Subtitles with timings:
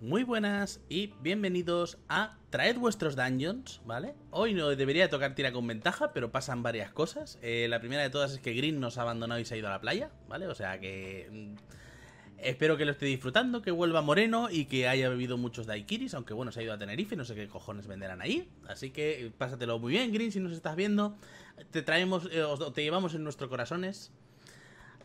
[0.00, 4.14] Muy buenas y bienvenidos a Traed vuestros dungeons, ¿vale?
[4.30, 7.38] Hoy no debería tocar tira con ventaja, pero pasan varias cosas.
[7.42, 9.68] Eh, la primera de todas es que Green nos ha abandonado y se ha ido
[9.68, 10.46] a la playa, ¿vale?
[10.46, 11.28] O sea que...
[11.30, 16.14] mm, Espero que lo esté disfrutando, que vuelva moreno y que haya bebido muchos daiquiris,
[16.14, 18.48] aunque bueno, se ha ido a Tenerife, no sé qué cojones venderán ahí.
[18.66, 21.18] Así que eh, pásatelo muy bien, Green, si nos estás viendo.
[21.70, 22.42] Te traemos, eh,
[22.72, 24.10] te llevamos en nuestros corazones.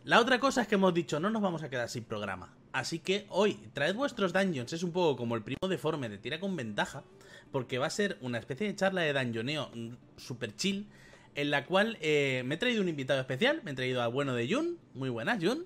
[0.04, 2.54] La otra cosa es que hemos dicho, no nos vamos a quedar sin programa.
[2.78, 4.70] Así que hoy, traed vuestros dungeons.
[4.74, 7.04] Es un poco como el primo deforme de tira con ventaja.
[7.50, 9.70] Porque va a ser una especie de charla de dungeoneo
[10.18, 10.86] super chill.
[11.34, 13.62] En la cual eh, me he traído un invitado especial.
[13.64, 14.78] Me he traído al bueno de Jun.
[14.94, 15.64] Muy buenas, Jun.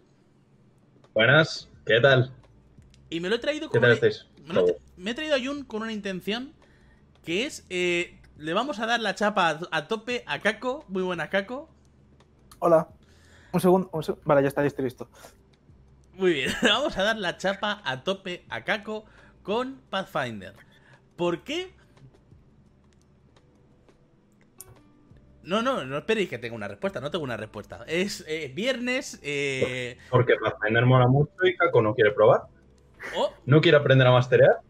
[1.15, 2.32] Buenas, ¿qué tal?
[3.09, 4.27] Y me lo he traído ¿Qué con tal una- estáis?
[4.46, 6.52] me, lo he tra- me he traído a Jun con una intención.
[7.24, 7.66] Que es.
[7.70, 10.84] eh, le vamos a dar la chapa a, tope a Kako.
[10.88, 11.68] Muy buenas, Kako.
[12.60, 12.88] Hola.
[13.52, 15.09] Un segundo, un seg- Vale, ya está, listo.
[16.20, 19.06] Muy bien, vamos a dar la chapa a tope a Kako
[19.42, 20.52] con Pathfinder.
[21.16, 21.70] ¿Por qué?
[25.43, 27.85] No, no, no esperéis que tenga una respuesta, no tengo una respuesta.
[27.87, 29.96] Es eh, viernes, eh...
[30.10, 32.43] Porque Pathfinder mola mucho y Kako no quiere probar.
[33.16, 34.60] Oh, No quiere aprender a masterear.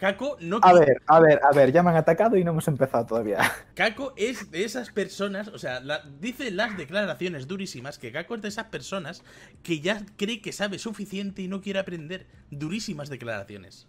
[0.00, 2.66] Kako no A ver, a ver, a ver, ya me han atacado y no hemos
[2.68, 3.38] empezado todavía.
[3.74, 8.42] Kako es de esas personas, o sea, la- dice las declaraciones durísimas que Kako es
[8.42, 9.22] de esas personas
[9.62, 12.26] que ya cree que sabe suficiente y no quiere aprender.
[12.50, 13.86] Durísimas declaraciones.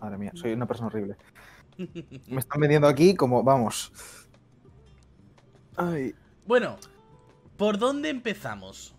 [0.00, 1.16] Madre mía, soy una persona horrible.
[2.28, 3.92] Me están vendiendo aquí como, vamos.
[5.76, 6.14] Ay,
[6.46, 6.76] Bueno,
[7.56, 8.94] ¿por dónde empezamos?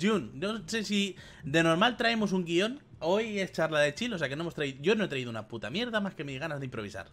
[0.00, 2.80] Jun, no sé si de normal traemos un guion.
[3.00, 4.78] Hoy es charla de chill, o sea que no hemos traído.
[4.82, 7.06] Yo no he traído una puta mierda más que mis ganas de improvisar.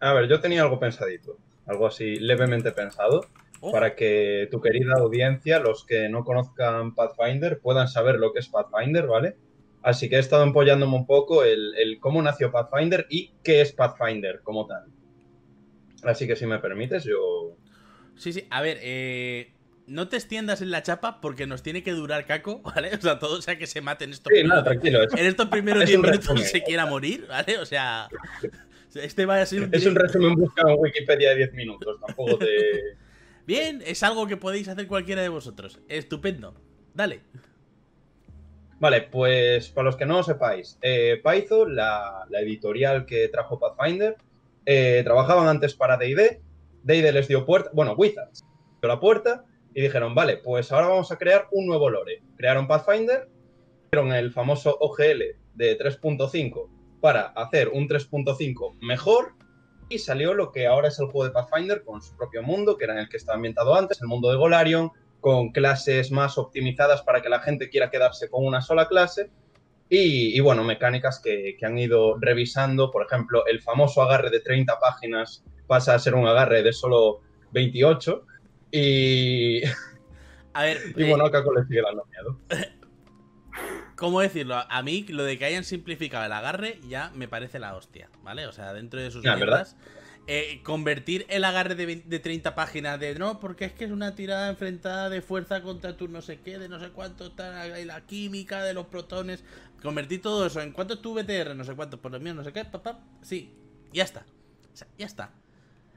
[0.00, 1.36] A ver, yo tenía algo pensadito.
[1.66, 3.26] Algo así levemente pensado.
[3.60, 8.40] Oh, Para que tu querida audiencia, los que no conozcan Pathfinder, puedan saber lo que
[8.40, 9.36] es Pathfinder, ¿vale?
[9.82, 13.72] Así que he estado empollándome un poco el, el cómo nació Pathfinder y qué es
[13.72, 14.86] Pathfinder como tal.
[16.02, 17.56] Así que si me permites, yo
[18.16, 19.54] Sí, sí, a ver, eh.
[19.90, 22.94] No te extiendas en la chapa porque nos tiene que durar caco, ¿vale?
[22.94, 25.02] O sea, todo sea que se maten estos Sí, nada, tranquilo.
[25.02, 26.44] Es, En estos primeros Es 10 un minutos resumen.
[26.44, 27.58] se quiera morir, ¿vale?
[27.58, 28.08] O sea.
[28.94, 31.98] Este va a ser un es un resumen buscado en Wikipedia de 10 minutos.
[32.06, 32.46] Tampoco te.
[33.48, 35.80] Bien, es algo que podéis hacer cualquiera de vosotros.
[35.88, 36.54] Estupendo.
[36.94, 37.22] Dale.
[38.78, 43.58] Vale, pues para los que no lo sepáis, eh, Python, la, la editorial que trajo
[43.58, 44.16] Pathfinder,
[44.66, 46.40] eh, trabajaban antes para D&D,
[46.84, 48.44] D&D les dio puerta, bueno, Wizards
[48.80, 49.44] dio la puerta
[49.74, 52.22] y dijeron, vale, pues ahora vamos a crear un nuevo lore.
[52.36, 53.28] Crearon Pathfinder,
[53.86, 56.68] hicieron el famoso OGL de 3.5
[57.00, 59.34] para hacer un 3.5 mejor
[59.88, 62.84] y salió lo que ahora es el juego de Pathfinder con su propio mundo, que
[62.84, 67.02] era en el que estaba ambientado antes, el mundo de Golarion, con clases más optimizadas
[67.02, 69.30] para que la gente quiera quedarse con una sola clase.
[69.88, 72.92] Y, y, bueno, mecánicas que, que han ido revisando.
[72.92, 77.22] Por ejemplo, el famoso agarre de 30 páginas pasa a ser un agarre de solo
[77.50, 78.24] 28.
[78.70, 79.62] Y,
[80.52, 82.38] A ver, y eh, bueno, a Kako le sigue dando miedo.
[84.00, 84.56] ¿cómo decirlo?
[84.56, 88.46] A mí lo de que hayan simplificado el agarre ya me parece la hostia, ¿vale?
[88.46, 89.36] O sea, dentro de sus ¿verdad?
[89.36, 89.76] mierdas,
[90.26, 93.90] eh, convertir el agarre de, 20 de 30 páginas de no, porque es que es
[93.90, 97.66] una tirada enfrentada de fuerza contra tu no sé qué, de no sé cuánto está
[97.66, 99.44] la, la química de los protones,
[99.82, 102.42] convertir todo eso en cuánto es tu VTR, no sé cuánto, por lo mío, no
[102.42, 103.52] sé qué, papá, sí,
[103.92, 104.24] ya está.
[104.72, 105.34] O sea, ya está.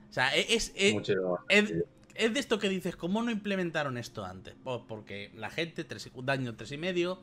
[0.10, 1.40] O sea, e, es, es, Muchísimo.
[1.48, 1.74] es,
[2.16, 4.56] es de esto que dices, ¿cómo no implementaron esto antes?
[4.64, 7.20] Pues porque la gente, tres, daño tres y medio,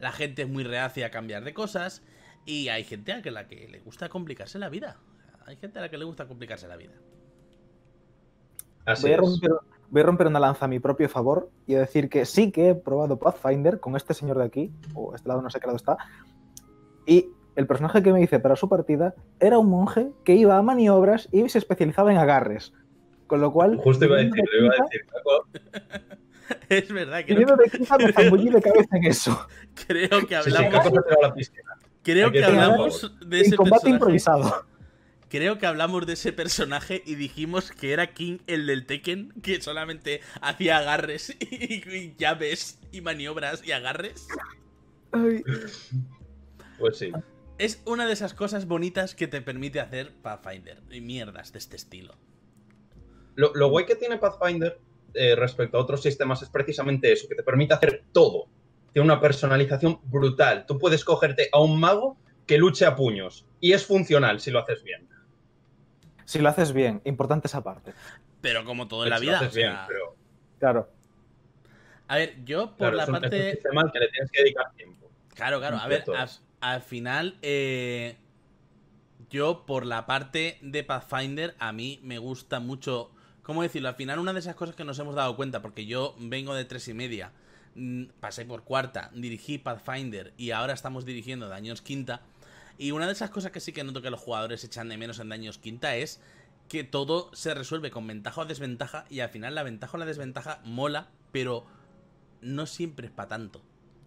[0.00, 2.02] la gente es muy reacia a cambiar de cosas
[2.44, 4.98] y hay gente a la que le gusta complicarse la vida.
[5.46, 6.94] Hay gente a la que le gusta complicarse la vida.
[8.86, 9.20] Así voy a, es.
[9.20, 9.50] romper,
[9.90, 12.70] voy a romper una lanza a mi propio favor y a decir que sí que
[12.70, 15.76] he probado Pathfinder con este señor de aquí, o este lado no sé qué lado
[15.76, 15.96] está,
[17.06, 20.62] y el personaje que me hice para su partida era un monje que iba a
[20.62, 22.72] maniobras y se especializaba en agarres.
[23.26, 25.48] Con lo cual, Justo iba a decir, de iba a decir, Kako,
[26.68, 29.48] Es verdad, creo, viniendo de quinta me zambullí de cabeza en eso.
[29.86, 30.92] creo que sí, sí, hablamos,
[31.22, 31.74] la piscina.
[32.02, 33.90] creo que que hablamos de En ese combate personaje.
[33.90, 34.66] improvisado.
[35.28, 39.60] Creo que hablamos de ese personaje y dijimos que era King el del Tekken, que
[39.60, 44.28] solamente hacía agarres y, y llaves y maniobras y agarres.
[45.12, 45.42] Ay,
[46.78, 47.12] Pues sí.
[47.58, 51.76] Es una de esas cosas bonitas que te permite hacer Pathfinder y mierdas de este
[51.76, 52.16] estilo.
[53.36, 54.78] Lo, lo guay que tiene Pathfinder
[55.14, 58.46] eh, respecto a otros sistemas es precisamente eso, que te permite hacer todo.
[58.92, 60.66] Tiene una personalización brutal.
[60.66, 62.16] Tú puedes cogerte a un mago
[62.46, 65.08] que luche a puños y es funcional si lo haces bien.
[66.24, 67.92] si lo haces bien, importante esa parte.
[68.40, 69.38] Pero como todo en la Si lo vida.
[69.38, 70.16] haces o sea, bien, pero
[70.58, 70.88] Claro.
[72.08, 73.50] A ver, yo por claro, la es, un, es un parte.
[73.52, 75.10] sistema al que le tienes que dedicar tiempo.
[75.34, 75.78] Claro, claro.
[75.78, 76.28] A ver, al,
[76.60, 78.16] al final, eh,
[79.30, 83.10] yo por la parte de Pathfinder, a mí me gusta mucho.
[83.44, 83.90] ¿Cómo decirlo?
[83.90, 86.64] Al final, una de esas cosas que nos hemos dado cuenta, porque yo vengo de
[86.64, 87.30] tres y media,
[87.74, 92.22] mm, pasé por cuarta, dirigí Pathfinder y ahora estamos dirigiendo Daños Quinta.
[92.78, 95.18] Y una de esas cosas que sí que noto que los jugadores echan de menos
[95.18, 96.22] en Daños Quinta es
[96.70, 100.06] que todo se resuelve con ventaja o desventaja y al final la ventaja o la
[100.06, 101.66] desventaja mola, pero
[102.40, 103.58] no siempre es para tanto.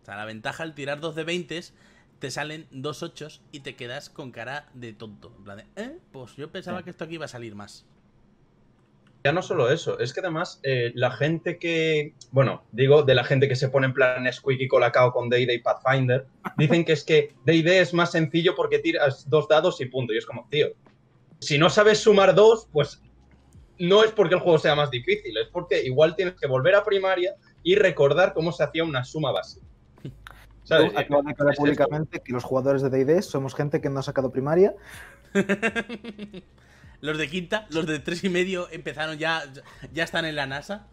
[0.02, 1.62] O sea, la ventaja al tirar dos de 20
[2.18, 5.32] te salen dos ochos y te quedas con cara de tonto.
[5.38, 6.00] En plan de, ¿eh?
[6.12, 7.86] Pues yo pensaba que esto aquí iba a salir más.
[9.28, 13.26] Ya no solo eso, es que además eh, la gente que, bueno, digo de la
[13.26, 16.26] gente que se pone en plan Squeak y Colacao con D&D y Pathfinder,
[16.56, 20.14] dicen que es que D&D es más sencillo porque tiras dos dados y punto.
[20.14, 20.68] Y es como, tío,
[21.40, 23.02] si no sabes sumar dos, pues
[23.80, 26.86] no es porque el juego sea más difícil, es porque igual tienes que volver a
[26.86, 29.68] primaria y recordar cómo se hacía una suma básica.
[30.64, 30.94] ¿Sabes?
[30.94, 34.74] De aclarar públicamente que los jugadores de D&D somos gente que no ha sacado primaria.
[37.02, 39.44] Los de quinta, los de tres y medio empezaron ya,
[39.94, 40.88] ya están en la NASA.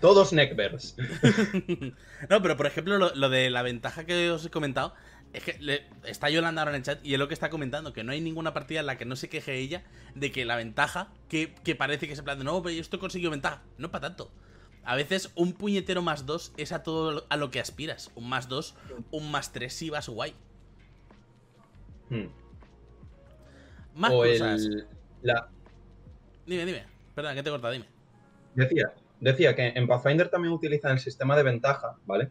[0.00, 0.94] Todos neckbears.
[2.28, 4.94] no, pero por ejemplo, lo, lo de la ventaja que os he comentado,
[5.32, 7.92] es que le- está Yolanda ahora en el chat y es lo que está comentando,
[7.92, 9.82] que no hay ninguna partida en la que no se queje ella
[10.14, 13.30] de que la ventaja, que, que parece que se plan de, no, pero esto consiguió
[13.30, 13.62] ventaja.
[13.78, 14.30] No para tanto.
[14.84, 18.10] A veces un puñetero más dos es a todo lo- a lo que aspiras.
[18.14, 18.74] Un más dos,
[19.10, 20.34] un más tres si vas guay.
[22.10, 22.26] Hmm.
[23.98, 24.64] Más o cosas.
[24.64, 24.86] el,
[25.22, 25.48] la,
[26.46, 26.84] Dime, dime.
[27.14, 27.84] Perdón, que te he cortado, dime.
[28.54, 32.30] Decía, decía que en Pathfinder también utilizan el sistema de ventaja, ¿vale?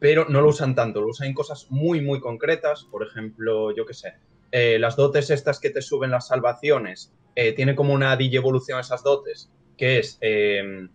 [0.00, 2.84] Pero no lo usan tanto, lo usan en cosas muy, muy concretas.
[2.90, 4.14] Por ejemplo, yo qué sé,
[4.50, 9.02] eh, las dotes estas que te suben las salvaciones, eh, tiene como una digievolución esas
[9.04, 10.88] dotes, que es, eh,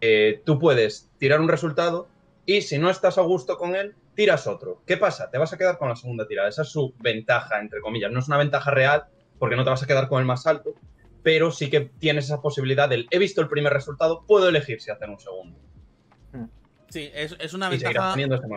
[0.00, 2.08] eh, tú puedes tirar un resultado
[2.46, 4.82] y si no estás a gusto con él, tiras otro.
[4.86, 5.30] ¿Qué pasa?
[5.30, 6.48] Te vas a quedar con la segunda tirada.
[6.48, 8.10] Esa es su ventaja, entre comillas.
[8.10, 9.04] No es una ventaja real,
[9.40, 10.74] porque no te vas a quedar con el más alto,
[11.24, 14.92] pero sí que tienes esa posibilidad del he visto el primer resultado, puedo elegir si
[14.92, 15.58] hacer un segundo.
[16.90, 18.14] Sí, es, es una Y ventaja.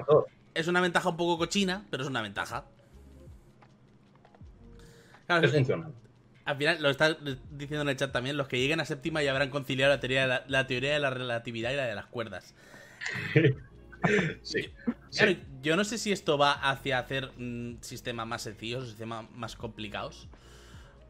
[0.08, 0.26] dos.
[0.54, 2.66] Es una ventaja un poco cochina, pero es una ventaja.
[5.28, 5.94] Claro, Es funcional.
[6.46, 7.16] al final, lo está
[7.52, 10.22] diciendo en el chat también, los que lleguen a séptima ya habrán conciliado la teoría
[10.24, 12.54] de la, la teoría de la relatividad y la de las cuerdas.
[14.42, 14.70] Sí.
[15.16, 15.40] Claro, sí.
[15.62, 19.56] yo no sé si esto va hacia hacer mm, sistemas más sencillos o sistemas más
[19.56, 20.28] complicados.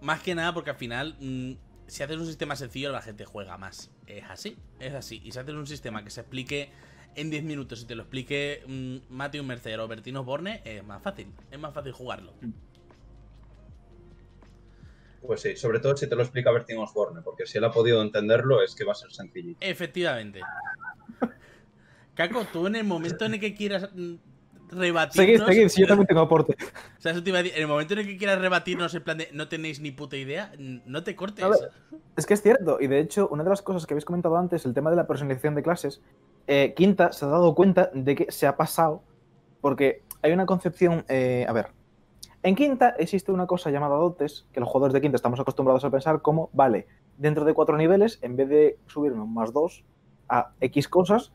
[0.03, 1.53] Más que nada porque al final, mm,
[1.87, 3.89] si haces un sistema sencillo, la gente juega más.
[4.05, 5.21] Es así, es así.
[5.23, 6.71] Y si haces un sistema que se explique
[7.15, 11.01] en 10 minutos y te lo explique mm, Matthew Mercer o Bertino Borne, es más
[11.01, 11.31] fácil.
[11.49, 12.33] Es más fácil jugarlo.
[15.25, 18.01] Pues sí, sobre todo si te lo explica Bertín Osborne, porque si él ha podido
[18.01, 19.57] entenderlo es que va a ser sencillito.
[19.61, 20.41] Efectivamente.
[22.13, 24.15] Caco, tú en el momento en el que quieras mm,
[24.75, 25.25] rebatirnos...
[25.25, 26.55] Seguid, seguid, si yo también tengo aporte.
[26.97, 28.93] O sea, eso te iba a decir, en el momento en el que quieras rebatirnos
[28.95, 31.47] en plan de no tenéis ni puta idea, no te cortes.
[31.47, 31.71] Ver,
[32.15, 34.65] Es que es cierto, y de hecho, una de las cosas que habéis comentado antes,
[34.65, 36.01] el tema de la personalización de clases,
[36.47, 39.03] eh, Quinta se ha dado cuenta de que se ha pasado,
[39.61, 41.67] porque hay una concepción, eh, a ver,
[42.43, 45.89] en Quinta existe una cosa llamada dotes, que los jugadores de Quinta estamos acostumbrados a
[45.89, 46.87] pensar como, vale,
[47.17, 49.85] dentro de cuatro niveles, en vez de subirme un más dos
[50.27, 51.31] a X cosas,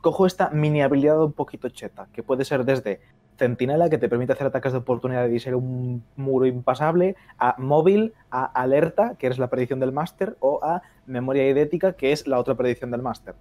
[0.00, 3.00] cojo esta mini habilidad un poquito cheta, que puede ser desde
[3.36, 8.12] Centinela, que te permite hacer ataques de oportunidad y ser un muro impasable, a móvil,
[8.30, 12.38] a alerta, que es la predicción del máster, o a memoria idética, que es la
[12.38, 13.34] otra predicción del máster.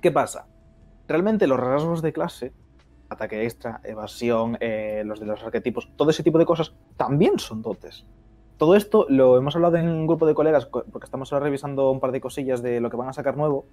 [0.00, 0.46] ¿Qué pasa?
[1.08, 2.52] Realmente los rasgos de clase,
[3.08, 7.62] ataque extra, evasión, eh, los de los arquetipos, todo ese tipo de cosas, también son
[7.62, 8.04] dotes.
[8.58, 11.90] Todo esto lo hemos hablado en un grupo de colegas, co- porque estamos ahora revisando
[11.90, 13.66] un par de cosillas de lo que van a sacar nuevo,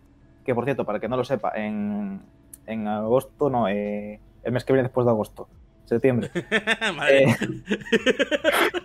[0.50, 2.22] que por cierto, para que no lo sepa, en,
[2.66, 5.48] en agosto, no, eh, el mes que viene después de agosto,
[5.86, 6.32] septiembre.
[6.96, 7.36] Madre Eh,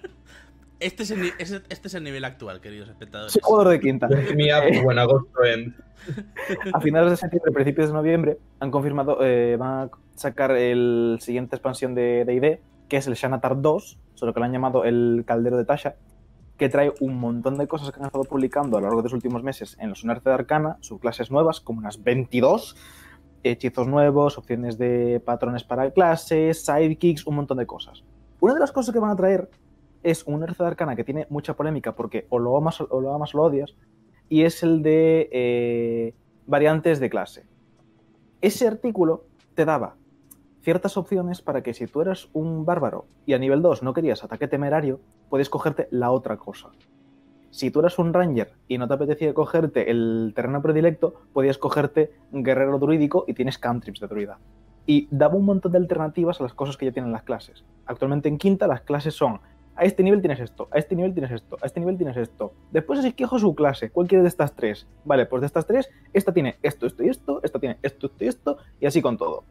[0.80, 3.32] este, es el, este es el nivel actual, queridos espectadores.
[3.32, 4.08] soy jugador de quinta.
[4.36, 5.74] Mi app, buen agosto en.
[6.74, 11.56] A finales de septiembre, principios de noviembre, han confirmado, eh, van a sacar el siguiente
[11.56, 15.56] expansión de D&D, que es el Shanatar 2, solo que lo han llamado el Caldero
[15.56, 15.94] de Tasha,
[16.56, 19.12] que trae un montón de cosas que han estado publicando a lo largo de los
[19.12, 22.76] últimos meses en los Unarte de Arcana, subclases nuevas, como unas 22,
[23.42, 28.04] hechizos nuevos, opciones de patrones para clases, sidekicks, un montón de cosas.
[28.40, 29.50] Una de las cosas que van a traer
[30.02, 33.14] es un Unarte de Arcana que tiene mucha polémica porque o lo amas o lo,
[33.14, 33.74] amas o lo odias,
[34.28, 36.14] y es el de eh,
[36.46, 37.46] variantes de clase.
[38.40, 39.96] Ese artículo te daba
[40.64, 44.24] ciertas opciones para que si tú eras un bárbaro y a nivel 2 no querías
[44.24, 46.70] ataque temerario, puedes cogerte la otra cosa.
[47.50, 52.12] Si tú eras un ranger y no te apetecía cogerte el terreno predilecto, podías cogerte
[52.32, 54.38] guerrero druídico y tienes cantrips de druida.
[54.86, 57.64] y daba un montón de alternativas a las cosas que ya tienen las clases.
[57.86, 59.40] Actualmente en quinta las clases son
[59.76, 62.52] a este nivel tienes esto, a este nivel tienes esto, a este nivel tienes esto.
[62.70, 64.86] Después es esquijo su clase, ¿cuál quiere de estas tres?
[65.04, 68.24] Vale, pues de estas tres, esta tiene esto, esto y esto, esta tiene esto, esto
[68.24, 69.44] y esto, y así con todo.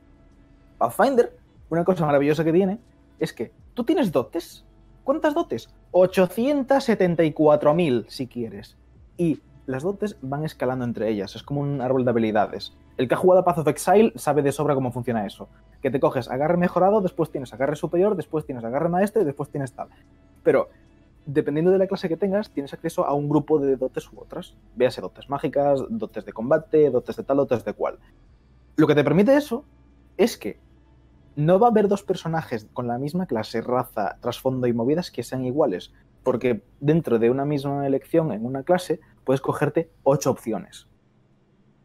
[0.84, 1.36] Pathfinder,
[1.70, 2.78] una cosa maravillosa que tiene,
[3.18, 4.66] es que tú tienes dotes.
[5.06, 5.74] ¿Cuántas dotes?
[5.94, 8.76] 874.000 si quieres.
[9.16, 12.74] Y las dotes van escalando entre ellas, es como un árbol de habilidades.
[12.98, 15.48] El que ha jugado Path of Exile sabe de sobra cómo funciona eso.
[15.82, 19.50] Que te coges agarre mejorado, después tienes agarre superior, después tienes agarre maestro y después
[19.50, 19.88] tienes tal.
[20.44, 20.68] Pero
[21.26, 24.54] dependiendo de la clase que tengas, tienes acceso a un grupo de dotes u otras.
[24.76, 28.00] Véase dotes mágicas, dotes de combate, dotes de tal, dotes de cual.
[28.76, 29.64] Lo que te permite eso
[30.18, 30.60] es que
[31.36, 35.24] no va a haber dos personajes con la misma clase, raza, trasfondo y movidas que
[35.24, 40.88] sean iguales, porque dentro de una misma elección en una clase puedes cogerte ocho opciones.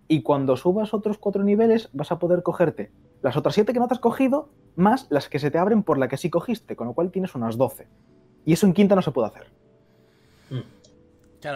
[0.06, 2.90] Y cuando subas otros cuatro niveles vas a poder cogerte
[3.22, 5.98] las otras siete que no te has cogido, más las que se te abren por
[5.98, 7.88] la que sí cogiste, con lo cual tienes unas doce.
[8.44, 9.46] Y eso en quinta no se puede hacer.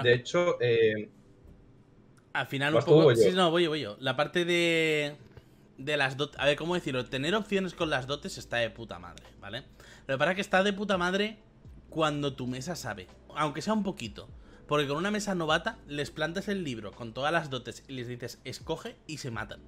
[0.02, 1.10] De hecho, eh...
[2.32, 3.14] al final un poco...
[3.14, 3.96] Sí, no, voy yo, voy yo.
[4.00, 5.16] La parte de,
[5.84, 6.40] de las dotes.
[6.40, 7.04] A ver, ¿cómo decirlo?
[7.04, 9.64] Tener opciones con las dotes está de puta madre, ¿vale?
[10.06, 11.38] Pasa es que está de puta madre
[11.90, 13.08] cuando tu mesa sabe.
[13.34, 14.28] Aunque sea un poquito.
[14.66, 18.08] Porque con una mesa novata les plantas el libro con todas las dotes y les
[18.08, 19.60] dices escoge y se matan.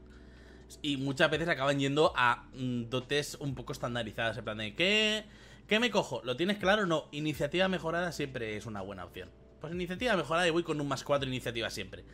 [0.82, 4.38] Y muchas veces acaban yendo a mm, dotes un poco estandarizadas.
[4.38, 5.24] En plan de ¿qué,
[5.66, 6.22] ¿qué me cojo?
[6.24, 6.86] ¿Lo tienes claro?
[6.86, 7.08] No.
[7.12, 9.30] Iniciativa mejorada siempre es una buena opción.
[9.60, 12.04] Pues iniciativa mejorada y voy con un más 4 iniciativa siempre.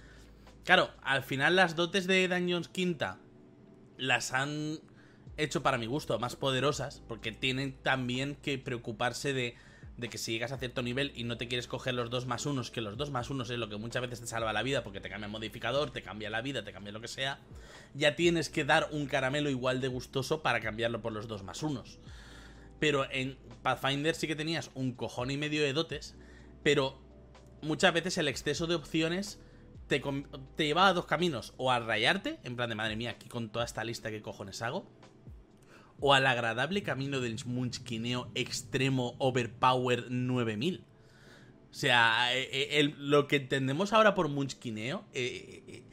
[0.65, 3.19] Claro, al final las dotes de Dungeons Quinta
[4.01, 4.81] las han
[5.37, 9.55] hecho para mi gusto más poderosas, porque tienen también que preocuparse de,
[9.97, 12.47] de, que si llegas a cierto nivel y no te quieres coger los dos más
[12.47, 14.83] unos, que los dos más unos es lo que muchas veces te salva la vida,
[14.83, 17.39] porque te cambia el modificador, te cambia la vida, te cambia lo que sea,
[17.95, 21.63] ya tienes que dar un caramelo igual de gustoso para cambiarlo por los dos más
[21.63, 21.99] unos.
[22.79, 26.17] Pero en Pathfinder sí que tenías un cojón y medio de dotes,
[26.63, 26.99] pero
[27.63, 29.39] muchas veces el exceso de opciones
[29.91, 31.53] te, llevaba a dos caminos.
[31.59, 34.63] O a rayarte, en plan de madre mía, aquí con toda esta lista, ¿qué cojones
[34.63, 34.87] hago?
[35.99, 40.85] O al agradable camino del munchkineo extremo overpower 9000.
[41.71, 45.85] O sea, eh, eh, lo que entendemos ahora por munchkineo eh,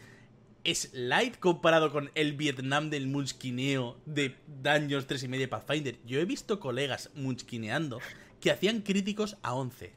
[0.63, 5.99] es light comparado con el Vietnam del munchkineo de Dungeons 3 y media Pathfinder.
[6.05, 7.99] Yo he visto colegas munchkineando
[8.39, 9.96] que hacían críticos a 11.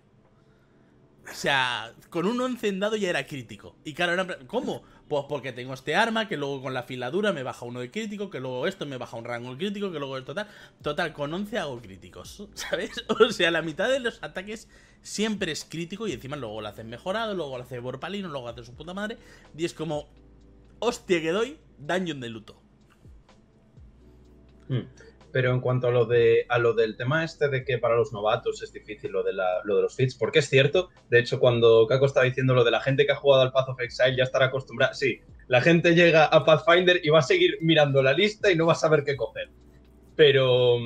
[1.30, 3.76] O sea, con un 11 en dado ya era crítico.
[3.84, 4.82] Y claro, era, ¿cómo?
[5.08, 8.30] Pues porque tengo este arma, que luego con la filadura me baja uno de crítico,
[8.30, 10.49] que luego esto me baja un rango crítico, que luego el total.
[10.82, 12.90] Total, con 11 hago críticos, ¿sabes?
[13.20, 14.68] O sea, la mitad de los ataques
[15.02, 18.64] siempre es crítico y encima luego lo hacen mejorado, luego lo hace Borpalino, luego hace
[18.64, 19.16] su puta madre.
[19.56, 20.08] Y es como,
[20.80, 22.60] hostia que doy, Dungeon de luto.
[24.68, 24.82] Hmm.
[25.32, 28.12] Pero en cuanto a lo, de, a lo del tema este de que para los
[28.12, 31.87] novatos es difícil lo de, lo de los fits, porque es cierto, de hecho cuando
[31.87, 34.25] Kako estaba diciendo lo de la gente que ha jugado al Path of Exile ya
[34.25, 35.20] estará acostumbrada, sí,
[35.50, 38.72] la gente llega a Pathfinder y va a seguir mirando la lista y no va
[38.72, 39.50] a saber qué coger.
[40.14, 40.76] Pero,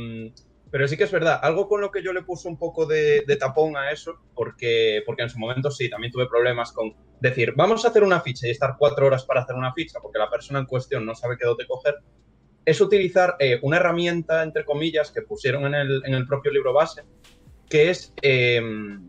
[0.70, 3.24] pero sí que es verdad, algo con lo que yo le puse un poco de,
[3.38, 7.84] tapón a eso, porque, porque en su momento sí, también tuve problemas con decir, vamos
[7.84, 10.60] a hacer una ficha y estar cuatro horas para hacer una ficha, porque la persona
[10.60, 11.96] en cuestión no sabe qué dote coger
[12.64, 17.02] es utilizar eh, una herramienta, entre comillas, que pusieron en el, propio libro base,
[17.68, 19.08] que es em,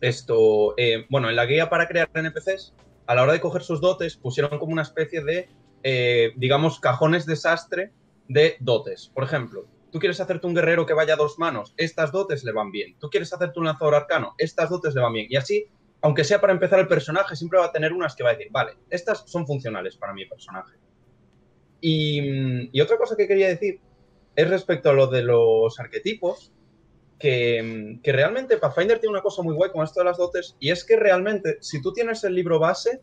[0.00, 2.74] esto, em, bueno, en la guía para crear NPCs,
[3.06, 5.48] a la hora de coger sus dotes, pusieron como una especie de,
[5.82, 7.92] eh, digamos, cajones desastre
[8.28, 9.10] de dotes.
[9.14, 12.52] Por ejemplo, tú quieres hacerte un guerrero que vaya a dos manos, estas dotes le
[12.52, 12.96] van bien.
[12.98, 15.26] Tú quieres hacerte un lanzador arcano, estas dotes le van bien.
[15.30, 15.66] Y así,
[16.02, 18.48] aunque sea para empezar el personaje, siempre va a tener unas que va a decir,
[18.50, 20.74] vale, estas son funcionales para mi personaje.
[21.80, 23.80] Y, otra cosa que quería decir
[24.34, 26.52] es respecto a lo de los arquetipos,
[27.18, 30.84] que, realmente Pathfinder tiene una cosa muy guay con esto de las dotes, y es
[30.84, 33.00] que realmente, si tú tienes el libro base,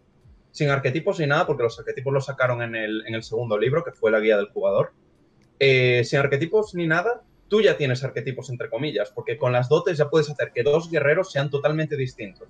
[0.51, 4.11] sin arquetipos ni nada, porque los arquetipos los sacaron en el, segundo libro, que fue
[4.11, 4.93] la guía del jugador,
[5.59, 9.97] eh, sin arquetipos ni nada, tú ya tienes arquetipos entre comillas, porque con las dotes
[9.97, 12.47] ya puedes hacer que dos guerreros sean totalmente distintos.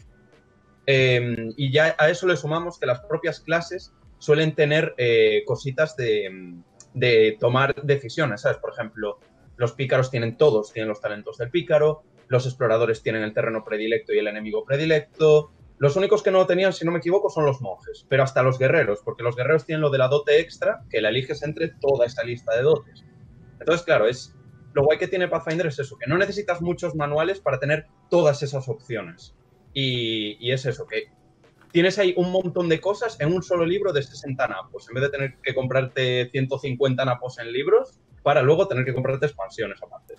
[0.88, 5.96] Eh, y ya a eso le sumamos que las propias clases suelen tener eh, cositas
[5.96, 8.58] de, tomar decisiones, ¿sabes?
[8.58, 9.20] Por ejemplo,
[9.58, 14.14] los pícaros tienen todos, tienen los talentos del pícaro, los exploradores tienen el terreno predilecto
[14.14, 15.52] y el enemigo predilecto.
[15.78, 18.42] Los únicos que no lo tenían, si no me equivoco, son los monjes, pero hasta
[18.42, 21.68] los guerreros, porque los guerreros tienen lo de la dote extra, que la eliges entre
[21.68, 23.04] toda esta lista de dotes.
[23.60, 24.34] Entonces, claro, es
[24.76, 28.44] lo guay que tiene Pathfinder es eso, que no necesitas muchos manuales para tener todas
[28.44, 29.34] esas opciones.
[29.74, 31.06] Y, y es eso, que
[31.76, 35.04] tienes ahí un montón de cosas en un solo libro de 60 napos, en vez
[35.04, 40.16] de tener que comprarte 150 napos en libros para luego tener que comprarte expansiones aparte.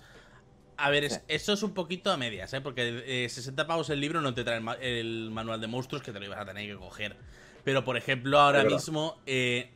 [0.77, 2.61] A ver, eso es un poquito a medias, ¿eh?
[2.61, 6.25] Porque 60 pavos el libro no te trae el, manual de monstruos que te lo
[6.25, 7.15] ibas a tener que coger.
[7.63, 9.17] Pero, por ejemplo, ahora mismo...
[9.25, 9.71] Eh,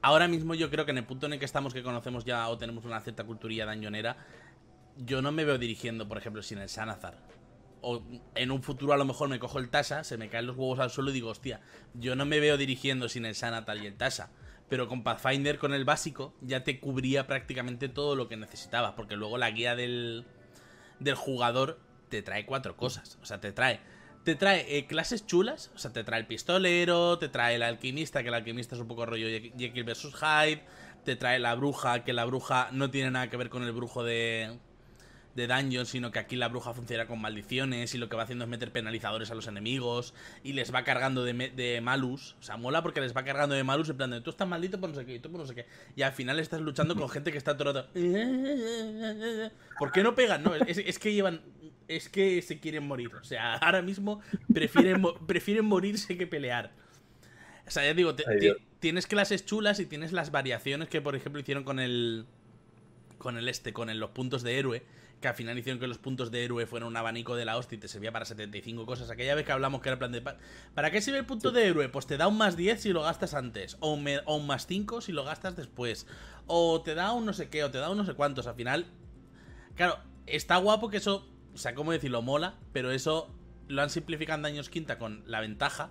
[0.00, 2.48] ahora mismo yo creo que en el punto en el que estamos, que conocemos ya
[2.48, 4.16] o tenemos una cierta culturilla dañonera,
[4.98, 7.18] yo no me veo dirigiendo, por ejemplo, sin el Sanazar.
[7.84, 8.02] O
[8.34, 10.78] en un futuro a lo mejor me cojo el Tasha, se me caen los huevos
[10.78, 11.60] al suelo y digo, hostia,
[11.92, 14.30] yo no me veo dirigiendo sin el Sanatar y el Tasha.
[14.68, 18.94] Pero con Pathfinder, con el básico, ya te cubría prácticamente todo lo que necesitabas.
[18.94, 20.24] Porque luego la guía del,
[20.98, 23.18] del jugador te trae cuatro cosas.
[23.22, 23.80] O sea, te trae
[24.24, 28.22] te trae eh, clases chulas, o sea, te trae el pistolero, te trae el alquimista,
[28.22, 30.14] que el alquimista es un poco rollo Jekyll vs.
[30.14, 30.62] Hyde,
[31.04, 34.02] te trae la bruja, que la bruja no tiene nada que ver con el brujo
[34.02, 34.58] de,
[35.34, 38.44] de Dungeon, sino que aquí la bruja funciona con maldiciones y lo que va haciendo
[38.44, 42.36] es meter penalizadores a los enemigos y les va cargando de, malus.
[42.40, 44.80] O sea, mola porque les va cargando de malus en plan de tú estás maldito
[44.80, 45.66] por no sé qué, tú por no sé qué.
[45.96, 49.50] Y al final estás luchando con gente que está todo el rato...
[49.78, 50.42] ¿Por qué no pegan?
[50.42, 51.40] No, es, que llevan...
[51.88, 53.14] Es que se quieren morir.
[53.14, 54.20] O sea, ahora mismo
[54.52, 56.72] prefieren, prefieren morirse que pelear.
[57.66, 58.14] O sea, ya digo,
[58.78, 62.26] tienes clases chulas y tienes las variaciones que, por ejemplo, hicieron con el...
[63.18, 64.82] Con el este, con los puntos de héroe
[65.24, 67.76] que al final hicieron que los puntos de héroe fueran un abanico de la hostia
[67.76, 69.08] y te servía para 75 cosas.
[69.08, 70.20] Aquella vez que hablamos que era plan de...
[70.20, 71.88] ¿Para qué sirve el punto de héroe?
[71.88, 75.12] Pues te da un más 10 si lo gastas antes, o un, más 5 si
[75.12, 76.06] lo gastas después,
[76.46, 78.46] o te da un no sé qué, o te da un no sé cuántos.
[78.46, 78.84] Al final,
[79.76, 82.20] claro, está guapo que eso, o sea, ¿cómo decirlo?
[82.20, 83.34] Mola, pero eso
[83.66, 85.90] lo han simplificado en Daños Quinta con la ventaja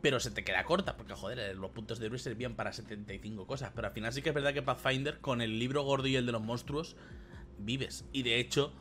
[0.00, 3.72] pero se te queda corta, porque joder, los puntos de héroe servían para 75 cosas.
[3.74, 6.26] Pero al final sí que es verdad que Pathfinder, con el libro gordo y el
[6.26, 6.94] de los monstruos,
[7.58, 8.04] vives.
[8.12, 8.72] Y de hecho,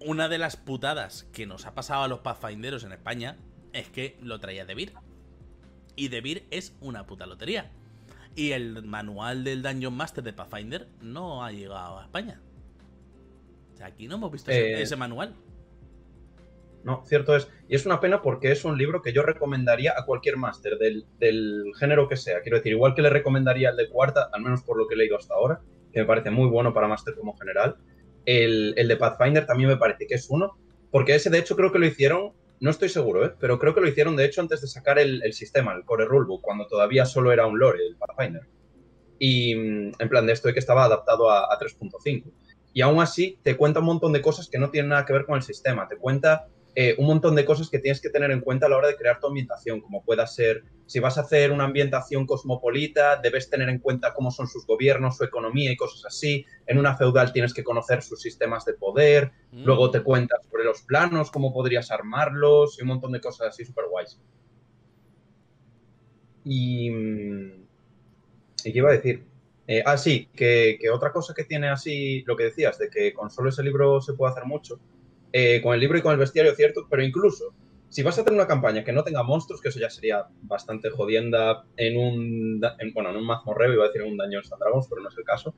[0.00, 3.36] una de las putadas que nos ha pasado a los Pathfinderos en España
[3.72, 4.92] es que lo traía Debir.
[5.96, 7.70] Y Debir es una puta lotería.
[8.34, 12.40] Y el manual del Dungeon Master de Pathfinder no ha llegado a España.
[13.74, 15.34] O sea, aquí no hemos visto ese, eh, manual.
[16.84, 17.48] No, cierto es.
[17.68, 21.04] Y es una pena porque es un libro que yo recomendaría a cualquier máster del,
[21.18, 22.40] del, género que sea.
[22.42, 24.98] Quiero decir, igual que le recomendaría el de cuarta, al menos por lo que he
[24.98, 25.60] leído hasta ahora,
[25.92, 27.76] que me parece muy bueno para Master como general.
[28.24, 30.58] El, de Pathfinder también me parece que es uno,
[30.90, 33.32] porque ese de hecho creo que lo hicieron, no estoy seguro, ¿eh?
[33.38, 36.42] pero creo que lo hicieron de hecho antes de sacar el, sistema, el Core Rulebook,
[36.42, 38.42] cuando todavía solo era un lore, el Pathfinder.
[39.18, 42.24] Y mm, en plan de esto de que estaba adaptado a, a 3.5.
[42.74, 45.24] Y aún así te cuenta un montón de cosas que no tienen nada que ver
[45.24, 45.88] con el sistema.
[45.88, 46.48] Te cuenta
[46.80, 48.94] eh, un montón de cosas que tienes que tener en cuenta a la hora de
[48.94, 53.68] crear tu ambientación, como pueda ser, si vas a hacer una ambientación cosmopolita, debes tener
[53.68, 56.46] en cuenta cómo son sus gobiernos, su economía y cosas así.
[56.68, 59.64] En una feudal tienes que conocer sus sistemas de poder, mm.
[59.64, 63.64] luego te cuentas sobre los planos, cómo podrías armarlos y un montón de cosas así
[63.64, 64.20] súper guays.
[66.44, 66.90] Y...
[66.90, 67.66] Mm,
[68.62, 69.24] ¿Y qué iba a decir?
[69.66, 73.12] Eh, ah, sí, que, que, otra cosa que tiene así, lo que decías, de que
[73.12, 74.78] con solo ese libro se puede hacer mucho,
[75.32, 77.54] eh, con el libro y con el bestiario, cierto, pero incluso
[77.88, 80.90] si vas a hacer una campaña que no tenga monstruos, que eso ya sería bastante
[80.90, 82.60] jodienda en un,
[82.92, 85.16] bueno, en un mazmorreo, iba a decir en un daño and Dragons, pero no es
[85.16, 85.54] el caso.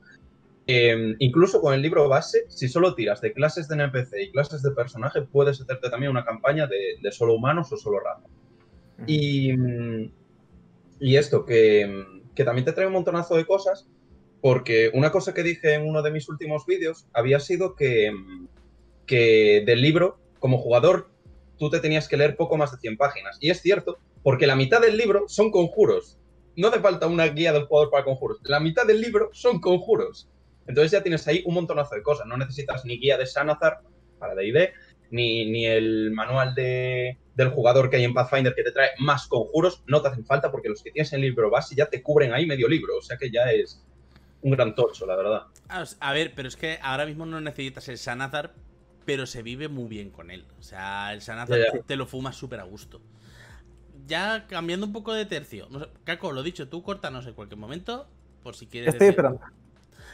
[0.67, 4.61] Eh, incluso con el libro base, si solo tiras de clases de NPC y clases
[4.61, 8.27] de personaje, puedes hacerte también una campaña de, solo humanos o solo raza.
[9.07, 9.51] Y,
[10.99, 13.89] y esto, que, que también te trae un montonazo de cosas,
[14.41, 18.11] porque una cosa que dije en uno de mis últimos vídeos había sido que
[19.11, 21.09] que del libro, como jugador,
[21.59, 23.37] tú te tenías que leer poco más de 100 páginas.
[23.41, 26.17] Y es cierto, porque la mitad del libro son conjuros.
[26.55, 28.39] No hace falta una guía del jugador para conjuros.
[28.43, 30.29] La mitad del libro son conjuros.
[30.65, 32.25] Entonces ya tienes ahí un montonazo de cosas.
[32.25, 33.79] No necesitas ni guía de Sanazar
[34.17, 34.71] para D&D,
[35.09, 39.27] ni, ni el manual de, del jugador que hay en Pathfinder que te trae más
[39.27, 39.83] conjuros.
[39.87, 42.31] No te hacen falta porque los que tienes en el libro base ya te cubren
[42.31, 42.97] ahí medio libro.
[42.97, 43.83] O sea que ya es
[44.41, 45.41] un gran tocho, la verdad.
[45.99, 48.53] A ver, pero es que ahora mismo no necesitas el Sanazar
[49.05, 50.45] pero se vive muy bien con él.
[50.59, 53.01] O sea, el Sanazar te lo fumas súper a gusto.
[54.07, 55.67] Ya cambiando un poco de tercio.
[55.69, 58.07] No Caco, lo dicho, tú cortanos en cualquier momento,
[58.43, 58.93] por si quieres.
[58.93, 59.41] Estoy esperando.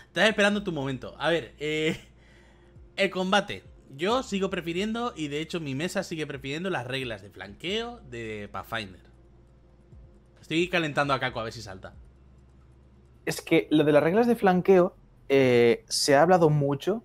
[0.08, 1.16] Estás esperando tu momento.
[1.20, 1.98] A ver, eh,
[2.96, 3.64] el combate.
[3.96, 8.50] Yo sigo prefiriendo, y de hecho mi mesa sigue prefiriendo las reglas de flanqueo de
[8.52, 9.02] Pathfinder.
[10.42, 11.94] Estoy calentando a Caco a ver si salta.
[13.26, 14.96] Es que lo de las reglas de flanqueo
[15.30, 17.04] eh, se ha hablado mucho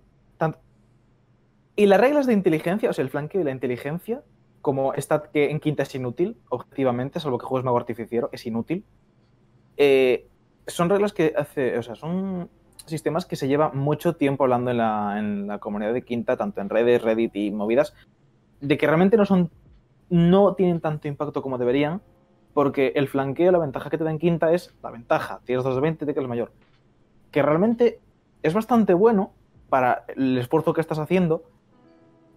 [1.75, 4.21] y las reglas de inteligencia, o sea, el flanqueo y la inteligencia,
[4.61, 8.85] como está que en quinta es inútil, objetivamente, salvo que juegues mago artificiero, es inútil.
[9.77, 10.27] Eh,
[10.67, 12.49] son reglas que hace, o sea, son
[12.85, 16.61] sistemas que se lleva mucho tiempo hablando en la, en la comunidad de quinta, tanto
[16.61, 17.93] en redes, Reddit y movidas,
[18.61, 19.49] de que realmente no son
[20.09, 22.01] no tienen tanto impacto como deberían,
[22.53, 25.75] porque el flanqueo, la ventaja que te da en quinta es la ventaja, tienes 2
[25.75, 26.51] de 20, de que es mayor.
[27.31, 27.99] Que realmente
[28.43, 29.33] es bastante bueno
[29.69, 31.45] para el esfuerzo que estás haciendo,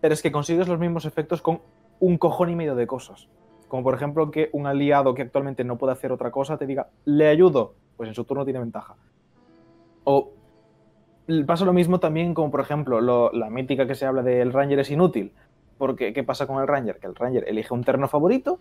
[0.00, 1.60] pero es que consigues los mismos efectos con
[2.00, 3.28] un cojón y medio de cosas.
[3.68, 6.88] Como por ejemplo que un aliado que actualmente no puede hacer otra cosa te diga,
[7.04, 8.94] le ayudo, pues en su turno tiene ventaja.
[10.04, 10.30] O
[11.46, 14.78] pasa lo mismo también como por ejemplo lo- la mítica que se habla del Ranger
[14.80, 15.32] es inútil.
[15.78, 16.98] Porque, ¿qué pasa con el Ranger?
[16.98, 18.60] Que el Ranger elige un terreno favorito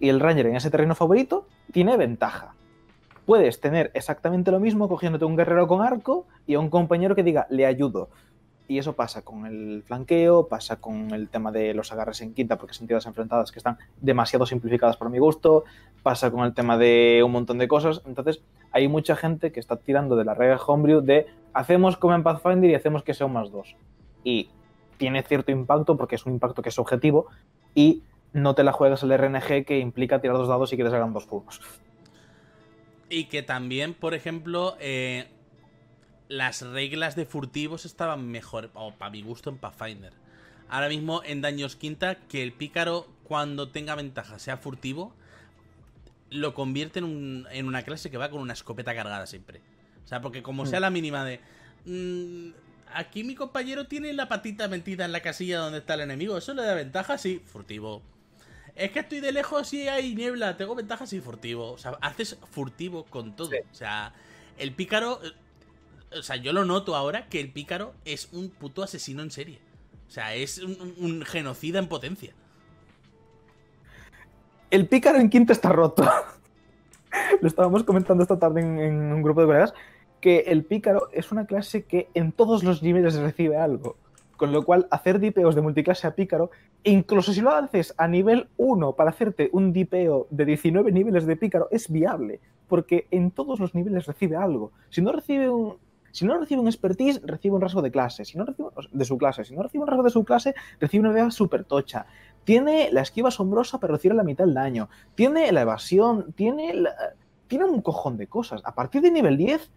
[0.00, 2.54] y el Ranger en ese terreno favorito tiene ventaja.
[3.26, 7.22] Puedes tener exactamente lo mismo cogiéndote un guerrero con arco y a un compañero que
[7.22, 8.08] diga, le ayudo.
[8.68, 12.56] Y eso pasa con el flanqueo, pasa con el tema de los agarres en quinta,
[12.56, 15.64] porque son tiradas enfrentadas que están demasiado simplificadas para mi gusto,
[16.02, 18.02] pasa con el tema de un montón de cosas.
[18.06, 22.22] Entonces, hay mucha gente que está tirando de la regla Homebrew de hacemos como en
[22.22, 23.76] Pathfinder y hacemos que sea un más dos.
[24.24, 24.48] Y
[24.96, 27.26] tiene cierto impacto porque es un impacto que es objetivo
[27.74, 30.90] y no te la juegas al RNG que implica tirar dos dados y que te
[30.90, 31.60] salgan dos turnos.
[33.08, 35.26] Y que también, por ejemplo, eh,
[36.32, 40.12] las reglas de furtivos estaban mejor, o para mi gusto, en Pathfinder.
[40.68, 45.12] Ahora mismo en Daños Quinta, que el pícaro, cuando tenga ventaja, sea furtivo,
[46.30, 49.60] lo convierte en, un- en una clase que va con una escopeta cargada siempre.
[50.04, 51.40] O sea, porque como sea la mínima de.
[51.84, 52.52] "Mm,
[52.94, 56.36] aquí mi compañero tiene la patita metida en la casilla donde está el enemigo.
[56.38, 57.18] ¿Eso le da ventaja?
[57.18, 58.02] Sí, furtivo.
[58.74, 60.56] Es que estoy de lejos y hay niebla.
[60.56, 61.72] Tengo ventaja, sí, furtivo.
[61.72, 63.50] O sea, haces furtivo con todo.
[63.50, 63.58] Sí.
[63.70, 64.14] O sea,
[64.58, 65.20] el pícaro.
[66.18, 69.58] O sea, yo lo noto ahora que el pícaro es un puto asesino en serie.
[70.08, 72.34] O sea, es un, genocida en potencia.
[74.70, 76.04] El pícaro en quinta está roto.
[77.40, 79.74] Lo estábamos comentando esta tarde en, en un grupo de colegas,
[80.20, 83.96] que el pícaro es una clase que en todos los niveles recibe algo.
[84.36, 86.50] Con lo cual, hacer dipeos de multiclase a pícaro,
[86.84, 91.36] incluso si lo haces a nivel 1 para hacerte un dipeo de 19 niveles de
[91.36, 92.40] pícaro, es viable.
[92.68, 94.72] Porque en todos los niveles recibe algo.
[94.90, 95.76] Si no recibe un,
[96.12, 98.24] si no recibe un expertise, recibe un rasgo de clase.
[98.24, 99.44] Si no recibe de su clase.
[99.44, 102.06] Si no recibe un rasgo de su clase, recibe una idea súper tocha.
[102.44, 104.88] Tiene la esquiva asombrosa, pero recibe la mitad del daño.
[105.14, 106.94] Tiene la evasión, tiene, la-
[107.48, 108.60] tiene un cojón de cosas.
[108.64, 109.70] A partir de nivel 10,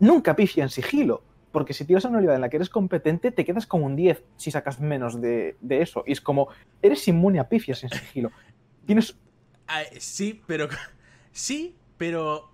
[0.00, 1.22] nunca pifia en sigilo.
[1.52, 4.24] Porque si tiras una habilidad en la que eres competente, te quedas con un 10
[4.38, 6.02] si sacas menos de, eso.
[6.06, 6.48] Y es como,
[6.80, 8.30] eres inmune a pifias en sigilo.
[8.86, 9.16] Tienes.
[9.68, 10.68] Ah, sí, pero.
[11.32, 12.50] Sí, pero.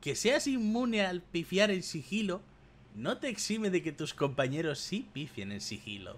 [0.00, 2.40] Que seas inmune al pifiar en sigilo.
[2.96, 6.16] No te exime de que tus compañeros sí pifien en sigilo.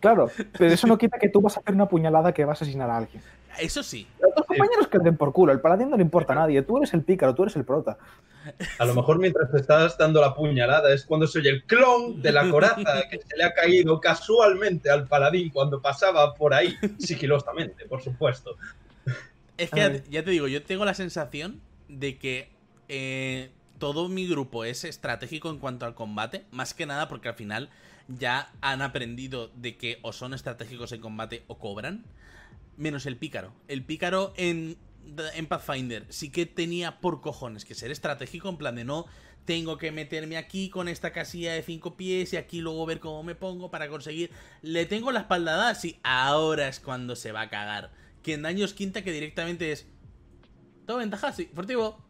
[0.00, 0.28] Claro,
[0.58, 2.90] pero eso no quita que tú vas a hacer una puñalada que va a asesinar
[2.90, 3.22] a alguien.
[3.60, 4.08] Eso sí.
[4.20, 5.52] Los compañeros que den por culo.
[5.52, 6.60] El paladín no le importa a nadie.
[6.62, 7.96] Tú eres el pícaro, tú eres el prota.
[8.78, 12.20] A lo mejor mientras te estás dando la puñalada es cuando se oye el clon
[12.20, 16.76] de la coraza que se le ha caído casualmente al paladín cuando pasaba por ahí,
[16.98, 18.56] sigilosamente, por supuesto.
[19.56, 22.50] Es que ya, te digo, yo tengo la sensación de que
[22.88, 27.34] eh, todo mi grupo es estratégico en cuanto al combate, más que nada porque al
[27.34, 27.70] final
[28.08, 32.04] ya han aprendido de que o son estratégicos en combate o cobran,
[32.76, 33.52] menos el pícaro.
[33.68, 34.76] El pícaro en,
[35.34, 39.06] en Pathfinder sí que tenía por cojones que ser estratégico, en plan de no
[39.44, 43.22] tengo que meterme aquí con esta casilla de cinco pies y aquí luego ver cómo
[43.22, 44.30] me pongo para conseguir.
[44.62, 47.92] Le tengo la espalda dada, sí, ahora es cuando se va a cagar.
[48.22, 49.86] Que en daños quinta que directamente es.
[50.86, 51.32] ¿Todo ventaja?
[51.32, 52.02] Sí, furtivo.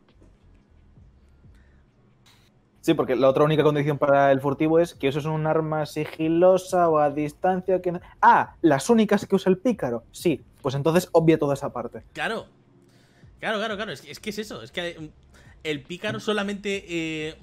[2.85, 5.87] Sí, porque la otra única condición para el furtivo es que eso es un arma
[5.87, 7.99] sigilosa o a distancia que...
[8.20, 10.05] Ah, las únicas que usa el pícaro.
[10.12, 12.03] Sí, pues entonces obvia toda esa parte.
[12.12, 12.44] Claro.
[13.40, 13.90] Claro, claro, claro.
[13.90, 14.62] Es que es, que es eso.
[14.62, 15.09] Es que mm,
[15.62, 17.37] el pícaro solamente eh,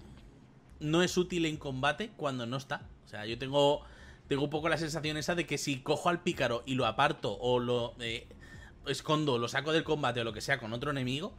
[0.79, 2.87] no es útil en combate cuando no está.
[3.07, 3.81] O sea, yo tengo,
[4.27, 7.35] tengo un poco la sensación esa de que si cojo al pícaro y lo aparto
[7.39, 8.27] o lo eh,
[8.85, 11.33] escondo, lo saco del combate o lo que sea con otro enemigo,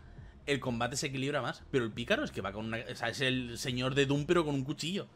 [0.47, 1.63] el combate se equilibra más.
[1.71, 2.79] Pero el pícaro es que va con una...
[2.91, 5.07] O sea, es el señor de Doom pero con un cuchillo.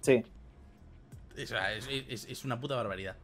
[0.00, 0.22] Sí.
[1.42, 3.16] O sea, es, es- es una puta barbaridad.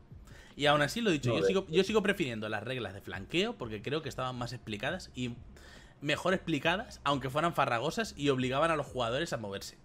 [0.55, 3.01] Y aún así lo he dicho, No, yo, sigo, yo sigo prefiriendo las reglas de
[3.01, 5.35] flanqueo porque creo que estaban más explicadas y
[6.03, 9.79] mejor explicadas, aunque fueran farragosas y obligaban a los jugadores a moverse.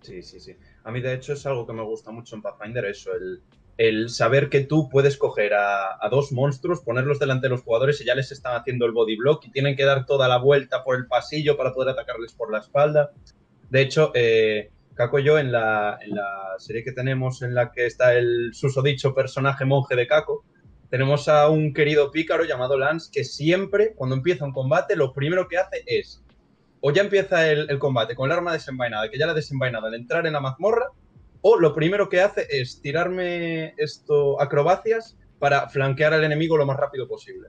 [0.00, 0.56] Sí, sí, sí.
[0.84, 3.42] A mí, de hecho, es algo que me gusta mucho en Pathfinder, eso, el,
[3.78, 8.04] el saber que tú puedes coger a, dos monstruos, ponerlos delante de los jugadores y
[8.04, 10.96] ya les están haciendo el body block y tienen que dar toda la vuelta por
[10.96, 13.10] el pasillo para poder atacarles por la espalda.
[13.70, 15.98] De hecho, eh, Caco y yo, en la,
[16.58, 20.44] serie que tenemos en la que está el susodicho personaje monje de Caco,
[20.90, 25.48] tenemos a un querido pícaro llamado Lance que siempre, cuando empieza un combate, lo primero
[25.48, 26.22] que hace es
[26.84, 29.86] o ya empieza el, el combate con el arma desenvainada, que ya la ha desenvainado
[29.86, 30.88] al entrar en la mazmorra,
[31.42, 36.76] o lo primero que hace es tirarme esto acrobacias para flanquear al enemigo lo más
[36.78, 37.48] rápido posible.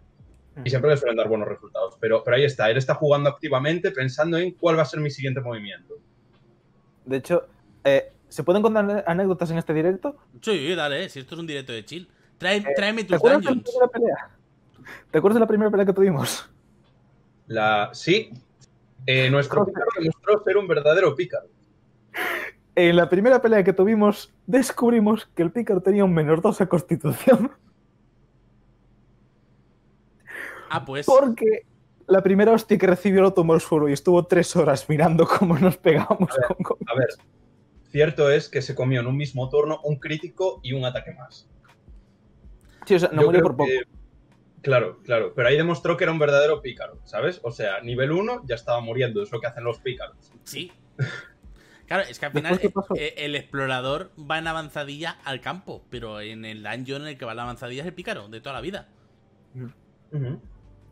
[0.65, 1.95] Y siempre le suelen dar buenos resultados.
[1.99, 5.09] Pero, pero ahí está, él está jugando activamente pensando en cuál va a ser mi
[5.09, 5.95] siguiente movimiento.
[7.05, 7.47] De hecho,
[7.83, 10.15] eh, ¿se pueden contar anécdotas en este directo?
[10.41, 12.07] Sí, dale, si esto es un directo de chill.
[12.39, 13.71] Trae- Eh, tráeme ¿Te tus acuerdas de la dungeons.
[13.71, 14.97] primera pelea?
[15.11, 16.49] ¿Te acuerdas de la primera pelea que tuvimos?
[17.47, 18.31] La, sí,
[19.05, 21.47] eh, nuestro pícaro demostró ser un verdadero pícaro.
[22.75, 26.65] En la primera pelea que tuvimos, descubrimos que el pícaro tenía un menos 2 a
[26.67, 27.51] constitución.
[30.69, 31.05] Ah, pues.
[31.05, 31.65] Porque
[32.07, 35.57] la primera hostia que recibió lo tomó el suelo y estuvo tres horas mirando cómo
[35.59, 36.57] nos pegábamos A ver.
[36.65, 37.09] con, A ver,
[37.91, 41.47] cierto es que se comió en un mismo turno un crítico y un ataque más.
[42.85, 43.69] Sí, o sea, no Yo murió por poco.
[43.69, 43.83] que-
[44.63, 47.41] Claro, claro, pero ahí demostró que era un verdadero pícaro, ¿sabes?
[47.43, 50.31] O sea, nivel 1 ya estaba muriendo, es lo que hacen los pícaros.
[50.43, 50.71] Sí.
[51.93, 52.59] Claro, es que al final
[52.95, 57.25] eh, el explorador va en avanzadilla al campo, pero en el dungeon en el que
[57.25, 58.87] va la avanzadilla es el pícaro, de toda la vida.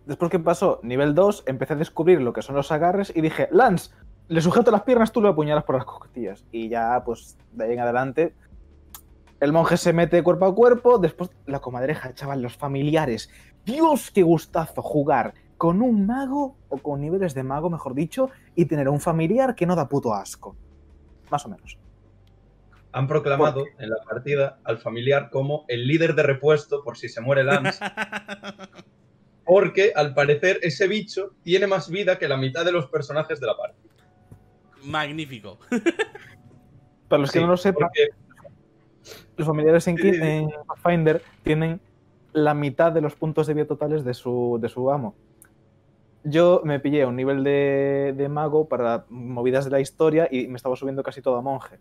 [0.05, 0.79] Después, ¿qué pasó?
[0.83, 3.89] Nivel 2, empecé a descubrir lo que son los agarres y dije, Lance,
[4.27, 6.45] le sujeto las piernas, tú lo apuñalas por las costillas.
[6.51, 8.35] Y ya, pues, de ahí en adelante,
[9.39, 13.31] el monje se mete cuerpo a cuerpo, después la comadreja, chaval, los familiares.
[13.65, 18.65] Dios, qué gustazo jugar con un mago, o con niveles de mago, mejor dicho, y
[18.65, 20.55] tener un familiar que no da puto asco.
[21.31, 21.77] Más o menos.
[22.91, 27.21] Han proclamado en la partida al familiar como el líder de repuesto por si se
[27.21, 27.79] muere Lance,
[29.45, 33.47] porque al parecer ese bicho tiene más vida que la mitad de los personajes de
[33.47, 33.93] la partida.
[34.83, 35.57] Magnífico.
[37.07, 38.09] Para los que no lo sepan, porque-
[39.37, 40.21] los familiares en, Sí, Ki- sí, sí.
[40.27, 41.79] en Pathfinder tienen
[42.33, 45.15] la mitad de los puntos de vida totales de su, de su amo.
[46.23, 50.57] Yo me pillé un nivel de, de mago para movidas de la historia y me
[50.57, 51.79] estaba subiendo casi todo a monje.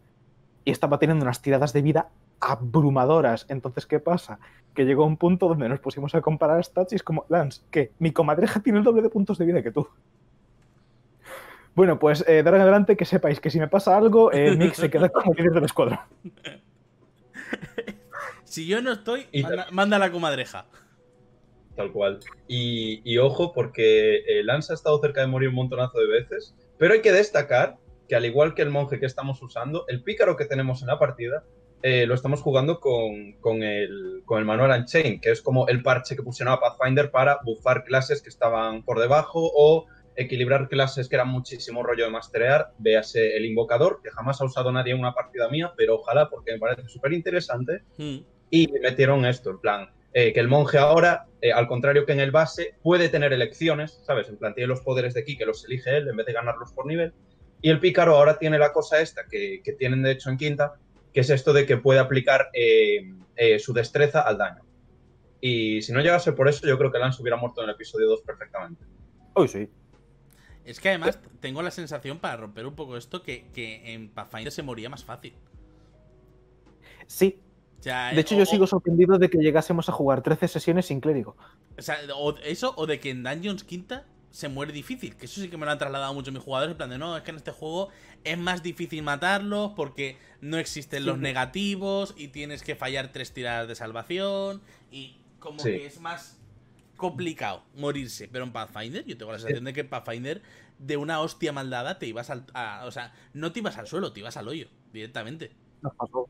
[0.64, 2.08] Y estaba teniendo unas tiradas de vida
[2.40, 3.46] abrumadoras.
[3.48, 4.38] Entonces, ¿qué pasa?
[4.74, 7.92] Que llegó un punto donde nos pusimos a comparar stats y es como, Lance, que
[7.98, 9.88] mi comadreja tiene el doble de puntos de vida que tú.
[11.74, 14.56] Bueno, pues eh, de ahora en adelante que sepáis que si me pasa algo, eh,
[14.56, 16.00] Mick se queda como líder del escuadrón.
[18.44, 20.66] Si yo no estoy, manda, manda la comadreja.
[21.80, 22.20] Tal cual.
[22.46, 26.54] Y, y ojo, porque eh, Lance ha estado cerca de morir un montonazo de veces,
[26.76, 30.36] pero hay que destacar que al igual que el monje que estamos usando, el pícaro
[30.36, 31.42] que tenemos en la partida
[31.82, 35.82] eh, lo estamos jugando con, con el, con el Manual Unchained, que es como el
[35.82, 41.08] parche que pusieron a Pathfinder para buffar clases que estaban por debajo o equilibrar clases
[41.08, 42.72] que eran muchísimo rollo de masterear.
[42.76, 46.52] Véase el invocador, que jamás ha usado nadie en una partida mía, pero ojalá porque
[46.52, 48.18] me parece súper interesante Mm.
[48.50, 52.20] y metieron esto, en plan, eh, que el monje ahora, eh, al contrario que en
[52.20, 54.28] el base, puede tener elecciones, ¿sabes?
[54.28, 56.72] En plan, tiene los poderes de aquí que los elige él en vez de ganarlos
[56.72, 57.12] por nivel.
[57.62, 60.74] Y el pícaro ahora tiene la cosa esta que, que tienen de hecho en quinta,
[61.12, 64.62] que es esto de que puede aplicar eh, eh, su destreza al daño.
[65.40, 68.06] Y si no llegase por eso, yo creo que Lance hubiera muerto en el episodio
[68.08, 68.84] 2 perfectamente.
[69.34, 69.68] Hoy sí.
[70.64, 74.52] Es que además tengo la sensación, para romper un poco esto, que, que en Pathfinder
[74.52, 75.34] se moría más fácil.
[77.06, 77.40] Sí,
[77.82, 81.36] De hecho, o- yo sigo sorprendido de que llegásemos a jugar 13 sesiones sin clérigo.
[81.78, 85.16] O sea, o eso, o de que en Dungeons Quinta se muere difícil.
[85.16, 86.72] Que eso sí que me lo han trasladado mucho mis jugadores.
[86.72, 87.88] En plan de no, es que en este juego
[88.22, 91.06] es más difícil matarlos porque no existen Sí.
[91.06, 94.60] los negativos y tienes que fallar tres tiradas de salvación.
[94.92, 95.70] Y como Sí.
[95.70, 96.38] que es más
[96.96, 98.28] complicado morirse.
[98.28, 100.42] Pero en Pathfinder, yo tengo la sensación de que en Pathfinder,
[100.78, 102.44] de una hostia maldada, te ibas al.
[102.54, 105.50] a- o sea, no te ibas al suelo, te ibas al hoyo, directamente.
[105.82, 106.28] Nos pasó.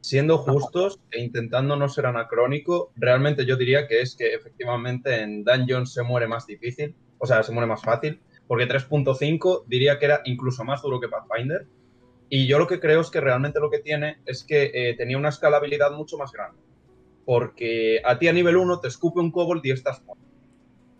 [0.00, 5.44] Siendo justos e intentando no ser anacrónico, realmente yo diría que es que efectivamente en
[5.44, 10.06] Dungeons se muere más difícil, o sea, se muere más fácil, porque 3.5 diría que
[10.06, 11.66] era incluso más duro que Pathfinder.
[12.28, 15.18] Y yo lo que creo es que realmente lo que tiene es que eh, tenía
[15.18, 16.58] una escalabilidad mucho más grande.
[17.24, 20.24] Porque a ti a nivel 1 te escupe un kobold y estás muerto.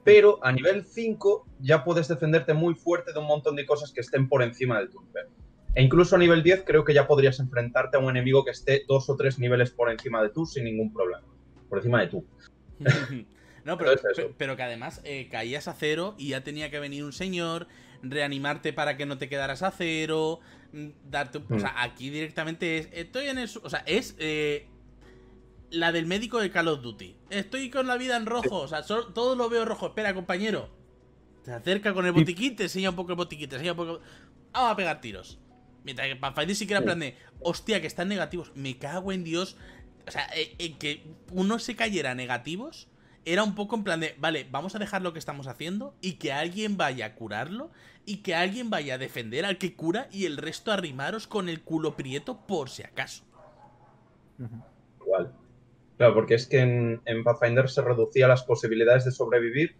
[0.05, 4.01] Pero a nivel 5 ya puedes defenderte muy fuerte de un montón de cosas que
[4.01, 5.27] estén por encima del tu nivel.
[5.75, 8.85] E incluso a nivel 10 creo que ya podrías enfrentarte a un enemigo que esté
[8.89, 11.23] dos o tres niveles por encima de tú sin ningún problema.
[11.69, 12.25] Por encima de tú.
[13.65, 13.93] no, pero,
[14.37, 17.69] Pero es que además eh, caías a cero y ya tenía que venir un señor,
[18.03, 20.41] reanimarte para que no te quedaras a cero,
[20.73, 21.39] mm, darte...
[21.39, 21.61] O Mm.
[21.61, 22.89] sea, aquí directamente es...
[22.93, 23.49] Estoy en el...
[23.63, 24.17] O sea, es...
[24.19, 24.67] eh,
[25.71, 27.15] la del médico de Call of Duty.
[27.31, 28.57] Estoy con la vida en rojo.
[28.63, 29.87] O sea, so- todo lo veo rojo.
[29.87, 30.69] Espera, compañero.
[31.45, 34.01] Se acerca con el botiquín, te enseña un poco el botiquín, te enseña un poco...
[34.53, 35.39] Vamos a pegar tiros.
[35.85, 37.17] Mientras que Pathfinder sí que era en plan de...
[37.41, 38.53] Hostia, que están negativos.
[38.55, 39.57] Me cago en Dios.
[40.07, 42.89] O sea, eh, eh, que uno se cayera negativos
[43.25, 46.15] era un poco en plan de, vale, vamos a dejar lo que estamos haciendo y
[46.15, 47.71] que alguien vaya a curarlo
[48.07, 51.63] y que alguien vaya a defender al que cura y el resto arrimaros con el
[51.63, 53.25] culo prieto por si acaso.
[55.01, 55.33] Igual.
[55.99, 59.77] Claro, porque es que en, en Pathfinder se reducía las posibilidades de sobrevivir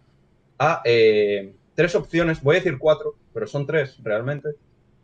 [0.59, 4.49] a eh, tres opciones, voy a decir cuatro, pero son tres realmente,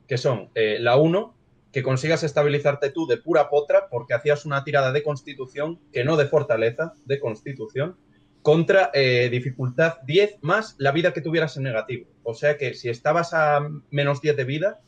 [0.07, 1.35] que son eh, la uno,
[1.71, 6.17] que consigas estabilizarte tú de pura potra porque hacías una tirada de constitución, que no
[6.17, 7.97] de fortaleza, de constitución,
[8.41, 12.07] contra eh, dificultad 10 más la vida que tuvieras en negativo.
[12.23, 13.59] O sea que si estabas a
[13.91, 14.79] menos 10 de vida,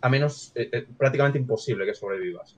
[0.00, 2.56] a menos eh, eh, prácticamente imposible que sobrevivas.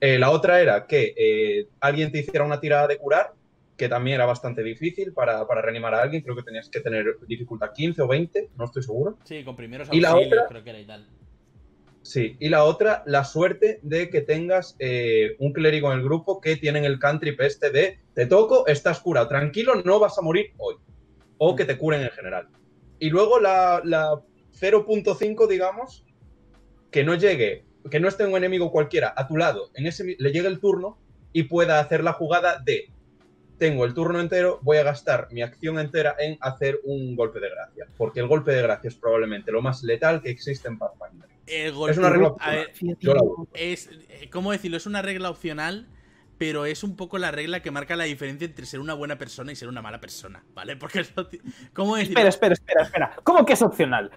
[0.00, 3.32] La otra era que alguien te hiciera una tirada de curar,
[3.76, 6.22] que también era bastante difícil para, para reanimar a alguien.
[6.22, 9.18] Creo que tenías que tener dificultad 15 o 20, no estoy seguro.
[9.24, 10.48] Sí, con primeros ¿Y la auxilios, otra?
[10.48, 11.06] creo que era y tal.
[12.06, 16.40] Sí, y la otra, la suerte de que tengas eh, un clérigo en el grupo
[16.40, 20.52] que tienen el cantrip este de te toco, estás curado, tranquilo, no vas a morir
[20.56, 20.76] hoy.
[21.38, 22.46] O que te curen en general.
[23.00, 26.04] Y luego la, la 0.5, digamos,
[26.92, 30.30] que no llegue, que no esté un enemigo cualquiera a tu lado, en ese, le
[30.30, 30.98] llegue el turno
[31.32, 32.88] y pueda hacer la jugada de
[33.58, 37.50] tengo el turno entero, voy a gastar mi acción entera en hacer un golpe de
[37.50, 37.88] gracia.
[37.96, 41.35] Porque el golpe de gracia es probablemente lo más letal que existe en Pathfinder.
[41.46, 42.72] El golpe, Es una regla ver,
[43.06, 43.48] uso.
[43.54, 44.76] es, eh, ¿cómo decirlo?
[44.76, 45.86] Es una regla opcional,
[46.38, 49.52] pero es un poco la regla que marca la diferencia entre ser una buena persona
[49.52, 50.76] y ser una mala persona, ¿vale?
[50.76, 51.40] Porque ti-
[51.72, 52.14] ¿cómo decirlo?
[52.20, 53.16] Espera, espera, espera, espera.
[53.22, 54.10] ¿Cómo que es opcional?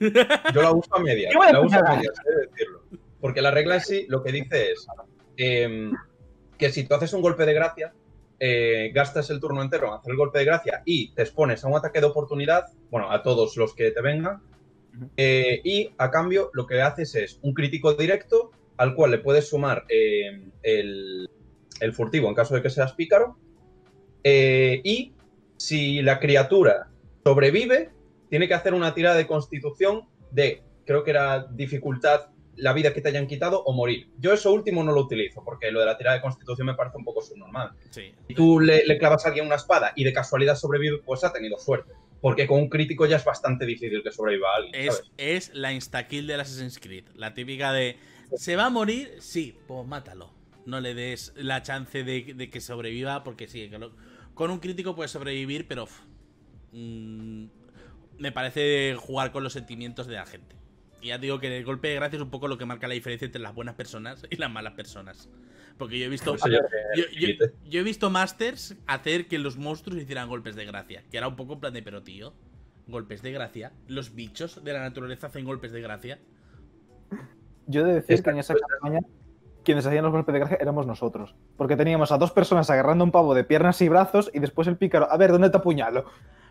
[0.00, 1.34] Yo la uso a medias.
[1.52, 2.82] La uso a decirlo.
[3.20, 4.86] Porque la regla en sí lo que dice es
[5.36, 5.92] em,
[6.56, 7.92] que si tú haces un golpe de gracia,
[8.38, 11.68] eh, gastas el turno entero en hacer el golpe de gracia y te expones a
[11.68, 14.40] un ataque de oportunidad, bueno, a todos los que te vengan.
[15.16, 19.48] Eh, y a cambio lo que haces es un crítico directo al cual le puedes
[19.48, 21.28] sumar em, el,
[21.80, 23.36] el furtivo en caso de que seas pícaro,
[24.24, 25.12] eh, y
[25.56, 26.88] si la criatura
[27.24, 27.90] sobrevive,
[28.30, 33.00] tiene que hacer una tirada de constitución de, creo que era dificultad, la vida que
[33.00, 34.08] te hayan quitado o morir.
[34.18, 36.96] Yo eso último no lo utilizo, porque lo de la tirada de constitución me parece
[36.96, 37.70] un poco subnormal.
[37.90, 38.12] Sí.
[38.26, 41.32] Si tú le, le clavas a alguien una espada y de casualidad sobrevive, pues ha
[41.32, 41.92] tenido suerte.
[42.20, 45.10] Porque con un crítico ya es bastante difícil que sobreviva alguien, Es, ¿sabes?
[45.16, 47.04] es la instakill del Assassin's Creed.
[47.14, 47.96] La típica de.
[48.36, 49.14] ¿Se va a morir?
[49.20, 50.34] Sí, pues mátalo.
[50.66, 53.94] No le des la chance de, de que sobreviva, porque sí, que lo-
[54.34, 55.88] con un crítico puedes sobrevivir, pero.
[56.72, 57.44] mm,
[58.18, 60.56] me parece jugar con los sentimientos de la gente.
[61.00, 62.94] Y ya digo que el golpe de gracia es un poco lo que marca la
[62.94, 65.28] diferencia entre las buenas personas y las malas personas.
[65.78, 66.32] Porque yo he visto.
[66.36, 66.58] Por eso yo-
[66.96, 67.52] Yo, yo- límite.
[67.68, 71.04] yo he visto masters hacer que los monstruos hicieran golpes de gracia.
[71.10, 72.32] Que era un poco en plan de, pero tío,
[72.88, 73.72] golpes de gracia.
[73.86, 76.18] Los bichos de la naturaleza hacen golpes de gracia.
[77.66, 79.00] Yo he de decir Esta que en esa campaña
[79.64, 81.34] quienes hacían los golpes de gracia éramos nosotros.
[81.56, 84.78] Porque teníamos a dos personas agarrando un pavo de piernas y brazos y después el
[84.78, 86.06] pícaro, a ver, ¿dónde te apuñalo?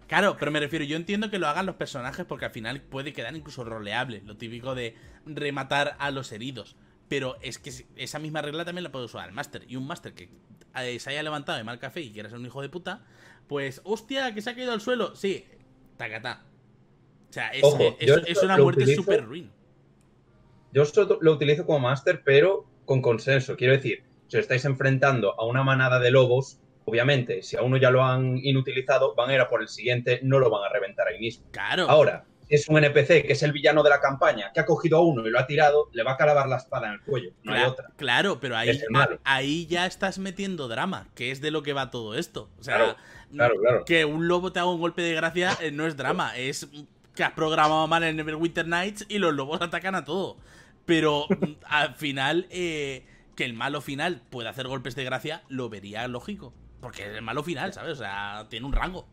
[0.08, 3.12] Claro, pero me refiero, yo entiendo que lo hagan los personajes porque al final puede
[3.14, 4.22] quedar incluso roleable.
[4.26, 6.76] Lo típico de rematar a los heridos.
[7.10, 9.64] Pero es que esa misma regla también la puede usar el máster.
[9.68, 10.30] Y un máster que
[10.76, 13.06] eh, se haya levantado de mal café y quiera ser un hijo de puta,
[13.48, 15.16] pues, hostia, que se ha caído al suelo.
[15.16, 15.46] Sí,
[15.98, 16.46] tacatá.
[17.30, 19.52] O sea, es, Ojo, es- una muerte súper ruin.
[20.74, 23.56] Yo esto lo utilizo como máster, pero con consenso.
[23.58, 27.76] Quiero decir, si os estáis enfrentando a una manada de lobos, obviamente, si a uno
[27.78, 30.70] ya lo han inutilizado, van a ir a por el siguiente, no lo van a
[30.74, 31.46] reventar ahí mismo.
[31.52, 31.90] Claro.
[31.90, 34.98] Ahora, si es un NPC que es el villano de la campaña, que ha cogido
[34.98, 37.32] a uno y lo ha tirado, le va a clavar la espada en el cuello.
[37.44, 37.90] No hay Cla- otra.
[37.98, 38.80] Claro, pero ahí,
[39.26, 42.50] ahí ya estás metiendo drama, que es de lo que va todo esto.
[42.58, 42.96] O sea, Claro,
[43.34, 43.86] claro, claro.
[43.86, 46.68] que un lobo te haga un golpe de gracia eh, no es drama, es
[47.16, 50.38] que has programado mal en Neverwinter Nights y los lobos atacan a todo.
[50.86, 55.68] Pero mm, al final, eh, que el malo final pueda hacer golpes de gracia, lo
[55.68, 56.54] vería lógico.
[56.82, 57.94] Porque es el malo final, ¿sabes?
[57.94, 59.08] O sea, tiene un rango.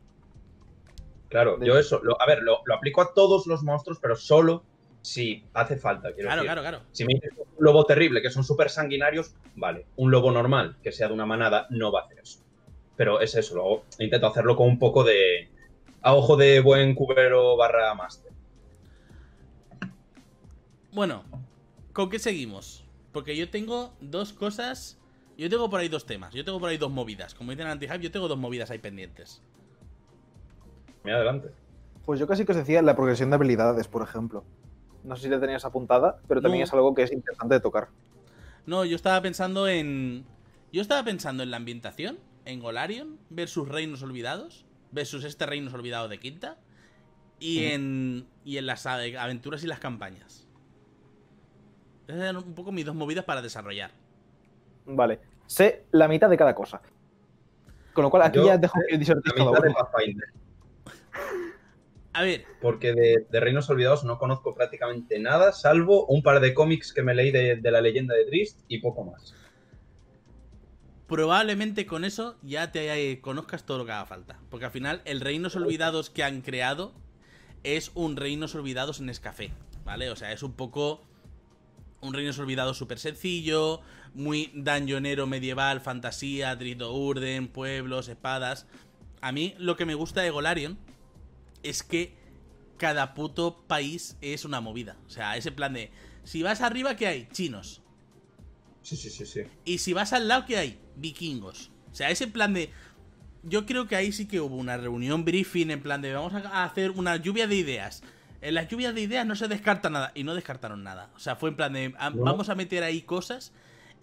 [1.29, 4.65] Claro, yo eso, lo- a ver, lo, lo aplico a todos los monstruos, pero solo
[5.03, 6.13] si hace falta.
[6.15, 6.47] Quiero Claro, decir.
[6.47, 6.81] claro, claro.
[6.93, 9.87] Si me dices un lobo terrible, que son súper sanguinarios, vale.
[9.97, 12.41] Un lobo normal, que sea de una manada, no va a hacer eso.
[12.97, 15.49] Pero es eso, luego intento hacerlo con un poco de.
[16.03, 18.31] a ojo de buen cubero barra máster.
[20.93, 21.25] Bueno,
[21.93, 22.85] ¿con qué seguimos?
[23.13, 25.01] Porque yo tengo dos cosas.
[25.37, 26.33] Yo tengo por ahí dos temas.
[26.33, 27.35] Yo tengo por ahí dos movidas.
[27.35, 29.43] Como dicen en Anti-Hype, yo tengo dos movidas ahí pendientes.
[31.03, 31.51] Mira adelante.
[32.05, 34.45] Pues yo casi que os decía la progresión de habilidades, por ejemplo.
[35.03, 36.65] No sé si la tenías apuntada, pero también No.
[36.65, 37.89] es algo que es interesante de tocar.
[38.67, 40.25] No, yo estaba pensando en.
[40.73, 46.09] Yo estaba pensando en la ambientación, en Golarion versus Reinos Olvidados, versus este Reinos Olvidado
[46.09, 46.57] de Quinta,
[47.39, 48.27] y en.
[48.45, 50.47] y en las ave- aventuras y las campañas.
[52.07, 53.91] Esas eran un poco mis dos movidas para desarrollar.
[54.87, 55.19] Vale.
[55.47, 56.81] Sé la mitad de cada cosa.
[57.93, 58.99] Con lo cual aquí Yo ya dejo que.
[59.73, 60.29] Pathfinder.
[62.13, 66.55] A ver, Porque de, de Reinos Olvidados no conozco prácticamente nada, salvo un par de
[66.55, 69.35] cómics que me leí de, de la leyenda de Trist y poco más.
[71.07, 74.39] probablemente con eso ya te eh, conozcas todo lo que haga falta.
[74.51, 76.93] Porque al final, el Reinos Olvidados que han creado
[77.63, 79.51] es un Reinos Olvidados en Escafé,
[79.85, 80.11] ¿vale?
[80.11, 81.03] O sea, es un poco
[82.01, 83.81] un Reinos Olvidados súper sencillo,
[84.15, 88.67] muy dungeonero medieval, fantasía, Drito Urden, pueblos, espadas.
[89.21, 90.79] A mí lo que me gusta de Golarion
[91.63, 92.15] es que
[92.79, 94.97] cada puto país es una movida.
[95.07, 95.91] O sea, ese plan de.
[96.25, 97.29] Si vas arriba, ¿qué hay?
[97.33, 97.83] Chinos.
[98.83, 99.43] Sí, sí, sí, sí.
[99.65, 100.79] Y si vas al lado, ¿qué hay?
[100.97, 101.71] Vikingos.
[101.91, 102.71] O sea, ese plan de.
[103.43, 106.65] Yo creo que ahí sí que hubo una reunión briefing en plan de vamos a
[106.65, 108.03] hacer una lluvia de ideas.
[108.41, 110.13] En las lluvias de ideas no se descarta nada.
[110.15, 111.11] Y no descartaron nada.
[111.17, 111.89] O sea, fue en plan de.
[112.15, 113.53] Vamos a meter ahí cosas.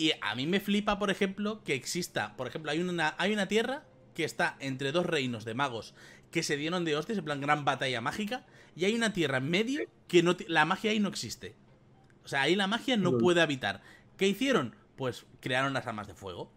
[0.01, 2.35] Y a mí me flipa, por ejemplo, que exista.
[2.35, 3.83] Por ejemplo, hay una, hay una tierra
[4.15, 5.93] que está entre dos reinos de magos
[6.31, 8.47] que se dieron de hostias, en plan gran batalla mágica.
[8.75, 11.53] Y hay una tierra en medio que no la magia ahí no existe.
[12.25, 13.83] O sea, ahí la magia no puede habitar.
[14.17, 14.75] ¿Qué hicieron?
[14.95, 16.51] Pues crearon las armas de fuego.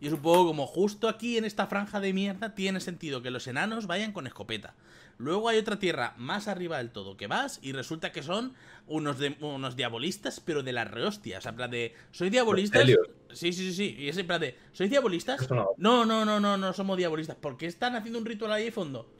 [0.00, 3.32] Y es un poco como justo aquí en esta franja de mierda tiene sentido que
[3.32, 4.76] los enanos vayan con escopeta.
[5.18, 8.54] Luego hay otra tierra más arriba del todo que vas y resulta que son
[8.86, 11.38] unos, de- unos diabolistas, pero de las rehostias.
[11.38, 12.82] O sea, en plan de, ¿soy diabolistas?
[12.82, 13.08] Helios.
[13.32, 13.96] Sí, sí, sí, sí.
[13.98, 15.48] Y es en plan de, ¿sois diabolistas?
[15.50, 17.36] Una- No, no, no, no, no somos diabolistas.
[17.40, 19.10] Porque están haciendo un ritual ahí de fondo.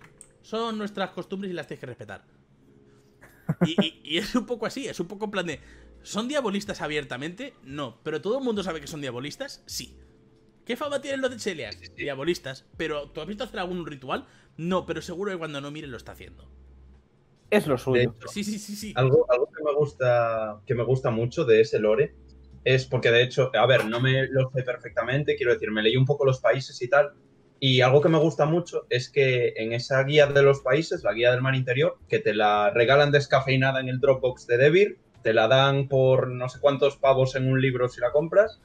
[0.43, 2.25] Son nuestras costumbres y las tienes que respetar.
[3.67, 5.61] Y, y- y es un poco así, es un poco en plan de.
[6.03, 7.55] ¿Son diabolistas abiertamente?
[7.63, 7.99] No.
[8.03, 9.63] ¿Pero todo el mundo sabe que son diabolistas?
[9.67, 9.97] Sí.
[10.67, 11.77] ¿Qué fama tienen los de Cheliax?
[11.77, 12.03] Sí, sí, sí.
[12.03, 12.67] Diabolistas.
[12.77, 14.27] ¿Pero tú has visto hacer algún ritual?
[14.57, 16.49] No, pero seguro que cuando no mire lo está haciendo.
[17.51, 18.03] Es lo suyo.
[18.03, 18.93] hecho, Sí, sí, sí, sí.
[18.97, 22.15] algo, algo que me gusta que me gusta mucho de ese lore
[22.65, 25.97] es porque de hecho, a ver, no me lo sé perfectamente, quiero decir, me leí
[25.97, 27.13] un poco los países y tal,
[27.61, 31.13] y algo que me gusta mucho es que en esa guía de los países, la
[31.13, 35.33] guía del mar interior, que te la regalan descafeinada en el Dropbox de Devir, te
[35.33, 38.61] la dan por no sé cuántos pavos en un libro si la compras,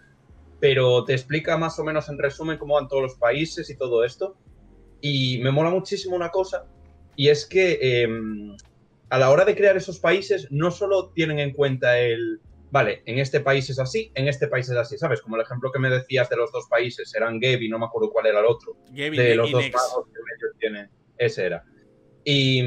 [0.60, 4.04] pero te explica más o menos en resumen cómo van todos los países y todo
[4.04, 4.36] esto.
[5.02, 6.66] Y me mola muchísimo una cosa,
[7.16, 8.56] y es que em,
[9.10, 12.40] a la hora de crear esos países no solo tienen en cuenta el,
[12.72, 15.22] vale, en este país es así, en este país es así, ¿sabes?
[15.22, 17.86] Como el ejemplo que me decías de los dos países, eran Geb y no me
[17.86, 19.76] acuerdo cuál era el otro, Gavin de y los dos Nex.
[19.76, 21.66] magos que ellos tienen, ese era.
[22.24, 22.62] Y,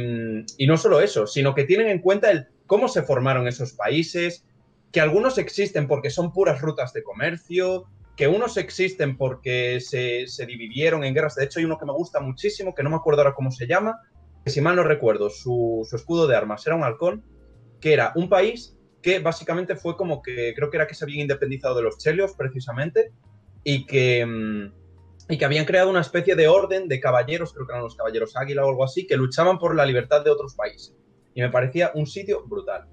[0.59, 4.45] y no solo eso, sino que tienen en cuenta el cómo se formaron esos países,
[4.93, 7.85] que algunos existen porque son puras rutas de comercio,
[8.17, 11.35] que unos existen porque se, se dividieron en guerras.
[11.35, 13.67] De hecho, hay uno que me gusta muchísimo, que no me acuerdo ahora cómo se
[13.67, 14.01] llama,
[14.45, 17.25] que si mal no recuerdo, su, su escudo de armas era un halcón,
[17.81, 21.21] que era un país que básicamente fue como que creo que era que se habían
[21.21, 23.13] independizado de los chelios precisamente
[23.65, 24.73] y que, mm,
[25.29, 28.37] y que habían creado una especie de orden de caballeros, creo que eran los caballeros
[28.37, 30.95] águila o algo así, que luchaban por la libertad de otros países.
[31.35, 32.87] Y me parecía un sitio brutal.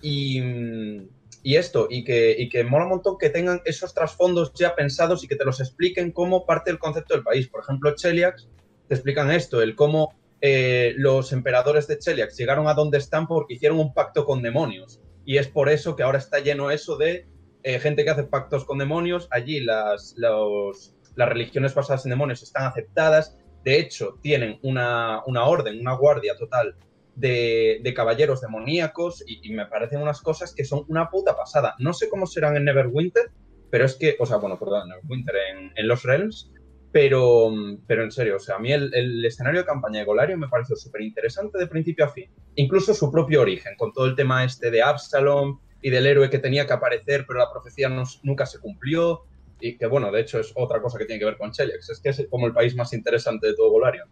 [0.00, 1.08] Y, mm,
[1.42, 5.24] y esto, y que, y que mola un montón que tengan esos trasfondos ya pensados
[5.24, 7.48] y que te los expliquen como parte del concepto del país.
[7.48, 8.48] Por ejemplo, Cheliax
[8.88, 13.54] te explican esto, el cómo eh, los emperadores de Cheliax llegaron a donde están porque
[13.54, 15.00] hicieron un pacto con demonios.
[15.24, 17.26] Y es por eso que ahora está lleno eso de
[17.62, 19.28] eh, gente que hace pactos con demonios.
[19.30, 23.36] Allí las, los- las religiones basadas en demonios están aceptadas.
[23.64, 26.74] De hecho, tienen una, una orden, una guardia total
[27.14, 31.74] de, caballeros demoníacos y, me parecen unas cosas que son una puta pasada.
[31.78, 33.30] No sé cómo serán en Neverwinter,
[33.70, 35.34] pero es que, o sea, bueno, perdón, en Neverwinter,
[35.76, 36.50] en, los Realms,
[36.90, 37.50] pero,
[37.86, 40.76] pero en serio, o sea, a mí el, escenario de campaña de Golarion me pareció
[40.76, 42.30] súper interesante de principio a fin.
[42.56, 46.38] Incluso su propio origen, con todo el tema este de Absalom y del héroe que
[46.38, 49.22] tenía que aparecer, pero la profecía no- nunca se cumplió.
[49.60, 51.90] Y que, bueno, de hecho es otra cosa que tiene que ver con Cheliax.
[51.90, 54.08] Es que es como el país más interesante de todo Golarion.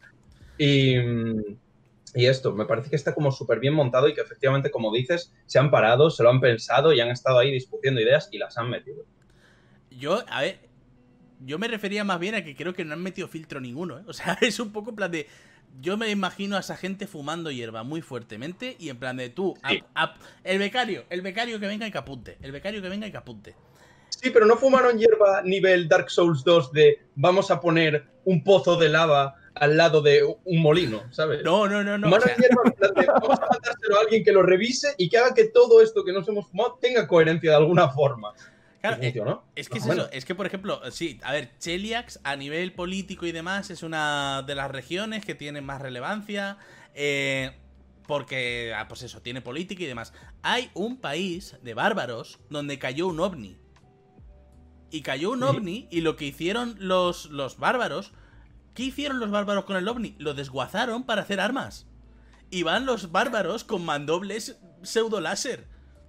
[0.56, 0.94] Y,
[2.14, 5.32] y esto, me parece que está como súper bien montado y que efectivamente, como dices,
[5.46, 8.58] se han parado, se lo han pensado y han estado ahí discutiendo ideas y las
[8.58, 9.04] han metido.
[9.90, 10.60] Yo, a ver,
[11.44, 14.02] yo me refería más bien a que creo que no han metido filtro ninguno, ¿eh?
[14.06, 15.26] O sea, es un poco en plan de.
[15.80, 19.54] Yo me imagino a esa gente fumando hierba muy fuertemente y en plan de tú,
[19.68, 19.78] Sí.
[19.94, 23.06] ap- ap- el becario, el becario que venga y que apunte, el becario que venga
[23.06, 23.54] y que apunte.
[24.08, 28.76] Sí, pero no fumaron hierba nivel Dark Souls 2 de vamos a poner un pozo
[28.76, 31.44] de lava al lado de un molino, ¿sabes?
[31.44, 32.08] No, no, no, no.
[32.08, 32.34] o sea,
[33.20, 36.14] vamos a mandárselo a alguien que lo revise y que haga que todo esto que
[36.14, 38.32] nos hemos fumado tenga coherencia de alguna forma.
[38.80, 39.12] claro, Y eh,
[39.56, 43.26] es que es eso, es que por ejemplo, sí, a ver, Cheliax a nivel político
[43.26, 46.56] y demás es una de las regiones que tiene más relevancia.
[46.94, 47.52] eh,
[48.06, 50.12] porque, ah, pues eso, tiene política y demás.
[50.42, 53.56] Hay un país de bárbaros donde cayó un ovni.
[54.90, 58.12] Y cayó un ovni y lo que hicieron los, los bárbaros...
[58.74, 60.14] ¿Qué hicieron los bárbaros con el ovni?
[60.18, 61.86] Lo desguazaron para hacer armas.
[62.50, 65.66] Y van los bárbaros con mandobles pseudo láser.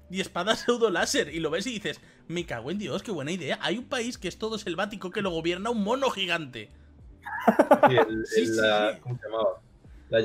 [0.09, 1.33] Y espadas pseudo láser.
[1.33, 3.57] Y lo ves y dices, Me cago en Dios, qué buena idea.
[3.61, 6.69] Hay un país que es todo selvático que lo gobierna un mono gigante.
[7.89, 8.99] Sí, el- Sí, el- sí, la- sí.
[9.01, 9.49] ¿Cómo se llamaba?
[10.09, 10.19] La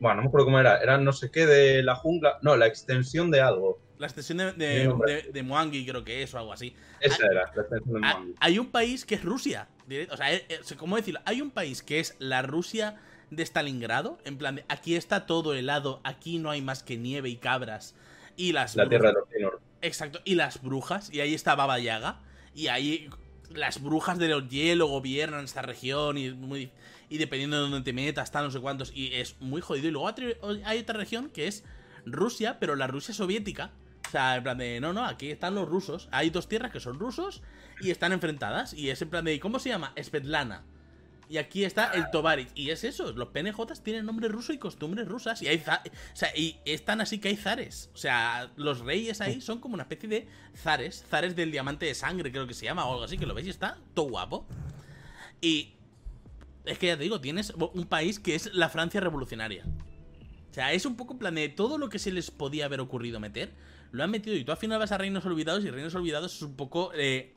[0.00, 0.78] bueno, no me acuerdo cómo era.
[0.78, 2.38] Era no sé qué de la jungla.
[2.42, 3.78] No, la extensión de algo.
[3.98, 6.74] La extensión de, de, creo que es, o algo así.
[7.00, 8.34] Esa era, la extensión de Ah, Mwangi.
[8.40, 9.68] Hay un país que es Rusia.
[10.10, 11.20] O sea, eh, eh, ¿cómo decirlo?
[11.24, 12.96] Hay un país que es la Rusia
[13.30, 14.18] de Stalingrado.
[14.24, 17.94] En plan, de, aquí está todo helado, aquí no hay más que nieve y cabras.
[18.36, 19.54] Y las La brujas- tierra de los.
[19.82, 22.20] Exacto, y las brujas, y ahí está Baba Yaga,
[22.54, 23.08] y ahí
[23.50, 26.70] las brujas de los hielo gobiernan esta región, y, muy,
[27.08, 29.88] y dependiendo de dónde te metas, está no sé cuántos, y es muy jodido.
[29.88, 30.12] Y luego
[30.64, 31.64] hay otra región que es
[32.06, 33.70] Rusia, pero la Rusia soviética.
[34.08, 36.08] O sea, en plan de, no, no, aquí están los rusos.
[36.10, 37.42] Hay dos tierras que son rusos
[37.80, 38.72] y están enfrentadas.
[38.72, 39.92] Y es en plan de, ¿cómo se llama?
[40.02, 40.64] Svetlana.
[41.28, 42.48] Y aquí está el Tovarich.
[42.54, 45.42] Y es eso, los PNJs tienen nombre ruso y costumbres rusas.
[45.42, 47.90] Y hay o sea, y están así que hay zares.
[47.92, 51.04] O sea, los reyes ahí son como una especie de zares.
[51.10, 53.46] Zares del diamante de sangre, creo que se llama, o algo así, que lo veis
[53.46, 54.46] y está todo guapo.
[55.42, 55.74] Y
[56.64, 59.64] es que ya te digo, tienes un país que es la Francia revolucionaria.
[60.50, 62.80] O sea, es un poco en plan de todo lo que se les podía haber
[62.80, 63.52] ocurrido meter,
[63.90, 64.36] lo han metido.
[64.36, 67.34] Y tú al final vas a Reinos Olvidados y Reinos Olvidados es un poco eh,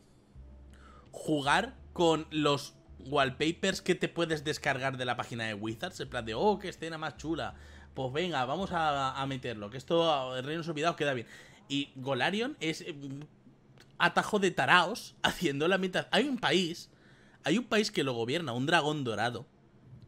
[1.11, 2.75] jugar con los
[3.05, 5.99] wallpapers que te puedes descargar de la página de Wizards.
[5.99, 7.55] En plan de, oh, qué escena más chula.
[7.93, 9.69] Pues venga, vamos a, meterlo.
[9.69, 11.27] Que esto en Reinos Olvidados queda bien.
[11.67, 12.95] Y Golarion es eh,
[13.97, 16.07] atajo de taraos haciendo la mitad.
[16.11, 16.89] Hay un país,
[17.43, 19.45] hay un país que lo gobierna, un dragón dorado,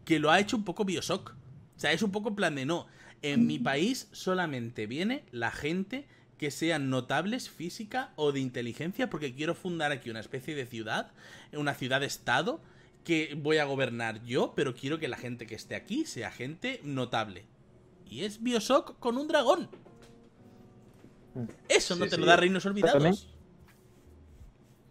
[0.06, 1.36] que lo ha hecho un poco Bioshock.
[1.76, 2.88] O sea, es un poco en plan de no.
[3.22, 9.34] En mi país solamente viene la gente que sean notables física o de inteligencia porque
[9.34, 11.12] quiero fundar aquí una especie de ciudad,
[11.54, 12.60] una ciudad-estado
[13.04, 16.80] que voy a gobernar yo, pero quiero que la gente que esté aquí sea gente
[16.84, 17.46] notable.
[18.10, 19.70] Y es Bioshock con un dragón.
[21.68, 22.94] Eso no Sí, te lo da Reinos Olvidados.
[23.04, 23.16] También-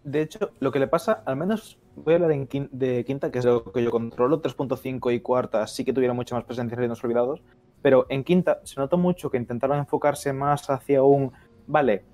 [0.04, 3.38] De hecho, lo que le pasa, al menos voy a hablar en de quinta, que
[3.38, 6.80] es lo que yo controlo, 3.5 y cuarta sí que tuvieron mucha más presencia en
[6.80, 7.40] Reinos Olvidados,
[7.82, 11.32] pero en quinta se nota mucho que intentaron enfocarse más hacia un,
[11.66, 12.04] vale,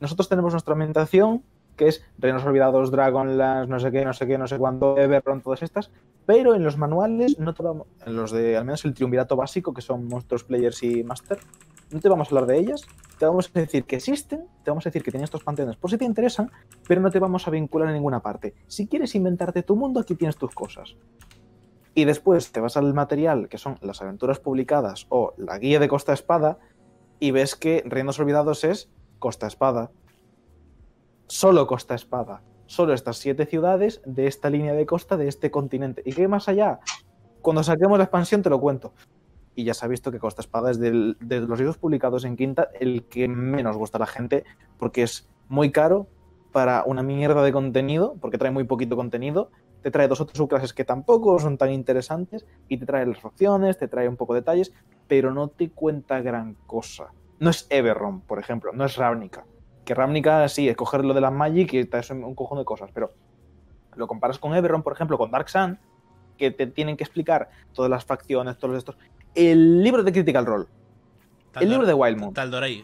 [0.00, 1.42] nosotros tenemos nuestra ambientación,
[1.76, 5.40] que es Reinos Olvidados, Dragonlance, no sé qué, no sé qué, no sé cuánto, Everron,
[5.40, 5.90] todas estas,
[6.26, 9.82] pero en los manuales, no vamos, en los de al menos el triunvirato básico, que
[9.82, 11.38] son monstruos, players y master,
[11.90, 12.86] no te vamos a hablar de ellas,
[13.18, 15.90] te vamos a decir que existen, te vamos a decir que tienen estos panteones por
[15.90, 16.50] si te interesan,
[16.88, 18.54] pero no te vamos a vincular en ninguna parte.
[18.66, 20.96] Si quieres inventarte tu mundo, aquí tienes tus cosas.
[21.94, 25.88] Y después te vas al material, que son las aventuras publicadas o la guía de
[25.88, 26.58] Costa Espada,
[27.20, 29.90] y ves que Reinos Olvidados es Costa Espada.
[31.26, 32.42] Solo Costa Espada.
[32.66, 36.02] Solo estas siete ciudades de esta línea de costa de este continente.
[36.04, 36.80] ¿Y qué más allá?
[37.42, 38.94] Cuando saquemos la expansión te lo cuento.
[39.54, 42.68] Y ya se ha visto que Costa Espada es de los libros publicados en Quinta
[42.80, 44.44] el que menos gusta a la gente
[44.78, 46.08] porque es muy caro
[46.52, 49.50] para una mierda de contenido, porque trae muy poquito contenido,
[49.84, 53.20] te trae dos o tres subclases que tampoco son tan interesantes y te trae las
[53.20, 54.72] facciones, te trae un poco de detalles,
[55.06, 57.08] pero no te cuenta gran cosa.
[57.38, 59.44] No es Everron, por ejemplo, no es Ravnica.
[59.84, 62.64] Que Ravnica sí, es coger lo de la Magic y te trae un cojón de
[62.64, 63.12] cosas, pero
[63.94, 65.78] lo comparas con Everron, por ejemplo, con Dark Sun,
[66.38, 68.96] que te tienen que explicar todas las facciones, todos estos.
[69.34, 70.64] El libro de Critical Role,
[71.60, 72.34] el libro de Wildmount.
[72.34, 72.82] Tal'Dorei.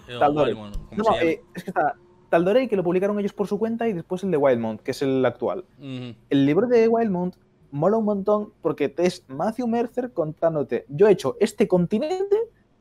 [0.55, 1.97] como No, eh, es que está
[2.31, 5.03] Tal'Dorei, que lo publicaron ellos por su cuenta, y después el de Wildmount, que es
[5.03, 5.65] el actual.
[5.81, 7.35] El libro de Wildmount
[7.73, 12.37] mola un montón porque es Matthew Mercer contándote, yo he hecho este continente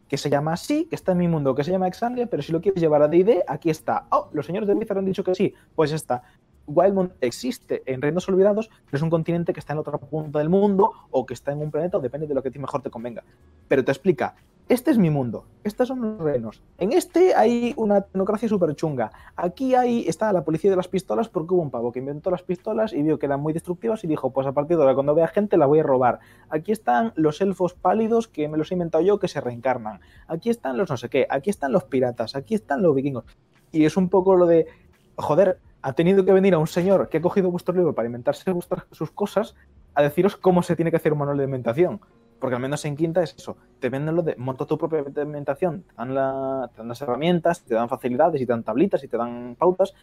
[0.08, 2.52] que se llama así, que está en mi mundo, que se llama Exandria, pero si
[2.52, 4.08] lo quieres llevar a D&D, aquí está.
[4.10, 6.24] Oh, los señores de Wizard han dicho que sí, pues está.
[6.66, 10.50] Wildmount existe en Reinos Olvidados, pero es un continente que está en otra punta del
[10.50, 12.82] mundo o que está en un planeta, o depende de lo que a ti mejor
[12.82, 13.24] te convenga.
[13.68, 14.36] Pero te explica,
[14.70, 16.62] este es mi mundo, estos son los reinos.
[16.78, 19.12] En este hay una tecnocracia súper chunga.
[19.36, 22.44] Aquí hay, está la policía de las pistolas porque hubo un pavo que inventó las
[22.44, 25.16] pistolas y vio que eran muy destructivas y dijo, pues a partir de ahora cuando
[25.16, 26.20] vea gente la voy a robar.
[26.50, 30.02] Aquí están los elfos pálidos que me los he inventado yo que se reencarnan.
[30.28, 33.26] Aquí están los no sé qué, aquí están los piratas, aquí están los vikingos.
[33.72, 34.68] Y es un poco lo de,
[35.16, 38.54] joder, ha tenido que venir a un señor que ha cogido vuestro libro para inventarse
[38.92, 39.56] sus cosas
[39.96, 42.00] a deciros cómo se tiene que hacer un manual de inventación.
[42.40, 43.58] Porque al menos en quinta es eso.
[43.80, 45.84] Te venden lo de monta tu propia inventación.
[45.84, 49.08] Te dan, la- te dan las herramientas, te dan facilidades y te dan tablitas y
[49.08, 49.94] te dan pautas.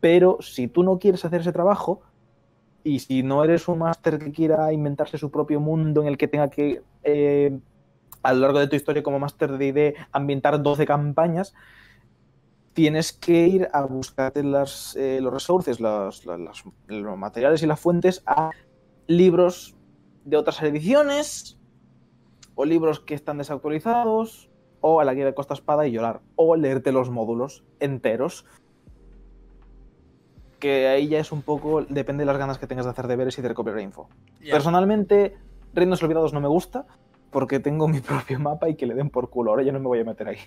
[0.00, 2.02] Pero si tú no quieres hacer ese trabajo
[2.84, 6.28] y si no eres un máster que quiera inventarse su propio mundo en el que
[6.28, 7.58] tenga que, eh,
[8.22, 11.54] a lo largo de tu historia como máster de ID, ambientar 12 campañas,
[12.74, 17.66] tienes que ir a buscarte las, eh, los resources, los, los- los- los materiales y
[17.66, 18.50] las fuentes a
[19.06, 19.75] libros
[20.26, 21.58] de otras ediciones,
[22.54, 24.50] o libros que están desactualizados,
[24.82, 28.44] o a la guía de Costa Espada y llorar, o leerte los módulos enteros.
[30.58, 33.38] que ahí ya es un poco, depende de las ganas que tengas de hacer deberes
[33.38, 34.08] y de recopilar info.
[34.50, 35.36] Personalmente,
[35.74, 36.86] Reinos Olvidados no me gusta
[37.30, 39.50] porque tengo mi propio mapa y que le den por culo.
[39.50, 40.38] Ahora yo no me voy a meter ahí.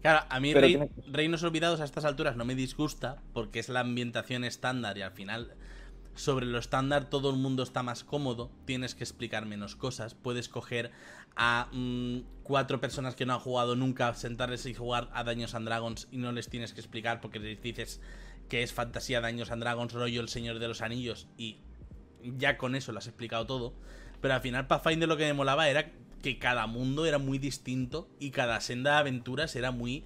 [0.00, 3.80] Claro, a mí tiene- Reinos Olvidados a estas alturas no me disgusta porque es la
[3.80, 5.54] ambientación estándar y al final
[6.14, 10.48] sobre lo estándar todo el mundo está más cómodo, tienes que explicar menos cosas, puedes
[10.48, 10.90] coger
[11.36, 15.66] a mm, cuatro personas que no han jugado nunca, sentarles y jugar a Daños and
[15.66, 18.00] Dragons y no les tienes que explicar porque les dices
[18.48, 21.58] que es fantasía Daños and Dragons, rollo El Señor de los Anillos y
[22.22, 23.72] ya con eso lo has explicado todo.
[24.20, 25.92] Pero al final Pathfinder lo que me molaba era
[26.22, 30.04] que cada mundo era muy distinto y cada senda de aventuras era muy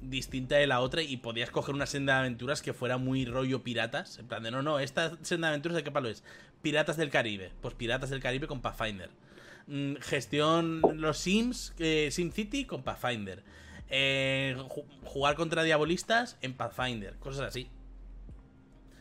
[0.00, 3.62] distinta de la otra y podías coger una senda de aventuras que fuera muy rollo
[3.62, 4.18] piratas.
[4.18, 6.22] En plan de, no, no, esta senda de aventuras de qué palo es.
[6.62, 7.50] Piratas del Caribe.
[7.60, 9.10] Pues Piratas del Caribe con Pathfinder.
[9.66, 13.42] Mm, gestión los Sims, eh, Sim City con Pathfinder.
[13.90, 17.14] Eh, ju- jugar contra diabolistas en Pathfinder.
[17.18, 17.68] Cosas así.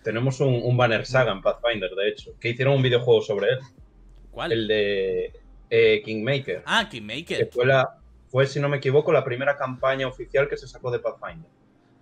[0.04, 3.60] Tenemos un, un banner saga en Pathfinder, de hecho, que hicieron un videojuego sobre él,
[4.32, 4.54] ¿Cuál?
[4.54, 5.34] el de
[5.70, 6.64] eh, Kingmaker.
[6.66, 7.50] Ah, que Kingmaker.
[7.52, 11.00] fue, la, fue, si no me equivoco, la primera campaña oficial que se sacó de
[11.00, 11.50] Pathfinder.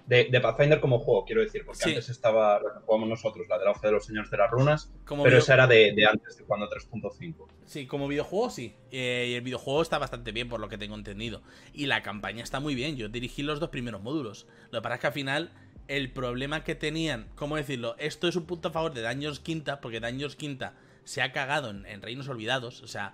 [0.08, 1.90] De, de Pathfinder como juego, quiero decir, porque Sí.
[1.90, 4.52] antes estaba la que jugamos nosotros, la de la hoja de los señores de las
[4.52, 7.48] runas, Como pero video- esa era de, de antes, de cuando 3.5.
[7.66, 8.76] Sí, como videojuego sí.
[8.92, 11.42] Eh, y el videojuego está bastante bien, por lo que tengo entendido.
[11.74, 12.98] Y la campaña está muy bien.
[12.98, 14.46] Yo dirigí los dos primeros módulos.
[14.70, 15.52] Lo que pasa es que al final,
[15.88, 17.96] el problema que tenían, ¿cómo decirlo?
[17.98, 21.72] Esto es un punto a favor de Daños Quinta, porque Daños Quinta se ha cagado
[21.72, 22.84] en, en Reinos Olvidados.
[22.84, 23.14] O sea,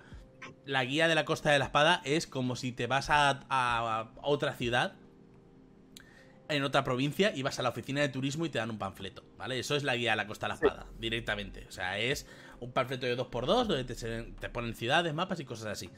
[0.66, 4.00] la guía de la Costa de la Espada es como si te vas a, a-
[4.00, 4.96] a otra ciudad,
[6.50, 9.24] en otra provincia, y vas a la oficina de turismo y te dan un panfleto,
[9.38, 9.58] ¿vale?
[9.58, 10.66] Eso es la guía de la Costa de la Sí.
[10.66, 11.66] Espada, directamente.
[11.70, 12.28] O sea, es
[12.60, 15.90] un panfleto de 2x2 donde te, te ponen ciudades, mapas y cosas así.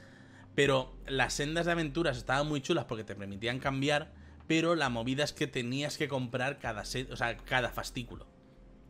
[0.53, 4.11] Pero las sendas de aventuras estaban muy chulas porque te permitían cambiar,
[4.47, 8.27] pero la movida es que tenías que comprar cada set, o sea, cada fascículo.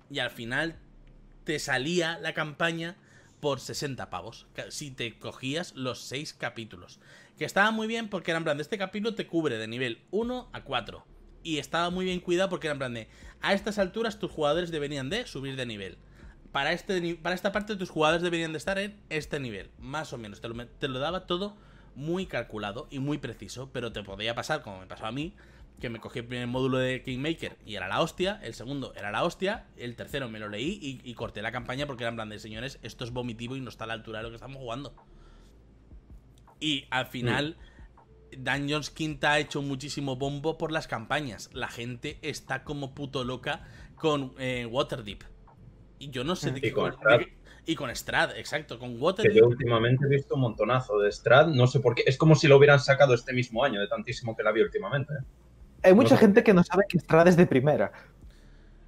[0.09, 0.75] Y al final
[1.45, 2.97] te salía la campaña
[3.43, 4.47] por 60 pavos.
[4.69, 7.01] Si te cogías los 6 capítulos.
[7.37, 9.99] Que estaba muy bien porque era en plan de este capítulo te cubre de nivel
[10.11, 11.05] 1 a 4.
[11.43, 13.09] Y estaba muy bien cuidado porque era en plan de
[13.41, 15.97] a estas alturas tus jugadores deberían de subir de nivel.
[16.53, 19.71] Para, este, para esta parte tus jugadores deberían de estar en este nivel.
[19.77, 20.39] Más o menos.
[20.39, 21.57] Te lo, te lo daba todo
[21.95, 23.71] muy calculado y muy preciso.
[23.73, 25.35] Pero te podía pasar, como me pasó a mí,
[25.83, 29.11] que me cogí el primer módulo de Kingmaker y era la hostia, el segundo era
[29.11, 32.15] la hostia, el tercero me lo leí y, y corté la campaña porque era en
[32.15, 34.35] plan de señores, esto es vomitivo y no está a la altura de lo que
[34.35, 34.95] estamos jugando.
[36.61, 37.57] Y al final,
[38.37, 41.49] Dungeons Quinta ha hecho muchísimo bombo por las campañas.
[41.51, 45.21] La gente está como puto loca con eh, Waterdeep.
[45.99, 46.71] Y yo no sé de Y qué.
[46.71, 46.95] con
[47.65, 49.35] y con Strad, exacto, con Que Waterdeep.
[49.35, 52.03] yo últimamente he visto un montonazo de Strad, no sé por qué.
[52.05, 55.13] Es como si lo hubieran sacado este mismo año, de tantísimo que la vi últimamente.
[55.13, 55.23] ¿eh?
[55.83, 57.91] Hay mucha No gente que no sabe que Strad es de primera.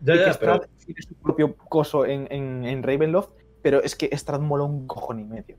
[0.02, 3.30] Ya, y que ya, Strad pero tiene su propio coso en, en, en Ravenloft,
[3.62, 5.58] pero es que Strad mola un cojón y medio.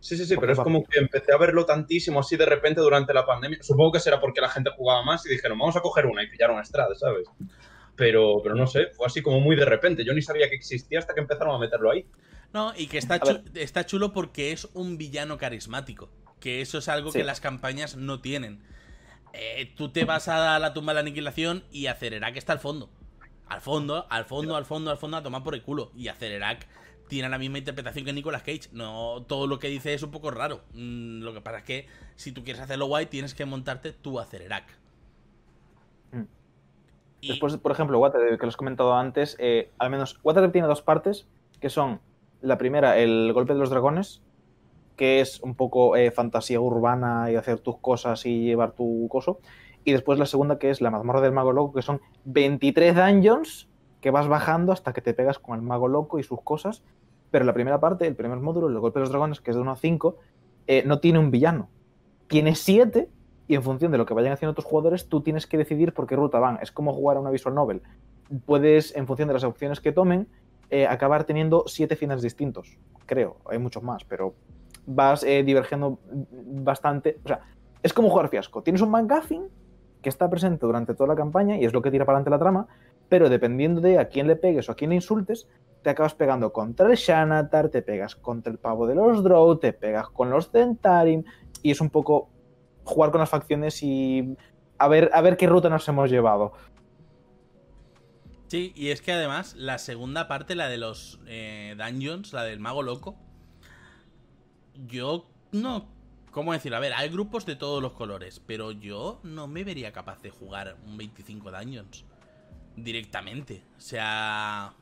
[0.00, 2.80] Sí, sí, sí, Porque pero es como que empecé a verlo tantísimo así de repente
[2.80, 3.58] durante la pandemia.
[3.62, 6.28] Supongo que será porque la gente jugaba más y dijeron, vamos a coger una y
[6.28, 7.28] pillaron a Strad, ¿sabes?
[7.94, 10.04] Pero, pero no sé, fue así como muy de repente.
[10.04, 12.04] Yo ni sabía que existía hasta que empezaron a meterlo ahí.
[12.52, 16.10] No, y que está, chulo porque es un villano carismático.
[16.40, 17.18] Que eso es algo Sí.
[17.18, 18.62] que las campañas no tienen.
[19.34, 22.90] Eh, tú te vas a la tumba de la aniquilación y Acerac está al fondo.
[23.48, 25.90] Al fondo, al fondo, al fondo, al fondo, a tomar por el culo.
[25.96, 26.66] Y Acerac
[27.08, 28.68] tiene la misma interpretación que Nicolas Cage.
[28.72, 30.62] No, todo lo que dice es un poco raro.
[30.74, 34.18] Mm, lo que pasa es que si tú quieres hacerlo guay, tienes que montarte tu
[34.20, 34.64] Acerac.
[36.12, 36.22] Mm.
[37.20, 40.66] Y- Después, por ejemplo, Waterdeep, que lo has comentado antes, eh, al menos Waterdeep tiene
[40.68, 41.26] dos partes,
[41.60, 42.00] que son
[42.40, 44.22] la primera, el golpe de los dragones,
[44.96, 49.40] que es un poco eh, fantasía urbana y hacer tus cosas y llevar tu coso.
[49.84, 53.68] Y después la segunda, que es la mazmorra del mago loco, que son 23 dungeons
[54.00, 56.82] que vas bajando hasta que te pegas con el mago loco y sus cosas.
[57.30, 59.62] Pero la primera parte, el primer módulo, el golpe de los dragones, que es de
[59.62, 60.16] 1 a 5,
[60.66, 61.68] eh, no tiene un villano.
[62.28, 63.08] Tiene 7
[63.48, 66.06] y en función de lo que vayan haciendo tus jugadores, tú tienes que decidir por
[66.06, 66.58] qué ruta van.
[66.62, 67.82] Es como jugar a una visual novel.
[68.46, 70.28] Puedes, en función de las opciones que tomen,
[70.70, 72.78] eh, acabar teniendo siete finales distintos.
[73.06, 74.34] Creo, hay muchos más, pero
[74.86, 77.18] vas eh, divergiendo bastante.
[77.24, 77.40] O sea,
[77.82, 78.62] es como jugar fiasco.
[78.62, 79.48] Tienes un McGuffin
[80.00, 82.38] que está presente durante toda la campaña y es lo que tira para adelante la
[82.38, 82.66] trama,
[83.08, 85.48] pero dependiendo de a quién le pegues o a quién le insultes,
[85.82, 89.72] te acabas pegando contra el Shanatar, te pegas contra el pavo de los Drow, te
[89.72, 91.24] pegas con los Zentarim,
[91.62, 92.28] y es un poco
[92.84, 94.36] jugar con las facciones y
[94.78, 96.52] a ver, a ver qué ruta nos hemos llevado.
[98.48, 102.60] Sí, y es que además la segunda parte, la de los eh, dungeons, la del
[102.60, 103.16] mago loco,
[104.74, 105.86] yo no...
[106.30, 106.78] ¿Cómo decirlo?
[106.78, 110.30] A ver, hay grupos de todos los colores, pero yo no me vería capaz de
[110.30, 112.06] jugar un 25 dungeons.
[112.74, 113.62] directamente.
[113.76, 114.72] O sea,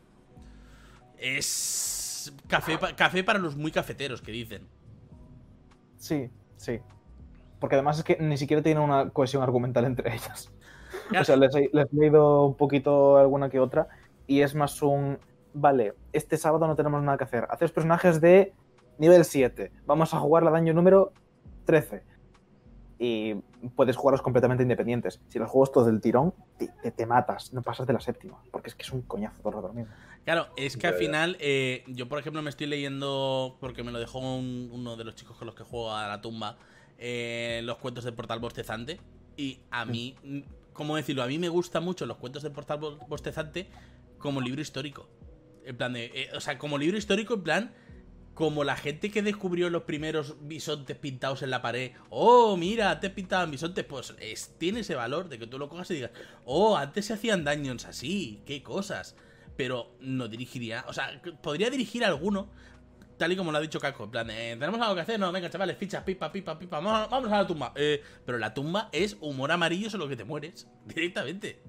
[1.18, 4.66] es café, pa- café para los muy cafeteros que dicen.
[5.97, 6.78] Sí, sí.
[7.59, 10.51] Porque además es que ni siquiera tiene una cohesión argumental entre ellas.
[11.18, 13.88] O sea, les he, les he leído un poquito alguna que otra
[14.26, 15.18] y es más un...
[15.53, 17.47] Vale, este sábado no tenemos nada que hacer.
[17.51, 18.55] Haces personajes de
[19.01, 19.72] nivel 7.
[19.86, 21.12] Vamos a jugar la daño número
[21.64, 22.03] 13.
[22.98, 23.34] Y
[23.74, 25.20] puedes jugarlos completamente independientes.
[25.28, 27.53] Si los juegos todos del tirón, te, te- te matas.
[27.55, 28.42] No pasas de la séptima.
[28.51, 29.92] Porque es que es un coñazo todo el rato mismo.
[30.24, 33.98] Claro, es que al final, eh, yo por ejemplo me estoy leyendo, porque me lo
[33.98, 36.59] dejó un- uno de los chicos con los que juego a la tumba,
[36.98, 39.01] eh, los cuentos del portal bostezante.
[39.38, 40.14] Y a mí,
[40.74, 41.22] ¿cómo decirlo?
[41.22, 43.68] A mí me gustan mucho los cuentos del portal Bo- bostezante
[44.18, 45.09] como libro histórico.
[45.64, 47.72] En plan de, eh, o sea, como libro histórico, en plan,
[48.35, 51.93] como la gente que descubrió los primeros bisontes pintados en la pared.
[52.09, 53.85] Oh, mira, te pintaban bisontes.
[53.85, 56.11] Pues es- tiene ese valor de que tú lo cojas y digas,
[56.45, 59.16] oh, antes se hacían dungeons así, qué cosas.
[59.57, 62.51] Pero no dirigiría, o sea, podría dirigir alguno,
[63.18, 64.05] tal y como lo ha dicho Caco.
[64.05, 67.11] En plan, eh, tenemos algo que hacer, no, venga, chavales, fichas, pipa, pipa, pipa, vamos,
[67.11, 67.72] vamos a la tumba.
[67.76, 71.61] Eh, pero la tumba es humor amarillo, solo que te mueres, directamente.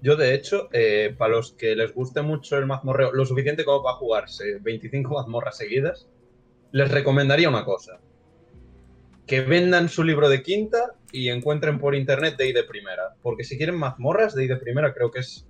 [0.00, 3.82] Yo, de hecho, eh, para los que les guste mucho el mazmorreo, lo suficiente como
[3.82, 6.08] para jugarse 25 mazmorras seguidas,
[6.72, 7.98] les recomendaría una cosa.
[9.26, 13.14] Que vendan su libro de quinta y encuentren por internet Day de primera.
[13.22, 15.46] Porque si quieren mazmorras, Day de primera creo que es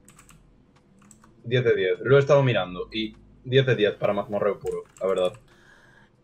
[1.44, 1.98] 10 de 10.
[2.00, 5.32] Lo he estado mirando y 10 de 10 para mazmorreo puro, la verdad.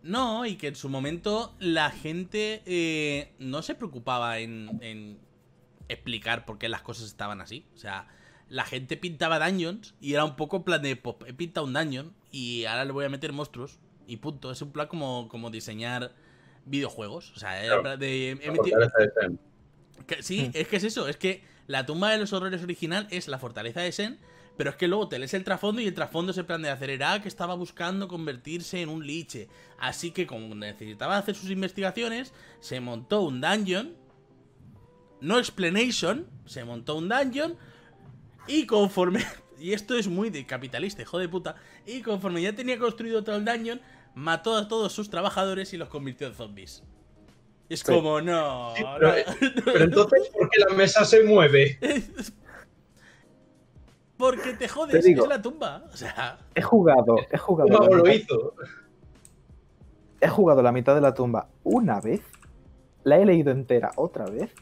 [0.02, 5.18] No, y que en su momento la gente eh, no se preocupaba en, en
[5.88, 7.66] explicar por qué las cosas estaban así.
[7.74, 8.06] O sea,
[8.48, 11.72] la gente pintaba dungeons y era un poco en plan de, pues, he pintado un
[11.72, 14.50] dungeon y ahora le voy a meter monstruos y punto.
[14.50, 16.12] Es un plan como, como diseñar
[16.66, 17.32] videojuegos.
[17.36, 17.82] O sea, era Claro.
[17.82, 18.78] plan de, he metido-
[20.06, 20.50] que- sí, Mm.
[20.56, 23.80] es que es eso, es que la tumba de los horrores original es la fortaleza
[23.80, 24.18] de Sen,
[24.56, 26.70] pero es que luego te lees el trasfondo y el trasfondo es el plan de
[26.70, 29.48] acelerar que estaba buscando convertirse en un liche.
[29.78, 33.96] Así que como necesitaba hacer sus investigaciones, se montó un dungeon.
[35.24, 37.56] No explanation, se montó un dungeon.
[38.46, 39.24] Y conforme.
[39.56, 41.54] Y esto es muy de capitalista, hijo de puta.
[41.86, 43.80] Y conforme ya tenía construido todo el dungeon,
[44.14, 46.82] mató a todos sus trabajadores y los convirtió en zombies.
[47.68, 47.86] Es Sí.
[47.86, 48.74] como, no.
[48.76, 48.90] Sí, no.
[49.64, 51.78] pero, entonces, ¿por qué la mesa se mueve?
[54.16, 55.22] Porque te jodes, Te digo.
[55.24, 55.84] es la tumba.
[55.92, 58.54] O sea, He jugado, he jugado, ¿Cómo la lo hizo?
[60.20, 62.22] he jugado la mitad de la tumba una vez,
[63.02, 64.52] la he leído entera otra vez.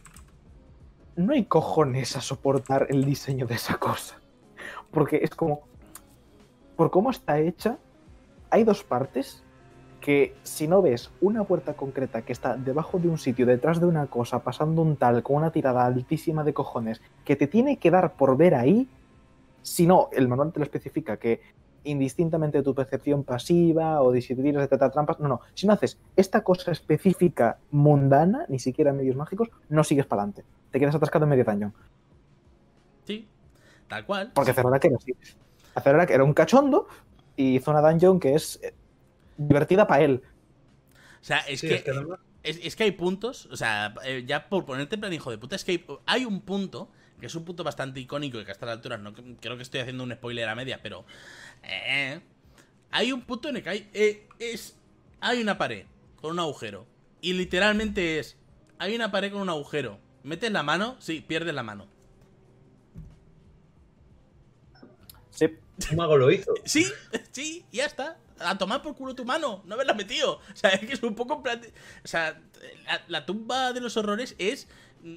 [1.17, 4.17] No hay cojones a soportar el diseño de esa cosa.
[4.91, 5.63] Porque es como.
[6.77, 7.79] Por cómo está hecha,
[8.51, 9.43] hay dos partes
[10.01, 13.87] que si no ves una puerta concreta que está debajo de un sitio, detrás de
[13.87, 17.91] una cosa, pasando un tal con una tirada altísima de cojones, que te tiene que
[17.91, 18.89] dar por ver ahí,
[19.63, 21.41] si no, el manual te lo especifica que
[21.85, 26.43] indistintamente de tu percepción pasiva o de de trampas, no, no, si no haces esta
[26.43, 30.45] cosa específica mundana, ni siquiera medios mágicos, no sigues para adelante.
[30.73, 31.73] Te quedas atascado en medio daño.
[33.07, 33.29] sí,
[33.89, 34.33] tal cual.
[34.35, 35.15] Porque Cerorak era así.
[35.83, 36.89] Cerorak era un cachondo
[37.37, 38.75] y hizo una dungeon que es eh,
[39.37, 40.23] divertida para él.
[41.21, 43.95] O sea, es Sí, que, es que además- es, es que hay puntos, o sea,
[44.05, 46.91] eh, ya por ponerte en plan hijo de puta, es que hay, hay un punto,
[47.21, 49.81] que es un punto bastante icónico y que hasta la altura no creo que estoy
[49.81, 51.05] haciendo un spoiler a media, pero
[51.63, 52.21] eh,
[52.91, 54.77] hay un punto en el que hay, eh, es,
[55.21, 55.87] hay una pared
[56.21, 56.87] con un agujero
[57.21, 58.37] y literalmente es,
[58.79, 61.87] hay una pared con un agujero, metes la mano, sí, pierdes la mano.
[65.31, 65.47] Sí.
[65.91, 66.53] Un mago lo hizo.
[66.65, 66.87] Sí,
[67.33, 68.19] sí, ya está.
[68.39, 70.35] A tomar por culo tu mano, no haberla metido.
[70.53, 71.69] O sea, es que es un poco en plan de-
[72.05, 72.41] O sea,
[72.87, 74.69] la, la tumba de los horrores es.
[75.03, 75.17] mm,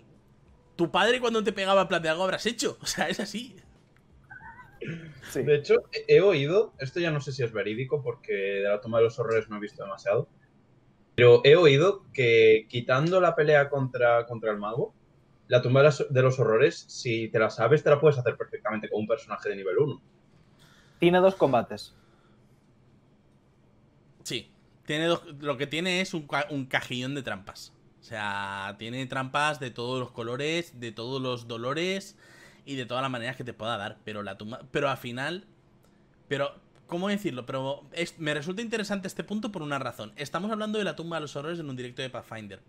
[0.76, 2.78] Tu padre cuando te pegaba en plan de algo habrás hecho.
[2.82, 3.56] O sea, es así.
[5.32, 5.44] sí.
[5.44, 8.80] De hecho, he, he oído, esto ya no sé si es verídico porque de la
[8.82, 10.28] toma de los horrores no he visto demasiado,
[11.16, 14.94] pero he oído que quitando la pelea contra, contra el mago,
[15.48, 18.36] la tumba de, las- de los horrores, si te la sabes, te la puedes hacer
[18.36, 20.02] perfectamente con un personaje de nivel 1.
[21.00, 21.96] Tiene dos combates.
[24.24, 24.52] Sí.
[24.86, 27.74] Tiene dos- lo que tiene es un, un cajillón de trampas.
[28.00, 32.18] O sea, tiene trampas de todos los colores, de todos los dolores
[32.66, 33.98] y de todas las maneras que te pueda dar.
[34.04, 34.62] Pero la tumba.
[34.72, 35.46] Pero al final.
[36.28, 36.60] Pero.
[36.88, 37.46] ¿Cómo decirlo?
[37.46, 40.14] Pero es- me resulta interesante este punto por una razón.
[40.16, 42.62] Estamos hablando de la tumba de los horrores en un directo de Pathfinder.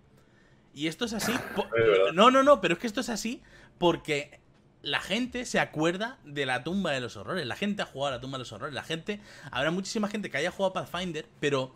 [0.74, 1.32] Y esto es así.
[1.76, 3.42] Es no, no, no, pero es que esto es así
[3.78, 4.40] porque
[4.82, 7.46] la gente se acuerda de la tumba de los horrores.
[7.46, 8.74] La gente ha jugado a la tumba de los horrores.
[8.74, 9.20] La gente.
[9.50, 11.74] Habrá muchísima gente que haya jugado a Pathfinder, pero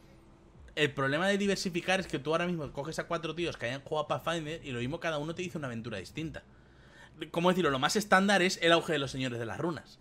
[0.76, 3.82] el problema de diversificar es que tú ahora mismo coges a cuatro tíos que hayan
[3.82, 6.43] jugado a Pathfinder y lo mismo cada uno te dice una aventura distinta.
[7.32, 7.70] ¿Cómo decirlo?
[7.70, 9.99] Lo más estándar es el auge de los señores de las runas.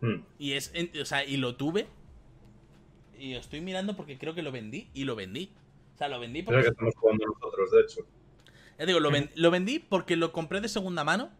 [0.00, 0.22] Hmm.
[0.38, 0.70] Y es.
[0.74, 1.86] en- O sea, y lo tuve.
[3.18, 4.88] Y estoy mirando porque creo que lo vendí.
[4.94, 5.50] Y lo vendí.
[5.94, 6.62] O sea, lo vendí Es porque.
[6.62, 8.00] que estamos jugando nosotros, de hecho.
[8.78, 11.30] Ya digo, lo, ven- lo vendí porque lo compré de segunda mano.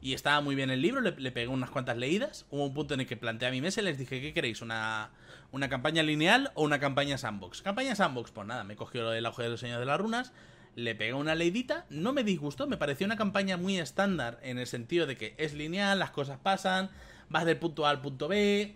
[0.00, 2.44] Y estaba muy bien el libro, le, le pegué unas cuantas leídas.
[2.50, 4.60] Hubo un punto en el que planteé a mi mesa y les dije, ¿qué queréis?
[4.60, 5.10] ¿Una,
[5.52, 7.62] una campaña lineal o una campaña sandbox?
[7.62, 10.32] Campaña sandbox, pues nada, me cogió el auge de los señores de las runas,
[10.74, 14.66] le pegué una leidita, no me disgustó, me pareció una campaña muy estándar en el
[14.66, 16.90] sentido de que es lineal, las cosas pasan,
[17.32, 18.74] vas del punto A al punto B,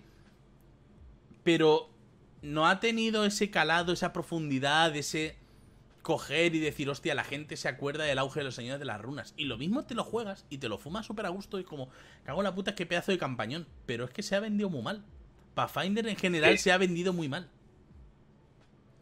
[1.45, 1.89] pero
[2.43, 5.37] no ha tenido ese calado, esa profundidad, ese
[6.03, 9.01] coger y decir, hostia, la gente se acuerda del auge de los señores de las
[9.01, 9.35] runas.
[9.37, 11.89] Y lo mismo te lo juegas y te lo fumas súper a gusto y como,
[12.25, 13.67] cago en la puta, qué pedazo de campañón.
[13.87, 15.03] Pero es que se ha vendido muy mal.
[15.55, 16.65] Pathfinder en general Sí.
[16.65, 17.49] se ha vendido muy mal.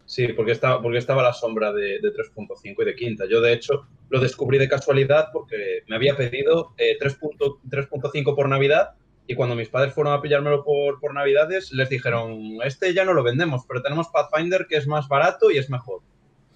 [0.06, 3.24] Sí, porque estaba, porque estaba a la sombra de, de 3.5 y de quinta.
[3.28, 8.48] Yo, de hecho, lo descubrí de casualidad porque me había pedido eh, 3.5 3.5 por
[8.48, 8.94] Navidad
[9.26, 13.14] y cuando mis padres fueron a pillármelo por, por Navidades, les dijeron, este ya no
[13.14, 16.02] lo vendemos, pero tenemos Pathfinder que es más barato y es mejor.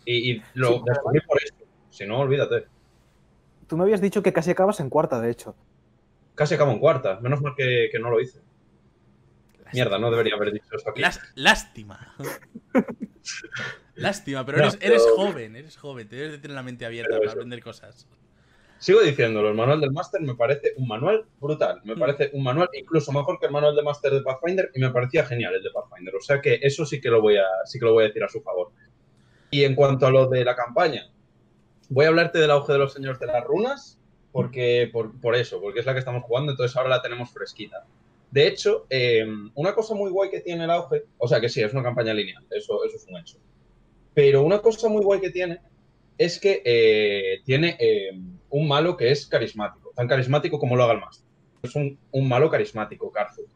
[0.04, 1.64] Y, y lo Sí, descubrí por esto.
[1.90, 2.66] Si no, olvídate.
[3.66, 5.54] Tú me habías dicho que casi acabas en cuarta, de hecho.
[6.34, 7.18] Casi acabo en cuarta.
[7.20, 8.40] Menos mal que, que no lo hice.
[9.72, 11.00] Mierda, no debería haber dicho eso aquí.
[11.02, 12.14] Lás- lástima.
[13.96, 16.08] lástima, pero No, eres, eres pero- joven, eres joven.
[16.08, 17.38] Te debes de tener la mente abierta Pero para eso.
[17.38, 18.06] aprender cosas.
[18.78, 21.80] Sigo diciéndolo, el manual del máster me parece un manual brutal.
[21.84, 21.98] Me Mm.
[21.98, 25.24] parece un manual incluso mejor que el manual de máster de Pathfinder y me parecía
[25.26, 26.14] genial el de Pathfinder.
[26.14, 28.22] O sea que eso sí que lo voy a, sí que lo voy a decir
[28.22, 28.70] a su favor.
[29.50, 31.10] Y en cuanto a lo de la campaña,
[31.88, 33.98] voy a hablarte del auge de los señores de las runas,
[34.30, 37.84] porque por, por eso, porque es la que estamos jugando, entonces ahora la tenemos fresquita.
[38.30, 41.62] De hecho, eh, una cosa muy guay que tiene el auge, o sea que sí,
[41.62, 43.38] es una campaña lineal, eso, eso es un hecho.
[44.14, 45.60] Pero una cosa muy guay que tiene
[46.18, 48.10] es que eh, tiene eh,
[48.50, 51.26] un malo que es carismático, tan carismático como lo haga el máster.
[51.62, 53.46] Es un, un malo carismático, Karzuk.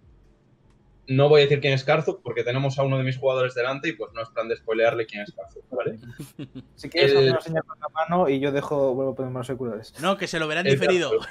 [1.09, 3.88] No voy a decir quién es Karzuk porque tenemos a uno de mis jugadores delante
[3.88, 5.99] y pues no es plan de spoilearle quién es Karzuk, ¿vale?
[6.76, 9.51] Si quieres, El- una señal con la mano y yo dejo, vuelvo a ponerme los
[9.51, 9.95] auriculares.
[10.01, 11.11] No, que se lo verán El diferido.
[11.18, 11.28] caso.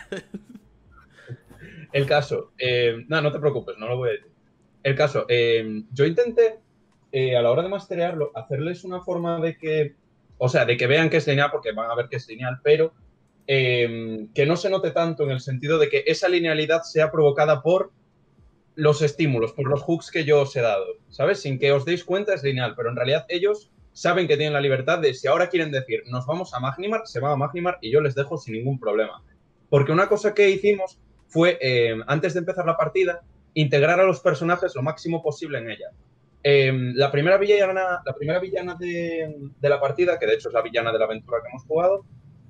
[1.92, 4.32] El caso, eh, no, no te preocupes, no lo voy a decir.
[4.84, 6.60] El caso, eh, yo intenté,
[7.12, 9.96] eh, a la hora de masterearlo, hacerles una forma de que,
[10.38, 12.60] o sea, de que vean que es lineal, porque van a ver que es lineal,
[12.64, 12.94] pero
[13.48, 17.62] eh, que no se note tanto en el sentido de que esa linealidad sea provocada
[17.62, 17.92] por
[18.76, 21.42] los estímulos, por los hooks que yo os he dado, ¿sabes?
[21.42, 24.62] Sin que os deis cuenta es lineal, pero en realidad ellos saben que tienen la
[24.62, 27.92] libertad de si ahora quieren decir nos vamos a Magnimar, se van a Magnimar y
[27.92, 29.22] yo les dejo sin ningún problema.
[29.70, 33.22] Porque una cosa que hicimos fue, eh, antes de empezar la partida,
[33.54, 35.90] integrar a los personajes lo máximo posible en ella.
[36.44, 40.62] Eh, la primera villana, la primera villana de la partida, que de hecho es la
[40.62, 42.06] villana de la aventura que hemos jugado,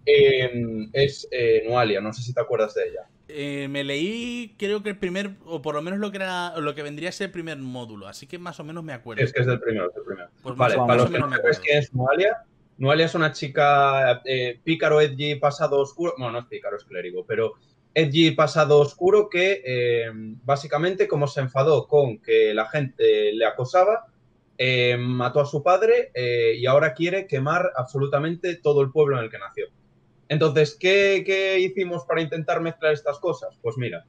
[0.06, 3.08] eh, es eh, Nualia, no sé si te acuerdas de ella.
[3.28, 6.76] Eh, me leí, creo que el primer, o por lo menos lo que era, lo
[6.76, 9.24] que vendría a ser el primer módulo, así que más o menos me acuerdo.
[9.24, 10.30] Es que es del primero, es del primero.
[10.44, 11.64] Pues Vale, más o para los que menos no me sabes acuerdo.
[11.64, 12.46] quién es Nualia,
[12.82, 16.16] Nualia es una chica eh, pícaro, edgy, pasado oscuro.
[16.18, 17.54] Bueno, no es pícaro, es clérigo, pero
[17.94, 20.10] edgy, pasado oscuro que eh,
[20.44, 24.08] básicamente, como se enfadó con que la gente le acosaba,
[24.58, 26.12] eh, mató a su padre
[26.58, 29.68] y ahora quiere quemar absolutamente todo el pueblo en el que nació.
[30.32, 33.60] Entonces, ¿qué, qué hicimos para intentar mezclar estas cosas?
[33.62, 34.06] Pues mira,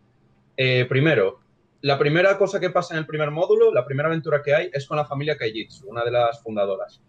[0.56, 1.40] eh, primero,
[1.80, 4.86] la primera cosa que pasa en el primer módulo, la primera aventura que hay, es
[4.86, 7.02] con la familia Kaijitsu, una de las fundadoras.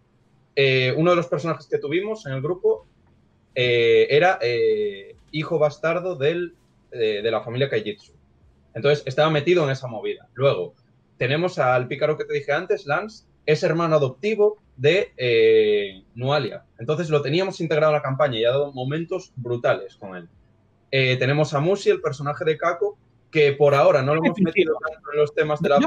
[0.56, 2.88] Eh, uno de los personajes que tuvimos en el grupo
[3.54, 4.40] eh, era
[5.30, 6.56] hijo bastardo del,
[6.90, 8.14] de la familia Kaijitsu.
[8.74, 10.28] Entonces, estaba metido en esa movida.
[10.34, 10.74] Luego,
[11.20, 16.64] tenemos al pícaro que te dije antes, Lance, es hermano adoptivo de eh, Nualia.
[16.80, 20.28] Entonces, lo teníamos integrado en la campaña y ha dado momentos brutales con él.
[20.92, 22.98] Eh, tenemos a Musi, el personaje de Kako,
[23.32, 25.80] que por ahora no lo hemos metido tanto en los temas de la,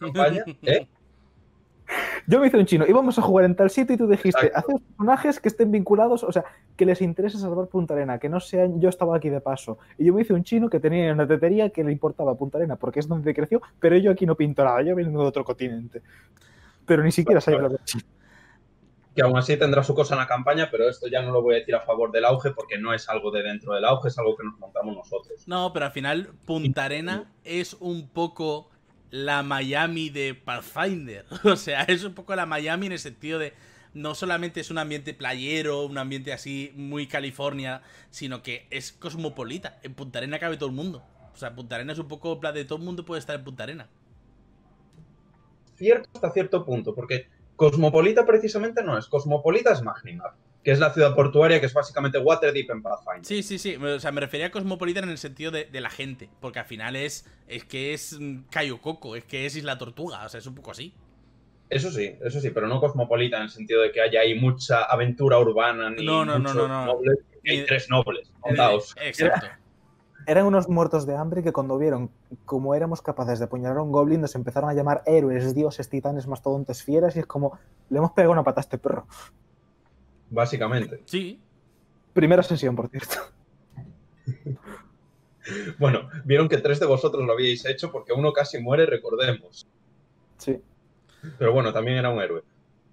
[0.00, 0.44] campaña.
[0.62, 0.86] ¿eh?
[2.26, 4.74] Yo me hice un chino, íbamos a jugar en tal sitio y tú dijiste, hacer
[4.96, 6.44] personajes que estén vinculados, o sea,
[6.76, 9.78] que les interese salvar Punta Arena, que no sean yo estaba aquí de paso.
[9.98, 12.76] Y yo me hice un chino que tenía una tetería que le importaba Punta Arena
[12.76, 16.02] porque es donde creció, pero yo aquí no pinto nada, yo vengo de otro continente.
[16.86, 17.74] Pero ni siquiera sabía Vale.
[17.74, 18.06] lo que
[19.16, 21.54] que aún así tendrá su cosa en la campaña, pero esto ya no lo voy
[21.54, 24.18] a decir a favor del auge porque no es algo de dentro del auge, es
[24.18, 25.42] algo que nos montamos nosotros.
[25.48, 28.68] No, pero al final Punta Arena es un poco
[29.10, 31.24] la Miami de Pathfinder.
[31.44, 33.54] O sea, es un poco la Miami en el sentido de
[33.94, 37.80] no solamente es un ambiente playero, un ambiente así muy California,
[38.10, 39.78] sino que es cosmopolita.
[39.82, 41.02] En Punta Arena cabe todo el mundo.
[41.32, 43.44] O sea, Punta Arena es un poco plan de todo el mundo puede estar en
[43.44, 43.88] Punta Arena.
[45.76, 50.32] Cierto hasta cierto punto, porque Cosmopolita precisamente no es, Cosmopolita es Magnimar.
[50.62, 53.24] que es la ciudad portuaria, que es básicamente Waterdeep en Pathfinder.
[53.24, 53.76] Sí, sí, sí.
[53.76, 56.28] O sea, me refería a Cosmopolitan en el sentido de, de la gente.
[56.40, 57.24] Porque al final es.
[57.46, 60.24] Es que es mm, Cayo Coco, es que es Isla Tortuga.
[60.26, 60.92] O sea, es un poco así.
[61.70, 64.84] Eso sí, eso sí, pero no cosmopolita en el sentido de que haya ahí mucha
[64.84, 66.86] aventura urbana ni No, no, no, muchos no, no.
[66.86, 68.94] nobles, hay tres nobles, contados.
[69.00, 69.46] Exacto.
[70.26, 72.10] Eran unos muertos de hambre que cuando vieron
[72.44, 76.26] cómo éramos capaces de apuñalar a un goblin nos empezaron a llamar héroes, dioses, titanes,
[76.26, 77.58] mastodontes, fieras y es como,
[77.90, 79.06] le hemos pegado una pata a este perro.
[80.28, 81.02] Básicamente.
[81.04, 81.40] Sí.
[82.12, 83.16] Primera sesión, por cierto.
[85.78, 89.68] Bueno, vieron que tres de vosotros lo habíais hecho porque uno casi muere, recordemos.
[90.38, 90.60] Sí.
[91.38, 92.42] Pero bueno, también era un héroe.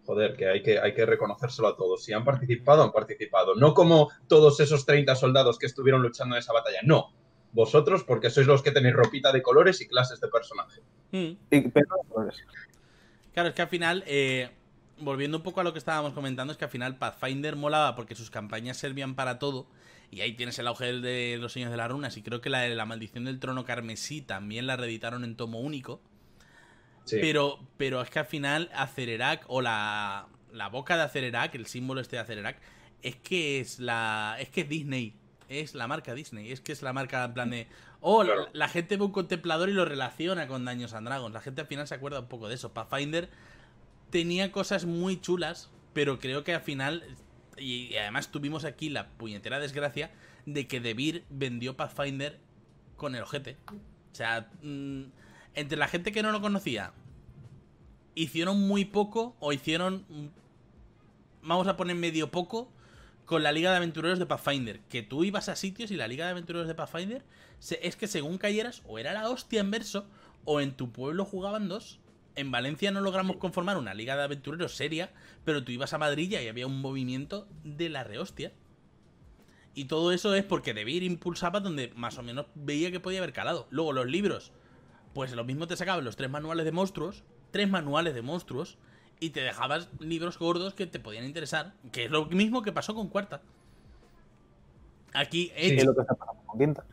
[0.06, 2.04] Joder, que hay que, hay que reconocérselo a todos.
[2.04, 3.56] Si han participado, han participado.
[3.56, 6.80] No como todos esos 30 soldados que estuvieron luchando en esa batalla.
[6.84, 7.14] No.
[7.54, 10.82] Vosotros, porque sois los que tenéis ropita de colores y clases de personaje.
[11.12, 11.38] Mm.
[11.52, 12.44] Y, no colores.
[13.34, 14.50] Claro, es que al final, eh,
[15.00, 18.16] volviendo un poco a lo que estábamos comentando, es que al final Pathfinder molaba porque
[18.16, 19.68] sus campañas servían para todo.
[20.10, 22.18] Y ahí tienes el auge de los Señores de las Runas.
[22.18, 25.60] Y creo que la de la Maldición del Trono Carmesí también la reeditaron en tomo
[25.60, 26.02] único.
[27.06, 27.18] Sí.
[27.20, 32.00] Pero, pero es que al final Acererac o la, la boca de Acererac, el símbolo
[32.00, 32.60] este de Acererac,
[33.02, 35.16] es que es la es que es Disney,
[35.50, 37.68] es la marca Disney, es que es la marca en plan de
[38.02, 38.44] oh, Claro.
[38.46, 41.34] la, la gente ve un contemplador y lo relaciona con Daños and Dragons.
[41.34, 42.74] La gente al final se acuerda un poco de eso.
[42.74, 43.30] Pathfinder
[44.10, 47.04] tenía cosas muy chulas, pero creo que al final
[47.58, 50.12] y, y además tuvimos aquí la puñetera desgracia
[50.46, 52.40] de que Debir vendió Pathfinder
[52.98, 53.58] con el ojete.
[53.70, 55.04] O sea, mm,
[55.56, 56.94] entre la gente que no lo conocía,
[58.16, 60.06] hicieron muy poco o hicieron,
[61.42, 62.70] vamos a poner medio poco,
[63.26, 64.80] con la Liga de Aventureros de Pathfinder.
[64.90, 67.24] Que tú ibas a sitios y la Liga de Aventureros de Pathfinder
[67.60, 70.06] se- es que según cayeras, o era la hostia en verso,
[70.46, 72.00] o en tu pueblo jugaban dos.
[72.36, 75.12] En Valencia no logramos conformar una Liga de Aventureros seria,
[75.46, 78.52] pero tú ibas a Madrid y había un movimiento de la rehostia.
[79.76, 83.34] Y todo eso es porque Debir impulsaba donde más o menos veía que podía haber
[83.34, 83.68] calado.
[83.72, 84.52] Luego los libros,
[85.14, 88.78] pues lo mismo te sacaban los tres manuales de monstruos, tres manuales de monstruos,
[89.20, 92.94] y te dejabas libros gordos que te podían interesar, que es lo mismo que pasó
[92.94, 93.42] con Cuarta.
[95.14, 96.86] Aquí Edge, es lo que está pasando con Quinta.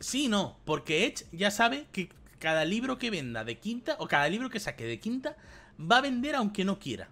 [0.00, 4.06] sí y no, porque Edge ya sabe que cada libro que venda de quinta, o
[4.06, 5.36] cada libro que saque de quinta,
[5.80, 7.08] va a vender aunque no quiera.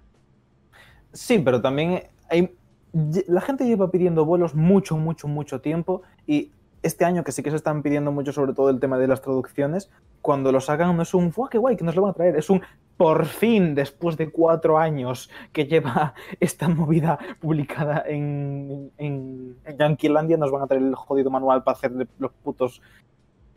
[1.13, 2.55] Sí, pero también hay,
[2.93, 6.51] la gente lleva pidiendo vuelos mucho, mucho, mucho tiempo y
[6.85, 9.21] este año que sí que se están pidiendo mucho sobre todo el tema de las
[9.23, 9.91] traducciones,
[10.23, 12.37] cuando lo sacan no es un ¡fuah, qué guay, que nos lo van a traer!
[12.37, 12.63] Es un
[12.97, 20.37] por fin, después de cuatro años que lleva esta movida publicada en, en, en Yanquilandia,
[20.37, 22.81] nos van a traer el jodido manual para hacer los putos...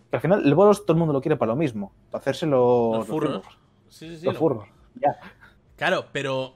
[0.10, 2.48] Que al final, el bolos todo el mundo lo quiere para lo mismo, para hacerse
[2.48, 3.44] los, Los furros.
[3.90, 4.26] Sí, sí, sí.
[4.26, 4.68] Los lo- furros.
[4.96, 5.18] Ya.
[5.76, 6.54] Claro, pero,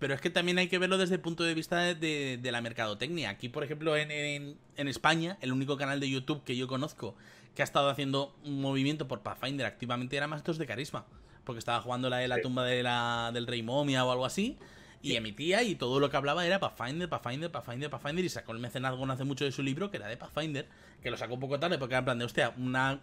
[0.00, 2.52] pero es que también hay que verlo desde el punto de vista de, de- de
[2.52, 3.30] la mercadotecnia.
[3.30, 7.14] Aquí, por ejemplo, en, en- en España, el único canal de YouTube que yo conozco
[7.54, 11.04] que ha estado haciendo un movimiento por Pathfinder activamente era Masters de Carisma.
[11.44, 12.42] Porque estaba jugando la de la Sí.
[12.42, 14.56] tumba de la, del Rey Momia o algo así.
[15.02, 18.24] Y emitía y todo lo que hablaba era Pathfinder, Pathfinder, Pathfinder, Pathfinder.
[18.24, 20.68] Y sacó el mecenazgo no hace mucho de su libro, que era de Pathfinder.
[21.02, 23.00] Que lo sacó un poco tarde porque era en plan de, hostia, una,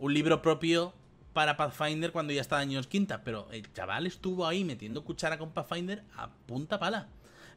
[0.00, 0.92] un libro propio
[1.32, 3.22] para Pathfinder cuando ya estaba años quinta.
[3.24, 7.08] Pero el chaval estuvo ahí metiendo cuchara con Pathfinder a punta pala.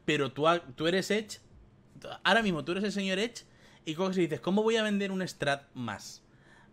[0.05, 0.45] Pero tú,
[0.75, 1.39] tú eres Edge.
[2.23, 3.45] Ahora mismo tú eres el señor Edge.
[3.85, 6.23] Y coges y dices, ¿cómo voy a vender un strat más?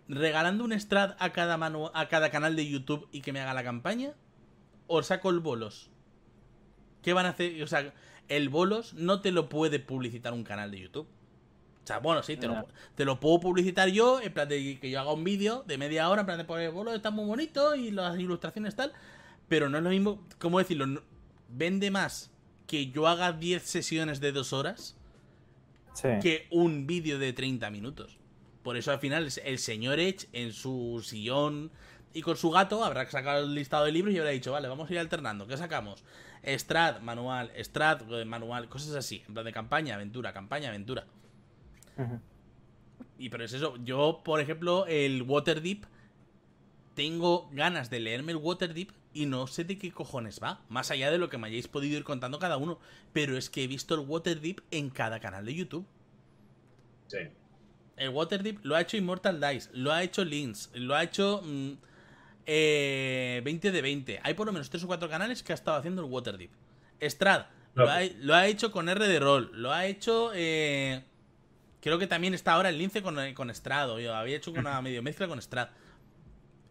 [0.09, 1.59] ¿Regalando un strat a cada,
[1.95, 4.13] a cada canal de YouTube y que me haga la campaña?
[4.87, 5.91] ¿O saco el bolos?
[7.03, 7.63] ¿Qué van a hacer?
[7.63, 7.95] O sea,
[8.29, 11.09] el bolos no te lo puede publicitar un canal de YouTube.
[11.89, 12.67] O sea, bueno, sí, te, lo,
[12.97, 16.11] te lo puedo publicitar yo, en plan de que yo haga un vídeo de media
[16.11, 18.93] hora, en plan de poner bolos, está muy bonito y las ilustraciones tal.
[19.49, 20.87] Pero no es lo mismo, ¿cómo decirlo?
[20.87, 21.01] No-
[21.49, 22.31] vende más
[22.67, 24.97] que yo haga 10 sesiones de dos horas
[25.95, 26.09] Sí.
[26.21, 28.19] que un vídeo de 30 minutos.
[28.63, 31.71] Por eso al final el señor Edge en su sillón
[32.13, 34.91] y con su gato habrá sacado el listado de libros y habrá dicho, vale, vamos
[34.91, 35.47] a ir alternando.
[35.47, 36.05] ¿Qué sacamos?
[36.47, 39.23] Strat, manual, Strat, eh, manual, cosas así.
[39.27, 41.07] En plan de campaña, aventura, campaña, aventura.
[43.19, 45.85] Y pero es eso, yo, por ejemplo, el Waterdeep,
[46.95, 51.11] tengo ganas de leerme el Waterdeep y no sé de qué cojones va, más allá
[51.11, 52.79] de lo que me hayáis podido ir contando cada uno,
[53.13, 55.87] pero es que he visto el Waterdeep en cada canal de YouTube.
[57.09, 57.19] Sí.
[57.97, 61.73] El Waterdeep lo ha hecho Immortal Dice, lo ha hecho Lynx, lo ha hecho mm,
[62.47, 64.21] eh, 20 de 20.
[64.23, 66.51] Hay por lo menos 3 o 4 canales que ha estado haciendo el Waterdeep.
[67.01, 70.31] Strad lo, ha, lo ha hecho con R de rol, lo ha hecho...
[70.35, 71.03] eh,
[71.81, 74.61] creo que también está ahora el Lince con, con Strad, o yo había hecho con
[74.61, 75.69] una medio mezcla con Strad.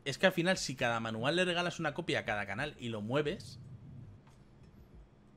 [0.05, 2.89] Es que al final, si cada manual le regalas una copia a cada canal y
[2.89, 3.59] lo mueves,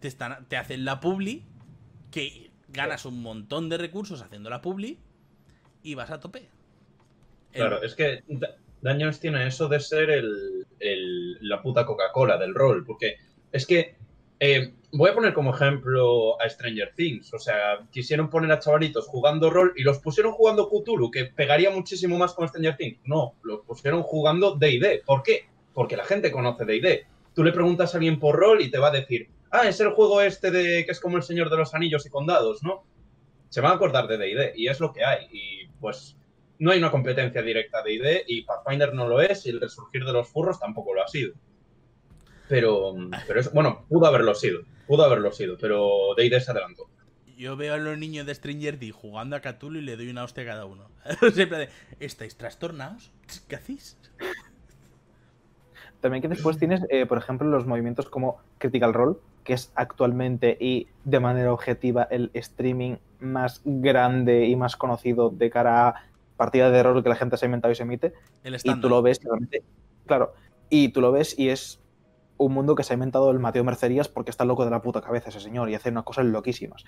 [0.01, 1.45] te, están, te hacen la publi,
[2.11, 4.99] que ganas un montón de recursos haciendo la publi
[5.83, 6.49] y vas a tope.
[7.53, 12.39] El- Claro, es que Da- Dungeons tiene eso de ser el, el- la puta Coca-Cola
[12.39, 13.17] del rol, porque
[13.53, 13.97] es que
[14.41, 19.07] eh, voy a poner como ejemplo a Stranger Things, o sea, quisieron poner a chavalitos
[19.07, 22.99] jugando rol y los pusieron jugando Cthulhu, que pegaría muchísimo más con Stranger Things.
[23.05, 25.03] No, los pusieron jugando D&D.
[25.05, 25.47] ¿Por qué?
[25.75, 27.07] Porque la gente conoce D&D.
[27.35, 29.91] Tú le preguntas a alguien por rol y te va a decir, ah, es el
[29.91, 32.85] juego este de que es como el Señor de los Anillos y Condados, ¿no?
[33.51, 35.27] Se van a acordar de D&D y es lo que hay.
[35.31, 36.17] Y pues
[36.59, 40.05] no hay una competencia directa de ID y Pathfinder no lo es y el resurgir
[40.05, 41.35] de los furros tampoco lo ha sido.
[42.51, 42.97] Pero,
[43.29, 46.89] pero es, bueno, pudo haberlo sido, pudo haberlo sido, pero D&D se adelantó.
[47.39, 50.25] Yo veo a los niños de Stranger Things jugando a Cthulhu y le doy una
[50.25, 50.91] hostia a cada uno.
[51.33, 51.69] Siempre de,
[52.01, 53.13] ¿estáis trastornados?
[53.47, 53.97] ¿Qué hacéis?
[56.01, 60.57] También que después tienes, eh, por ejemplo, los movimientos como Critical Role, que es actualmente
[60.59, 66.05] y de manera objetiva el streaming más grande y más conocido de cara a
[66.37, 68.13] partida de rol que la gente se ha inventado y se emite.
[68.43, 69.21] El Y tú lo ves,
[70.05, 70.35] claro,
[70.69, 71.81] y tú lo ves y es
[72.45, 75.03] un mundo que se ha inventado el Mateo Mercerías porque está loco de la puta
[75.03, 76.85] cabeza ese señor y hace unas cosas loquísimas.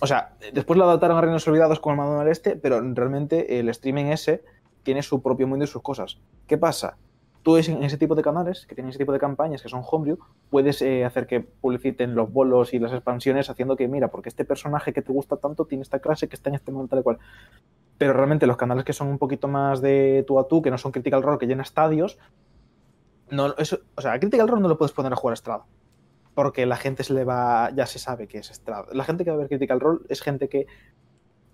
[0.00, 3.58] O sea, después lo adaptaron a Reinos Olvidados con el Mando del Este, pero realmente
[3.58, 4.44] el streaming ese
[4.82, 6.20] tiene su propio mundo y sus cosas.
[6.46, 6.98] ¿Qué pasa?
[7.42, 10.18] Tú en ese tipo de canales, que tienen ese tipo de campañas que son homebrew,
[10.50, 14.44] puedes eh, hacer que publiciten los bolos y las expansiones haciendo que, mira, porque este
[14.44, 17.02] personaje que te gusta tanto tiene esta clase que está en este mundo tal y
[17.02, 17.18] cual.
[17.96, 20.76] Pero realmente los canales que son un poquito más de tú a tú, que no
[20.76, 22.18] son Critical Role, que llena estadios,
[23.34, 25.64] no, eso, o sea, a Critical Role no lo puedes poner a jugar Estrada.
[26.34, 28.86] Porque la gente se le va, ya se sabe que es Estrada.
[28.92, 30.66] La gente que va a ver Critical Role es gente que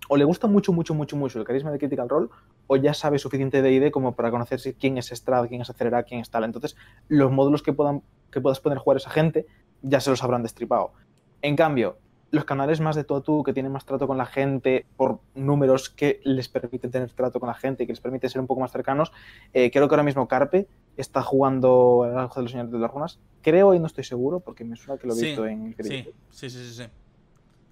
[0.08, 2.28] o le gusta mucho, mucho, mucho, mucho el carisma de Critical Role,
[2.66, 6.02] o ya sabe suficiente de ID como para conocer quién es Estrada, quién es Acelera,
[6.02, 6.42] quién es tal.
[6.42, 6.76] Entonces,
[7.06, 8.02] los módulos que, puedan,
[8.32, 9.46] que puedas poner a jugar esa gente
[9.82, 10.94] ya se los habrán destripado.
[11.42, 11.98] En cambio,
[12.30, 15.18] los canales más de tú a tú, que tienen más trato con la gente, por
[15.34, 18.46] números que les permiten tener trato con la gente y que les permiten ser un
[18.46, 19.12] poco más cercanos,
[19.52, 22.90] eh, creo que ahora mismo Carpe está jugando el Ángel de los Señores de las
[22.90, 23.18] Runas.
[23.42, 25.84] Creo y no estoy seguro, porque me suena que lo he Sí, visto en el
[25.84, 26.84] sí, sí, sí, sí.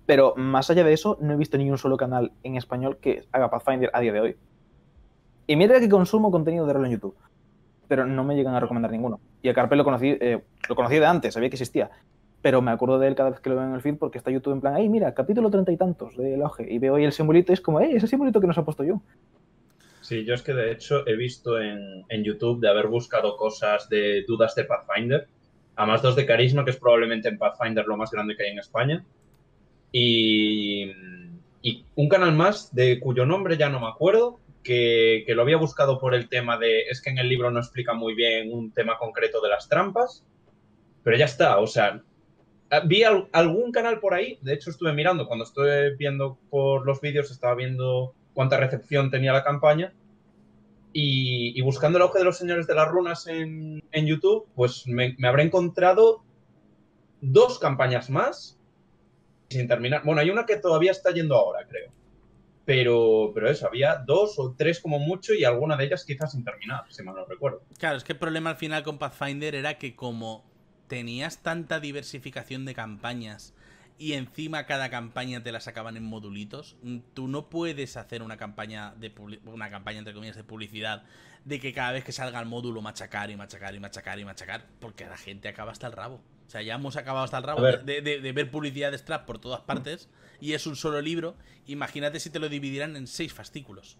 [0.06, 3.26] Pero más allá de eso, no he visto ni un solo canal en español que
[3.30, 4.36] haga Pathfinder a día de hoy.
[5.46, 7.14] Y mira que consumo contenido de rol en YouTube,
[7.86, 9.20] pero no me llegan a recomendar ninguno.
[9.42, 11.90] Y a Carpe lo conocí, eh, lo conocí de antes, sabía que existía.
[12.40, 14.30] Pero me acuerdo de él cada vez que lo veo en el feed porque está
[14.30, 16.66] YouTube en plan, hey, mira, capítulo treinta y tantos del auge.
[16.72, 19.02] Y veo ahí el simbolito es como, hey, ese simbolito que nos ha puesto yo.
[20.00, 23.88] Sí, yo es que de hecho he visto en, en YouTube de haber buscado cosas
[23.88, 25.26] de dudas de Pathfinder,
[25.76, 28.52] a más dos de Carisma, que es probablemente en Pathfinder lo más grande que hay
[28.52, 29.04] en España,
[29.92, 30.92] y,
[31.60, 35.56] y un canal más de cuyo nombre ya no me acuerdo, que, que lo había
[35.56, 38.70] buscado por el tema de, es que en el libro no explica muy bien un
[38.72, 40.24] tema concreto de las trampas,
[41.02, 42.02] pero ya está, o sea,
[42.86, 47.00] Vi al- algún canal por ahí, de hecho estuve mirando, cuando estuve viendo por los
[47.00, 49.92] vídeos, estaba viendo cuánta recepción tenía la campaña
[50.92, 55.28] y, buscando el auge de los señores de las runas en, YouTube, pues me, me
[55.28, 56.22] habré encontrado
[57.20, 58.58] dos campañas más
[59.48, 60.02] sin terminar.
[60.04, 61.92] Bueno, hay una que todavía está yendo ahora, creo.
[62.64, 66.44] Pero, pero eso, había dos o tres como mucho y alguna de ellas quizás sin
[66.44, 67.62] terminar, si mal no recuerdo.
[67.78, 70.44] Claro, es que el problema al final con Pathfinder era que como
[70.88, 73.54] tenías tanta diversificación de campañas
[74.00, 78.36] y encima cada campaña te la sacaban en modulitos, mm, tú no puedes hacer una
[78.36, 79.12] campaña de
[79.44, 81.02] una campaña entre comillas de publicidad
[81.44, 84.66] de que cada vez que salga el módulo machacar y machacar y machacar y machacar,
[84.80, 86.20] porque la gente acaba hasta el rabo.
[86.46, 87.84] O sea, ya hemos acabado hasta el rabo ver.
[87.84, 90.08] de, de- de ver publicidad de Strap por todas partes
[90.40, 91.36] y es un solo libro.
[91.66, 93.98] Imagínate si te lo dividieran en seis fascículos.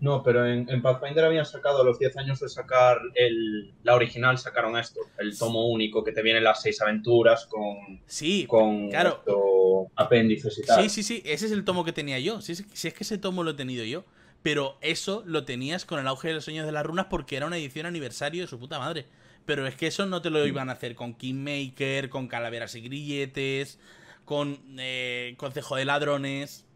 [0.00, 3.94] No, pero en, en Pathfinder habían sacado a los 10 años de sacar el, la
[3.94, 8.90] original, sacaron esto, el tomo único que te vienen las seis aventuras con, Sí, con
[8.90, 9.18] claro.
[9.20, 10.82] esto, apéndices y tal.
[10.82, 12.40] Sí, sí, sí, ese es el tomo que tenía yo.
[12.40, 14.04] Si es, si es que ese tomo lo he tenido yo.
[14.42, 17.46] Pero eso lo tenías con el auge de los sueños de las runas porque era
[17.46, 19.06] una edición aniversario de su puta madre.
[19.46, 22.82] Pero es que eso no te lo iban a hacer con Kingmaker, con calaveras y
[22.82, 23.78] grilletes,
[24.26, 26.66] con eh, Consejo de Ladrones.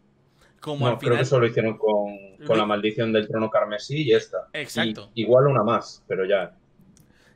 [0.60, 1.18] Como no, al creo final.
[1.18, 2.07] que eso lo hicieron con,
[2.46, 4.48] con la maldición del trono carmesí y esta.
[4.52, 5.10] Exacto.
[5.14, 6.56] Y- igual una más, pero ya.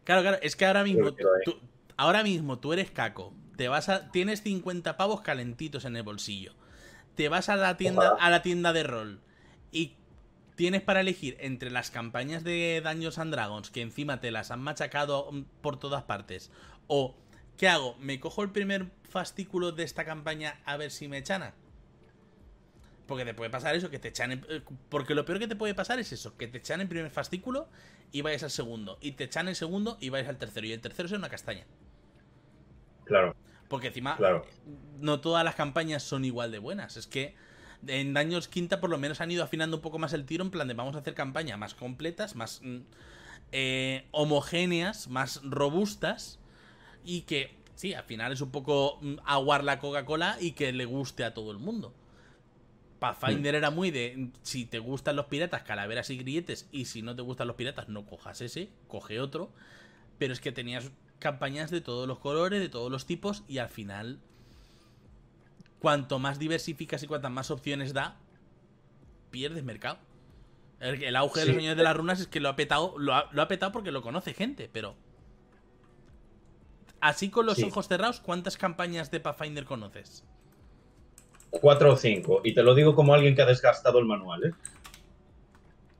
[0.05, 1.59] Claro, claro, es que ahora mismo, tú,
[1.97, 6.55] ahora mismo tú eres caco, te vas a, tienes 50 pavos calentitos en el bolsillo,
[7.15, 8.25] te vas a la tienda, Ojalá.
[8.25, 9.21] a la tienda de rol
[9.71, 9.97] y
[10.57, 14.61] tienes para elegir entre las campañas de Dungeons and Dragons que encima te las han
[14.61, 16.51] machacado mm, por todas partes
[16.89, 17.15] o
[17.57, 17.97] ¿qué hago?
[17.99, 21.55] ¿Me cojo el primer fascículo de esta campaña a ver si me chana?
[23.13, 24.33] Porque te puede pasar eso, que te echan.
[24.33, 26.89] en- eh, Porque lo peor que te puede pasar es eso, que te echan en
[26.89, 27.69] primer fascículo
[28.11, 28.97] y vayas al segundo.
[29.03, 30.67] Y te echan en segundo y vayas al tercero.
[30.67, 31.67] Y el tercero es una castaña.
[33.05, 33.37] Claro.
[33.69, 34.47] Porque encima, Claro.
[34.99, 36.97] no todas las campañas son igual de buenas.
[36.97, 37.35] Es que
[37.87, 40.51] en Daños Quinta por lo menos han ido afinando un poco más el tiro en
[40.51, 42.79] plan de vamos a hacer campañas más completas, más mm,
[43.53, 46.39] eh, homogéneas, más robustas
[47.05, 50.87] y que, sí, al final es un poco mm, aguar la Coca-Cola y que le
[50.87, 51.93] guste a todo el mundo.
[53.03, 57.17] Pathfinder era muy de si te gustan los piratas, calaveras y grilletes, y si no
[57.17, 59.51] te gustan los piratas, no cojas ese, coge otro.
[60.19, 63.69] Pero es que tenías campañas de todos los colores, de todos los tipos, y al
[63.69, 64.21] final,
[65.81, 68.17] cuanto más diversificas y cuantas más opciones da,
[69.33, 69.99] pierdes mercado.
[70.79, 73.15] El, el auge de los señores de las runas es que lo ha petado, lo
[73.15, 74.95] ha, lo ha petado porque lo conoce gente, pero.
[77.01, 77.65] Así con los Sí.
[77.65, 80.23] ojos cerrados, ¿cuántas campañas de Pathfinder conoces?
[81.61, 82.41] Cuatro o cinco.
[82.43, 84.53] Y te lo digo como alguien que ha desgastado el manual, ¿eh?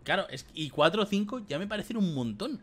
[0.05, 2.61] Claro, es, y 4 o 5 ya me parecen un montón.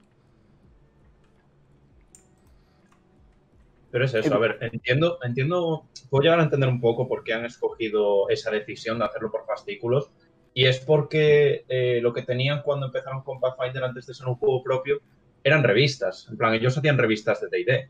[3.91, 7.33] Pero es eso, a ver, entiendo, entiendo, puedo llegar a entender un poco por qué
[7.33, 10.11] han escogido esa decisión de hacerlo por fascículos.
[10.53, 14.35] Y es porque eh, lo que tenían cuando empezaron con Pathfinder antes de ser un
[14.35, 14.99] juego propio
[15.43, 16.27] eran revistas.
[16.29, 17.89] En plan, ellos hacían revistas de DD.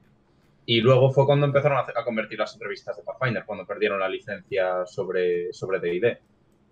[0.69, 3.99] Y luego fue cuando empezaron a, hacer- a convertirlas en revistas de Pathfinder, cuando perdieron
[3.99, 6.19] la licencia sobre sobre D&D.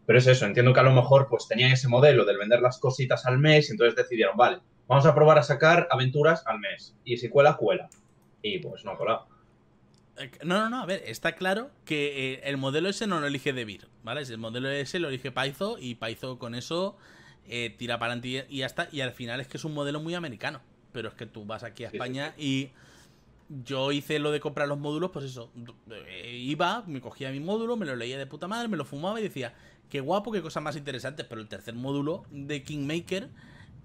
[0.05, 2.79] Pero es eso, entiendo que a lo mejor pues tenían ese modelo del vender las
[2.79, 6.95] cositas al mes y entonces decidieron, vale, vamos a probar a sacar aventuras al mes.
[7.03, 7.89] Y si cuela, cuela.
[8.41, 9.27] Y pues no ha colado.
[10.17, 13.27] Eh, No, no, no, a ver, está claro que eh, el modelo ese no lo
[13.27, 14.21] elige Devir, ¿vale?
[14.21, 16.97] El modelo ese lo elige Paizo y Paizo con eso
[17.47, 18.89] eh, tira para adelante y ya está.
[18.91, 20.61] Y al final es que es un modelo muy americano.
[20.91, 22.71] Pero es que tú vas aquí a Sí, sí, España y
[23.49, 25.51] yo hice lo de comprar los módulos, pues eso.
[26.33, 29.23] iba, me cogía mi módulo, me lo leía de puta madre, me lo fumaba y
[29.23, 29.53] decía,
[29.89, 31.25] qué guapo, qué cosas más interesantes.
[31.27, 33.29] Pero el tercer módulo de Kingmaker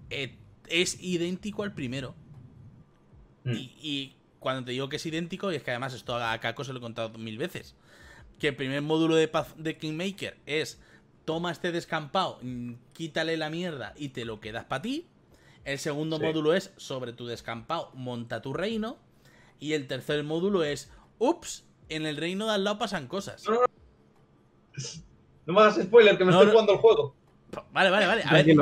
[0.09, 0.35] eh,
[0.67, 2.15] es idéntico al primero.
[3.45, 3.51] Mm.
[3.53, 6.63] Y, y cuando te digo que es idéntico, y es que además esto a Kako
[6.63, 7.75] se lo he contado mil veces,
[8.39, 10.81] que el primer módulo de, de Kingmaker es
[11.25, 15.05] toma este descampado, mm, quítale la mierda y te lo quedas para ti.
[15.63, 16.23] El segundo Sí.
[16.23, 18.97] módulo es sobre tu descampado, monta tu reino.
[19.59, 23.47] Y el tercer módulo es, ups, en el reino de al lado pasan cosas.
[23.47, 23.59] No,
[25.45, 26.51] No me hagas spoiler, que me No, estoy no.
[26.51, 27.15] jugando el juego.
[27.71, 28.23] Vale, vale, vale.
[28.25, 28.55] A ver,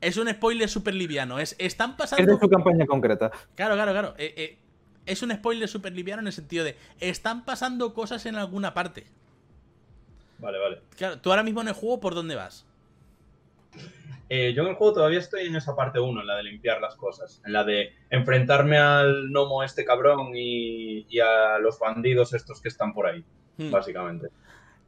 [0.00, 1.38] es un spoiler súper liviano.
[1.38, 3.30] Es, están es pasando de su campaña concreta.
[3.54, 4.14] Claro, claro, claro.
[4.18, 4.58] Eh, eh,
[5.06, 9.06] es un spoiler súper liviano en el sentido de están pasando cosas en alguna parte.
[10.38, 10.80] Vale, vale.
[10.96, 12.65] Claro, tú ahora mismo en el juego, ¿por dónde vas?
[14.28, 16.80] Eh, yo en el juego todavía estoy en esa parte 1, en la de limpiar
[16.80, 17.40] las cosas.
[17.44, 22.68] En la de enfrentarme al gnomo este cabrón y, y a los bandidos estos que
[22.68, 23.24] están por ahí,
[23.58, 23.70] Hmm.
[23.70, 24.28] básicamente.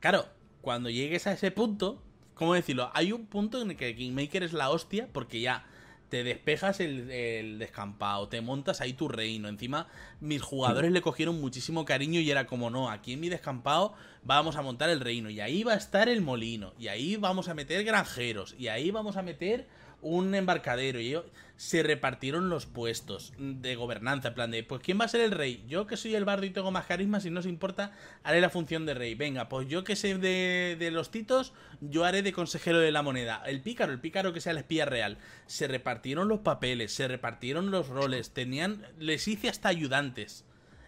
[0.01, 0.27] Claro,
[0.61, 2.03] cuando llegues a ese punto,
[2.35, 2.91] ¿cómo decirlo?
[2.95, 5.67] Hay un punto en el que Kingmaker es la hostia porque ya
[6.09, 9.49] te despejas el, descampado, te montas ahí tu reino.
[9.49, 9.89] Encima,
[10.21, 13.95] mis jugadores le cogieron muchísimo cariño y era como, no, aquí en mi descampado
[14.25, 17.49] vamos a montar el reino y ahí va a estar el molino y ahí vamos
[17.49, 19.67] a meter granjeros y ahí vamos a meter
[20.01, 21.25] un embarcadero y yo-
[21.59, 25.33] se repartieron los puestos de gobernanza, en plan de, pues ¿quién va a ser el
[25.33, 25.65] rey?
[25.67, 27.91] Yo que soy el bardo y tengo más carisma, si no os importa,
[28.23, 29.17] haré la función de rey.
[29.17, 33.03] Venga, pues yo que sé de, de los titos, yo haré de consejero de la
[33.03, 33.43] moneda.
[33.45, 35.19] El pícaro, el pícaro que sea el espía real.
[35.47, 40.45] Se repartieron los papeles, se repartieron los roles, tenían, les hice hasta ayudantes.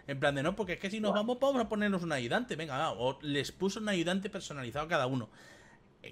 [0.07, 2.55] En plan de no, porque es que si nos vamos, vamos a ponernos un ayudante.
[2.55, 5.31] Venga, va, o les puso un ayudante personalizado a cada uno.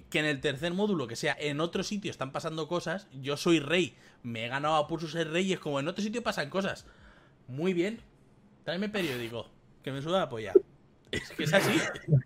[0.09, 3.59] Que en el tercer módulo, que sea en otro sitio están pasando cosas, yo soy
[3.59, 6.49] rey, me he ganado a pulso ser rey y es como en otro sitio pasan
[6.49, 6.85] cosas.
[7.47, 7.99] Muy bien,
[8.63, 9.47] tráeme periódico,
[9.83, 10.53] que me suda la polla.
[11.11, 11.71] Es que es así.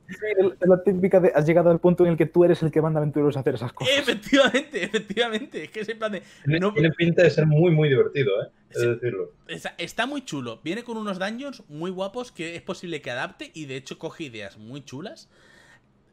[0.09, 2.69] Sí, es la típica de has llegado al punto en el que tú eres el
[2.71, 3.93] que manda aventureros a hacer esas cosas.
[3.97, 5.63] efectivamente, efectivamente.
[5.63, 6.21] Es que es en plan de.
[6.43, 8.49] Tiene, no- tiene pinta de ser muy, muy divertido, ¿eh?
[8.71, 8.87] Es Sí.
[8.87, 9.31] decirlo.
[9.47, 10.59] Está, está muy chulo.
[10.65, 14.25] Viene con unos dungeons muy guapos que es posible que adapte y de hecho coge
[14.25, 15.29] ideas muy chulas.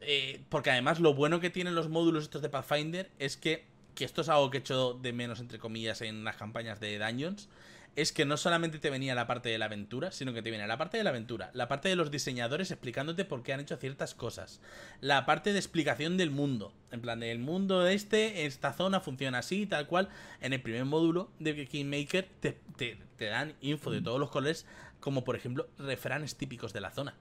[0.02, 3.64] Eh, porque además lo bueno que tienen los módulos estos de Pathfinder es que,
[4.00, 6.98] que esto es algo que he hecho de menos, entre comillas, en las campañas de
[6.98, 7.50] dungeons.
[7.96, 10.66] Es que no solamente te venía la parte de la aventura, sino que te viene
[10.66, 13.76] la parte de la aventura, la parte de los diseñadores explicándote por qué han hecho
[13.76, 14.62] ciertas cosas,
[15.02, 19.66] la parte de explicación del mundo, en plan, el mundo este, esta zona funciona así,
[19.66, 20.08] tal cual.
[20.40, 24.64] En el primer módulo de Kingmaker te, te, te dan info de todos los colores,
[25.00, 27.16] como por ejemplo refranes típicos de la zona.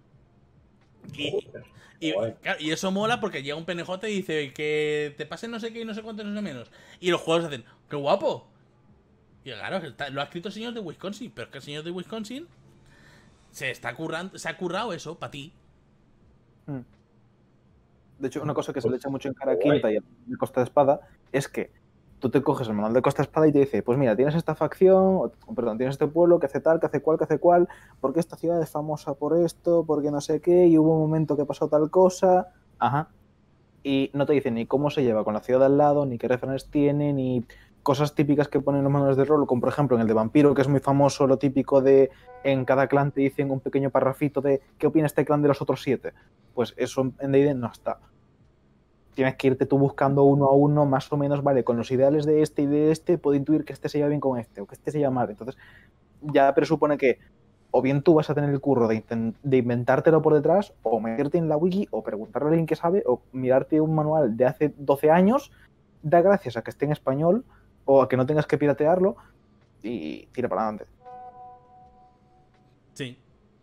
[1.14, 1.66] Y, Joder,
[2.00, 2.34] y, guay.
[2.42, 5.74] claro, y eso mola porque llega un PNJ y dice que te pase no sé
[5.74, 6.72] qué y no sé cuánto, no sé menos.
[7.00, 8.48] Y los juegos hacen, ¡qué guapo!
[9.44, 9.82] Y claro,
[10.12, 12.48] lo ha escrito el señor de Wisconsin, pero es que el señor de Wisconsin
[13.52, 15.52] se está currando, se ha currado eso para ti.
[16.68, 16.80] Mm.
[18.20, 19.58] De hecho, una cosa que se le Pues, echa mucho en cara a.
[19.58, 20.02] Quinta y a
[20.38, 21.00] Costa de Espada
[21.32, 21.72] es que
[22.20, 24.56] tú te coges el manual de Costa Espada y te dice, pues mira, tienes esta
[24.56, 27.68] facción, o, perdón, tienes este pueblo que hace tal, que hace cual, que hace cual,
[28.02, 31.36] porque esta ciudad es famosa por esto, porque no sé qué, y hubo un momento
[31.38, 33.10] que pasó tal cosa, ajá.
[33.82, 36.28] Y no te dicen ni cómo se lleva con la ciudad al lado, ni qué
[36.28, 37.46] referencias tiene, ni
[37.82, 40.54] cosas típicas que ponen los manuales de rol, como por ejemplo en el de vampiro,
[40.54, 42.12] que es muy famoso, lo típico de
[42.44, 45.62] en cada clan te dicen un pequeño parrafito de qué opina este clan de los
[45.62, 46.14] otros siete.
[46.54, 48.00] Pues eso en D&D no está
[49.14, 52.26] tienes que irte tú buscando uno a uno, más o menos, vale, con los ideales
[52.26, 54.66] de este y de este, puedo intuir que este se lleva bien con este o
[54.66, 55.30] que este se lleva mal.
[55.30, 55.58] Entonces,
[56.22, 57.20] ya presupone que
[57.72, 59.04] o bien tú vas a tener el curro de,
[59.44, 63.04] de, inventártelo por detrás, o meterte en la wiki, o preguntarle a alguien que sabe,
[63.06, 65.52] o mirarte un manual de hace 12 años,
[66.02, 67.46] da gracias a que esté en español,
[67.86, 69.18] o a que no tengas que piratearlo,
[69.84, 70.86] y tira para adelante.
[72.94, 73.18] Sí,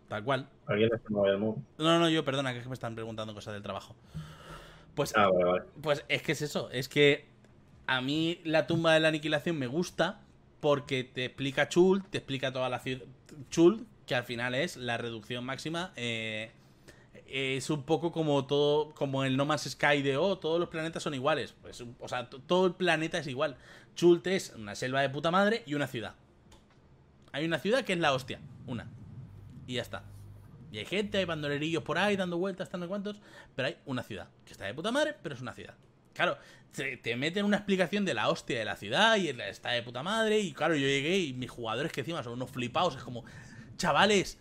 [0.07, 0.47] tal cual.
[0.67, 3.95] ¿Alguien No, no, yo, perdona, que me están preguntando cosas del trabajo.
[4.97, 5.29] Pues, ah,
[5.83, 7.27] pues es que es eso, es que
[7.85, 10.21] a mí la tumba de la aniquilación me gusta
[10.59, 13.05] porque te explica Chul, te explica toda la ciudad.
[13.51, 15.93] Chul, que al final es la reducción máxima.
[15.97, 16.51] Eh,
[17.27, 21.03] es un poco como todo, como el No Man's Sky de oh, todos los planetas
[21.03, 21.53] son iguales.
[21.61, 23.55] Pues, o sea, todo el planeta es igual.
[23.93, 26.15] Chult es una selva de puta madre y una ciudad.
[27.33, 28.89] Hay una ciudad que es la hostia, una.
[29.67, 30.01] Y ya está.
[30.71, 33.19] Y hay gente, hay bandolerillos por ahí dando vueltas, tan cuantos,
[33.55, 35.75] pero hay una ciudad, que está de puta madre, pero es una ciudad.
[36.13, 36.37] Claro,
[36.73, 40.39] te, meten una explicación de la hostia de la ciudad y está de puta madre,
[40.39, 43.23] y claro, yo llegué y mis jugadores que encima son unos flipados, es como,
[43.77, 44.39] chavales,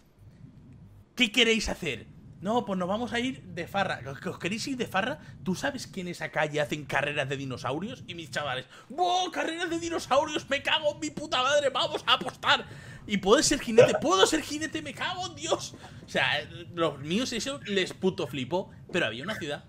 [1.15, 2.07] ¿qué queréis hacer?
[2.41, 4.01] No, pues nos vamos a ir de farra.
[4.27, 5.19] ¿Os queréis ir de farra?
[5.43, 8.05] ¿Tú sabes que en esa calle hacen carreras de dinosaurios?
[8.07, 9.31] Y mis chavales, ¡Wow!
[9.31, 10.49] ¡Carreras de dinosaurios!
[10.51, 11.71] ¡Me cago en mi puta madre!
[11.71, 12.67] ¡Vamos a apostar!
[13.07, 15.75] Y puedo ser jinete, puedo ser jinete, me cago en Dios.
[16.05, 16.27] O sea,
[16.75, 19.65] los míos eso les puto flipo, pero había una ciudad.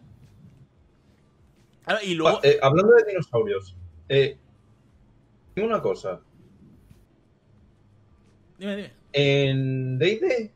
[2.04, 2.40] y luego...
[2.44, 3.76] Eh, hablando de dinosaurios,
[4.10, 4.38] eh,
[5.56, 6.20] una cosa.
[8.58, 8.92] Dime, dime.
[9.14, 10.52] En D&D,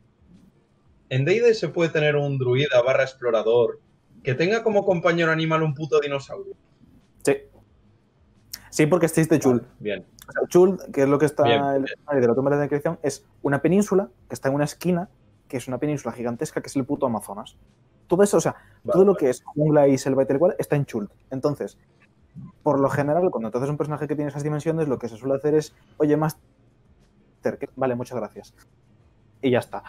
[1.12, 3.82] en D&D se puede tener un druida barra explorador
[4.24, 6.54] que tenga como compañero animal un puto dinosaurio.
[7.24, 7.36] Sí.
[8.70, 9.62] Sí, porque existe Chul.
[9.80, 10.06] Bien.
[10.48, 11.44] Chul, que es lo que está
[11.76, 14.64] en el de la tumba de la descripción, es una península que está en una
[14.64, 15.10] esquina,
[15.50, 17.58] que es una península gigantesca, que es el puto Amazonas.
[18.08, 18.56] Todo eso, o sea,
[18.90, 21.10] todo lo que es jungla y selva y tal cual está en Chul.
[21.30, 21.78] Entonces,
[22.64, 25.18] por lo general, cuando tú haces un personaje que tiene esas dimensiones, lo que se
[25.18, 26.38] suele hacer es, oye, más
[27.76, 28.54] vale, muchas gracias.
[29.42, 29.84] Y ya está.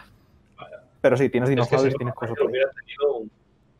[1.03, 2.33] Pero sí, tienes dinosaurios, tienes cosas.
[2.39, 3.31] Hubiera tenido, un,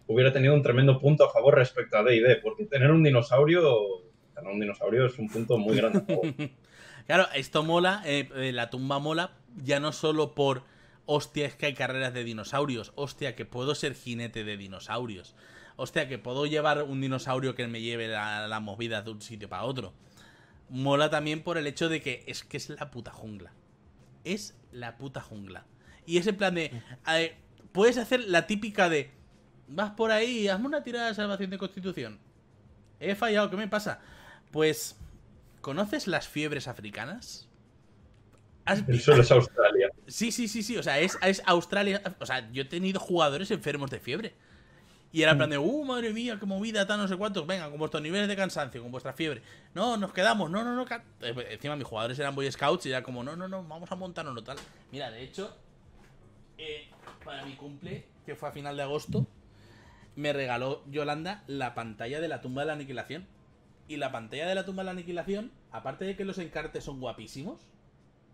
[0.07, 4.03] hubiera tenido un tremendo punto a favor respecto a D&D, porque tener un dinosaurio
[4.51, 6.53] un dinosaurio es un punto muy grande.
[7.07, 10.63] claro, esto mola, eh, eh, la tumba mola, ya no solo por,
[11.05, 15.33] hostia, es que hay carreras de dinosaurios, hostia, que puedo ser jinete de dinosaurios,
[15.77, 19.47] hostia, que puedo llevar un dinosaurio que me lleve las la movidas de un sitio
[19.47, 19.93] para otro.
[20.69, 23.53] Mola también por el hecho de que es que es la puta jungla.
[24.25, 25.65] Es la puta jungla.
[26.05, 26.71] Y ese plan de...
[27.71, 29.11] puedes hacer la típica de...
[29.67, 32.19] Vas por ahí, hazme una tirada de salvación de constitución.
[32.99, 33.99] He fallado, ¿qué me pasa?
[34.51, 34.97] Pues,
[35.61, 37.47] ¿conoces las fiebres africanas?
[38.87, 39.89] Eso es Australia.
[40.07, 40.77] Sí, sí, sí, sí.
[40.77, 42.01] O sea, es, Australia.
[42.19, 44.33] O sea, yo he tenido jugadores enfermos de fiebre.
[45.11, 47.45] Y era en plan de, uh, madre mía, qué movida, tal, no sé cuántos.
[47.45, 49.43] Venga, con vuestros niveles de cansancio, con vuestra fiebre.
[49.75, 50.85] No, nos quedamos, no, no, no.
[51.21, 53.95] Eh, encima mis jugadores eran Boy Scouts y era como, no, no, no, vamos a
[53.95, 54.57] montarnos tal.
[54.91, 55.55] Mira, de hecho,
[56.63, 56.87] eh,
[57.25, 59.27] para mi cumple, que fue a final de agosto,
[60.15, 63.27] me regaló Yolanda la pantalla de la tumba de la aniquilación.
[63.87, 67.01] Y la pantalla de la tumba de la aniquilación, aparte de que los encartes son
[67.01, 67.59] guapísimos,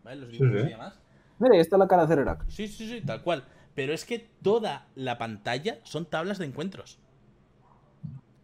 [0.03, 0.21] ¿vale?
[0.21, 0.99] Los dibujos y demás.
[1.39, 2.47] Mira, ahí está la cara de Cererak.
[2.49, 3.45] Sí, sí, sí, tal cual.
[3.73, 6.99] Pero es que toda la pantalla son tablas de encuentros.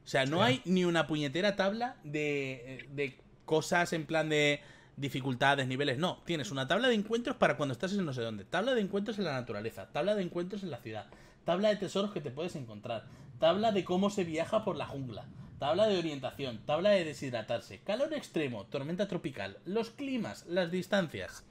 [0.03, 4.61] O sea, no hay ni una puñetera tabla de, de cosas en plan de
[4.97, 5.97] dificultades, niveles.
[5.97, 8.45] No, tienes una tabla de encuentros para cuando estás en no sé dónde.
[8.45, 9.87] Tabla de encuentros en la naturaleza.
[9.91, 11.07] Tabla de encuentros en la ciudad.
[11.43, 13.05] Tabla de tesoros que te puedes encontrar.
[13.39, 15.25] Tabla de cómo se viaja por la jungla
[15.59, 21.43] tabla de orientación, tabla de deshidratarse, calor extremo, tormenta tropical, los climas, las distancias.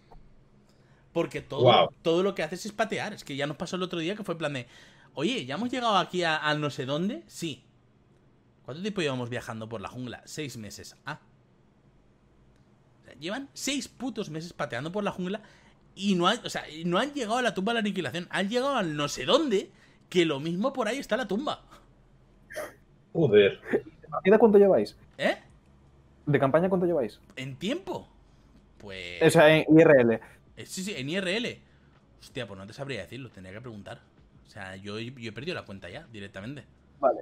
[1.12, 3.12] Porque todo, todo lo que haces es patear.
[3.12, 4.66] Es que ya nos pasó el otro día que fue plan de,
[5.14, 7.22] oye, ¿ya hemos llegado aquí a, no sé dónde?
[7.28, 7.64] Sí.
[8.64, 10.22] ¿Cuánto tiempo llevamos viajando por la jungla?
[10.24, 10.96] Seis meses.
[11.06, 11.20] Ah.
[13.20, 15.42] Llevan seis putos meses pateando por la jungla
[15.94, 18.26] y no, o sea, no han llegado a la tumba de la aniquilación.
[18.30, 19.70] Han llegado al no sé dónde,
[20.08, 21.62] que lo mismo por ahí está la tumba.
[23.12, 23.60] Joder.
[24.24, 24.96] ¿De cuánto lleváis?
[25.18, 25.36] ¿Eh?
[26.26, 27.20] ¿De campaña cuánto lleváis?
[27.36, 28.08] ¿En tiempo?
[28.78, 29.22] Pues.
[29.22, 30.20] O sea, en IRL.
[30.56, 31.58] Eh, sí, sí, en IRL.
[32.20, 34.00] Hostia, pues no te sabría decirlo, tendría que preguntar.
[34.46, 36.64] O sea, yo, he perdido la cuenta ya, directamente.
[37.00, 37.20] Vale.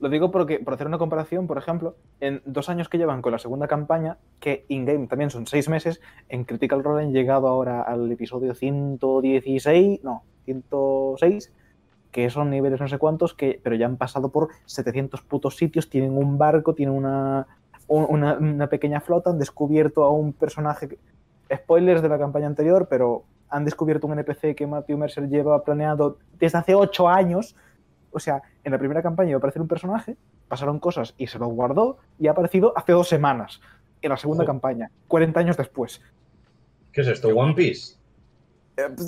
[0.00, 3.32] Lo digo porque, por hacer una comparación, por ejemplo, en dos años que llevan con
[3.32, 7.82] la segunda campaña, que in-game también son seis meses, en Critical Role han llegado ahora
[7.82, 11.52] al episodio 116, no, 106,
[12.12, 15.90] que son niveles no sé cuántos, que, pero ya han pasado por 700 putos sitios,
[15.90, 17.46] tienen un barco, tienen una,
[17.88, 20.98] un- una, una pequeña flota, han descubierto a un personaje...
[21.52, 26.18] Spoilers de la campaña anterior, pero han descubierto un NPC que Matthew Mercer lleva planeado
[26.38, 27.56] desde hace ocho años.
[28.10, 30.16] O sea, en la primera campaña iba a aparecer un personaje,
[30.48, 33.60] pasaron cosas y se lo guardó y ha aparecido hace dos semanas.
[34.00, 34.54] En la segunda Joder.
[34.54, 36.00] campaña, 40 años después.
[36.92, 37.28] ¿Qué es esto?
[37.28, 37.96] ¿One Piece?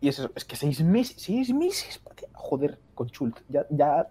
[0.00, 2.00] Y es eso, es que seis meses, seis meses,
[2.34, 4.06] joder, con Chult, ya, ya,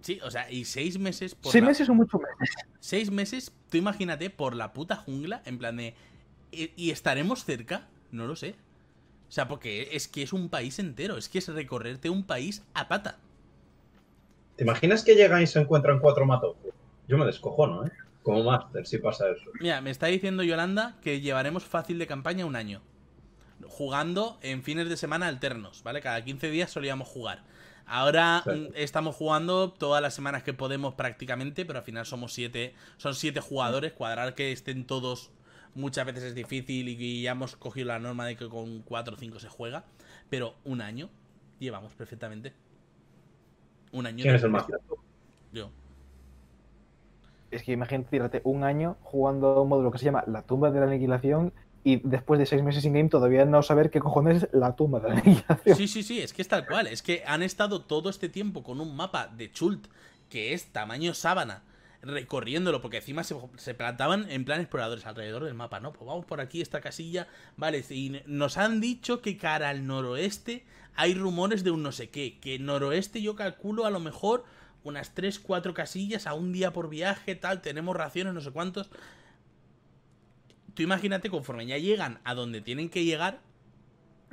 [0.00, 2.54] Sí, o sea, y seis meses por seis la- meses son mucho meses.
[2.80, 5.94] Seis meses, tú imagínate, por la puta jungla, en plan de...
[6.52, 7.88] ¿Y, y estaremos cerca?
[8.10, 8.54] No lo sé.
[9.34, 12.62] O sea, porque es que es un país entero, es que es recorrerte un país
[12.72, 13.18] a pata.
[14.54, 16.72] ¿Te imaginas que llegan y se encuentran cuatro matofos?
[17.08, 17.90] Yo me descojono, ¿eh?
[18.22, 19.50] Como Master, si pasa eso.
[19.58, 22.80] Mira, me está diciendo Yolanda que llevaremos fácil de campaña un año.
[23.66, 26.00] Jugando en fines de semana alternos, ¿vale?
[26.00, 27.42] Cada 15 días solíamos jugar.
[27.86, 28.50] Ahora Sí.
[28.50, 33.16] mm, estamos jugando todas las semanas que podemos prácticamente, pero al final somos siete, son
[33.16, 33.94] siete jugadores.
[33.94, 35.32] Cuadrar que estén todos
[35.74, 39.18] muchas veces es difícil y ya hemos cogido la norma de que con cuatro o
[39.18, 39.84] cinco se juega.
[40.30, 41.08] Pero un año
[41.58, 42.52] llevamos perfectamente.
[43.92, 44.22] Un año.
[44.22, 44.80] ¿Quién es el Master?
[45.52, 45.70] Yo.
[47.50, 50.70] Es que imagínate, tírate un año jugando a un módulo que se llama La tumba
[50.70, 51.52] de la aniquilación
[51.84, 54.98] y después de seis meses in game todavía no saber qué cojones es la tumba
[55.00, 55.76] de la aniquilación.
[55.76, 56.88] Sí, sí, sí, es que es tal cual.
[56.88, 59.86] Es que han estado todo este tiempo con un mapa de Chult
[60.28, 61.62] que es tamaño sábana,
[62.04, 65.92] recorriéndolo, porque encima se, plantaban en plan exploradores alrededor del mapa, ¿no?
[65.92, 67.28] Pues vamos por aquí, esta casilla.
[67.56, 70.64] Vale, y nos han dicho que cara al noroeste
[70.94, 72.38] hay rumores de un no sé qué.
[72.40, 74.44] Que noroeste yo calculo a lo mejor
[74.84, 78.90] unas 3, 4 casillas a un día por viaje, tal, tenemos raciones, no sé cuántos.
[80.74, 83.40] Tú imagínate, conforme ya llegan a donde tienen que llegar,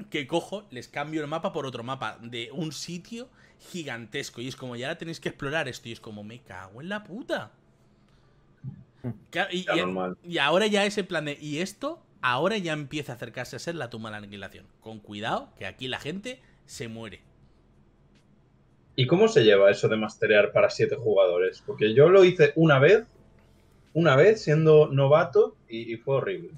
[0.09, 3.29] que cojo, les cambio el mapa por otro mapa de un sitio
[3.59, 4.41] gigantesco.
[4.41, 5.89] Y es como, ya ahora tenéis que explorar esto.
[5.89, 7.51] Y es como, me cago en la puta.
[9.29, 11.37] Claro, y, ahora ya ese plan de.
[11.39, 14.65] Y esto, ahora ya empieza a acercarse a ser la tumba de la aniquilación.
[14.79, 17.21] Con cuidado, que aquí la gente se muere.
[18.95, 21.63] ¿Y cómo se lleva eso de masterear para siete jugadores?
[21.65, 23.07] Porque yo lo hice una vez,
[23.93, 26.51] una vez siendo novato y, y fue horrible.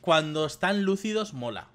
[0.00, 1.68] Cuando están lúcidos, mola.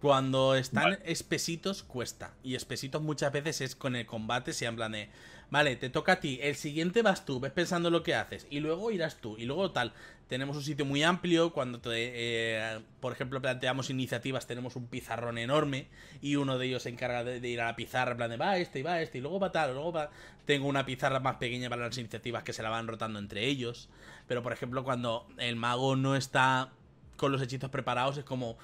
[0.00, 0.98] Cuando están Vale.
[1.04, 2.34] espesitos, cuesta.
[2.42, 5.08] Y espesitos muchas veces es con el combate, si en plan de.
[5.48, 6.40] Vale, te toca a ti.
[6.42, 8.46] El siguiente vas tú, ves pensando lo que haces.
[8.50, 9.36] Y luego irás tú.
[9.38, 9.92] Y luego tal.
[10.28, 11.52] Tenemos un sitio muy amplio.
[11.52, 15.86] Cuando, te, eh, por ejemplo, planteamos iniciativas, tenemos un pizarrón enorme.
[16.20, 18.58] Y uno de ellos se encarga de, ir a la pizarra, en plan de va
[18.58, 19.18] este y va este.
[19.18, 20.10] Y luego va tal, luego va.
[20.46, 23.88] Tengo una pizarra más pequeña para las iniciativas que se la van rotando entre ellos.
[24.26, 26.72] Pero, por ejemplo, cuando el mago no está
[27.16, 28.58] con los hechizos preparados, es como.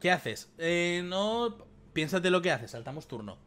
[0.00, 0.50] ¿Qué haces?
[0.58, 1.56] Eh, no.
[1.92, 3.38] Piénsate lo que haces, saltamos turno.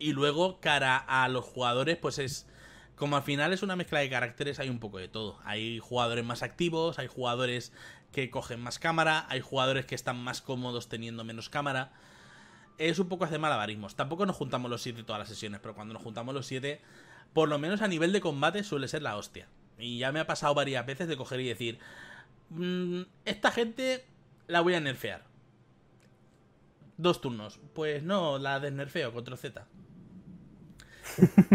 [0.00, 2.48] Y luego, cara a los jugadores, pues es.
[2.96, 5.38] Como al final es una mezcla de caracteres, hay un poco de todo.
[5.44, 7.72] Hay jugadores más activos, hay jugadores
[8.12, 11.92] que cogen más cámara, hay jugadores que están más cómodos teniendo menos cámara.
[12.78, 13.94] Es un poco hacer malabarismos.
[13.94, 16.80] Tampoco nos juntamos los siete todas las sesiones, pero cuando nos juntamos los siete,
[17.34, 19.48] por lo menos a nivel de combate suele ser la hostia.
[19.78, 21.78] Y ya me ha pasado varias veces de coger y decir,
[22.50, 24.06] "Mm, esta gente
[24.46, 25.24] la voy a nerfear.
[26.96, 27.60] Dos turnos.
[27.74, 29.66] Pues no, la desnerfeo, control Z.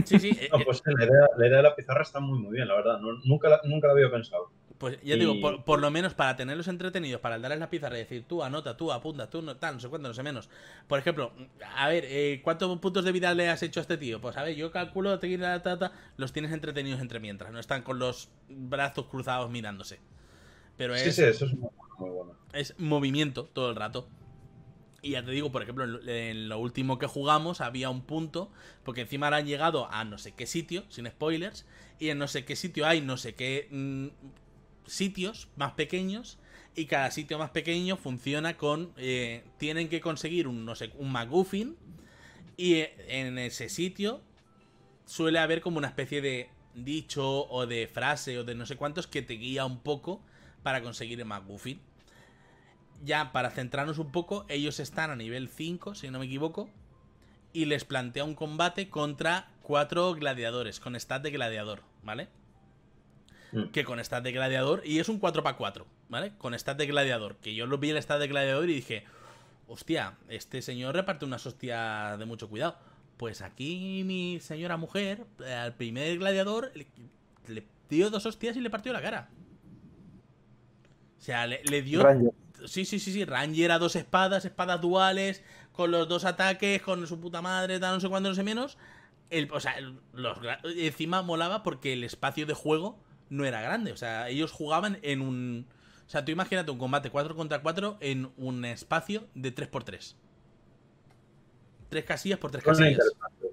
[0.06, 0.32] Sí, sí.
[0.52, 2.76] No, eh, pues la idea, la idea de la pizarra está muy, muy bien, la
[2.76, 2.99] verdad.
[2.99, 4.49] No- nunca, la, nunca la había pensado.
[4.77, 7.95] Pues ya Y- digo, por, por lo menos para tenerlos entretenidos, para darles la pizarra
[7.95, 10.49] y decir tú anota, tú apunta, tú no tal, no sé cuánto, no sé menos.
[10.88, 11.32] Por ejemplo,
[11.77, 14.19] a ver, eh, ¿cuántos puntos de vida le has hecho a este tío?
[14.19, 17.60] Pues a ver, yo calculo, te ta, ta, ta, los tienes entretenidos entre mientras, no
[17.60, 19.99] están con los brazos cruzados mirándose.
[20.77, 21.69] Pero es, Sí, sí, eso es muy.
[21.98, 22.34] Muy bueno.
[22.52, 24.10] es movimiento todo el rato.
[25.06, 28.52] Y ya te digo, por ejemplo, en lo- último que jugamos había un punto,
[28.84, 31.68] porque encima ahora han llegado a no sé qué sitio, sin spoilers,
[31.99, 34.07] y en no sé qué sitio hay no sé qué mm,
[34.88, 36.40] sitios más pequeños,
[36.76, 38.94] y cada sitio más pequeño funciona con...
[38.98, 41.76] eh, tienen que conseguir un, no sé, un McGuffin,
[42.57, 44.22] y eh, en ese sitio
[45.06, 49.07] suele haber como una especie de dicho o de frase o de no sé cuántos
[49.07, 50.22] que te guía un poco
[50.64, 51.80] para conseguir el McGuffin
[53.04, 56.70] ya para centrarnos un poco, ellos están a nivel 5, si no me equivoco,
[57.54, 62.28] y les plantea un combate contra cuatro gladiadores, con stat de gladiador, ¿vale?
[63.52, 63.68] Mm.
[63.68, 66.34] Que con stat de gladiador, y es un 4 para 4, ¿vale?
[66.38, 69.06] Con stat de gladiador, que yo lo vi el stat de gladiador y dije,
[69.68, 72.78] hostia, este señor reparte unas hostias de mucho cuidado.
[73.18, 76.88] Pues aquí mi señora mujer, eh, al primer gladiador, le,
[77.48, 79.30] le dio dos hostias y le partió la cara.
[81.18, 82.04] O sea, le, le dio...
[82.04, 82.34] Ranger.
[82.65, 83.26] Sí, sí, sí, sí.
[83.26, 87.95] Ranger a dos espadas, espadas duales, con los dos ataques, con su puta madre, tal,
[87.95, 88.77] no sé cuándo, no sé menos.
[89.30, 89.76] El, o sea,
[90.14, 90.38] los,
[90.77, 92.99] encima molaba porque el espacio de juego
[93.30, 93.91] no era grande.
[93.91, 95.68] O sea, ellos jugaban en un.
[96.06, 100.15] O sea, tú imagínate un combate 4 contra 4 en un espacio de 3x3.
[101.90, 102.91] Tres casillas por tres Suena casillas.
[103.06, 103.48] interesante.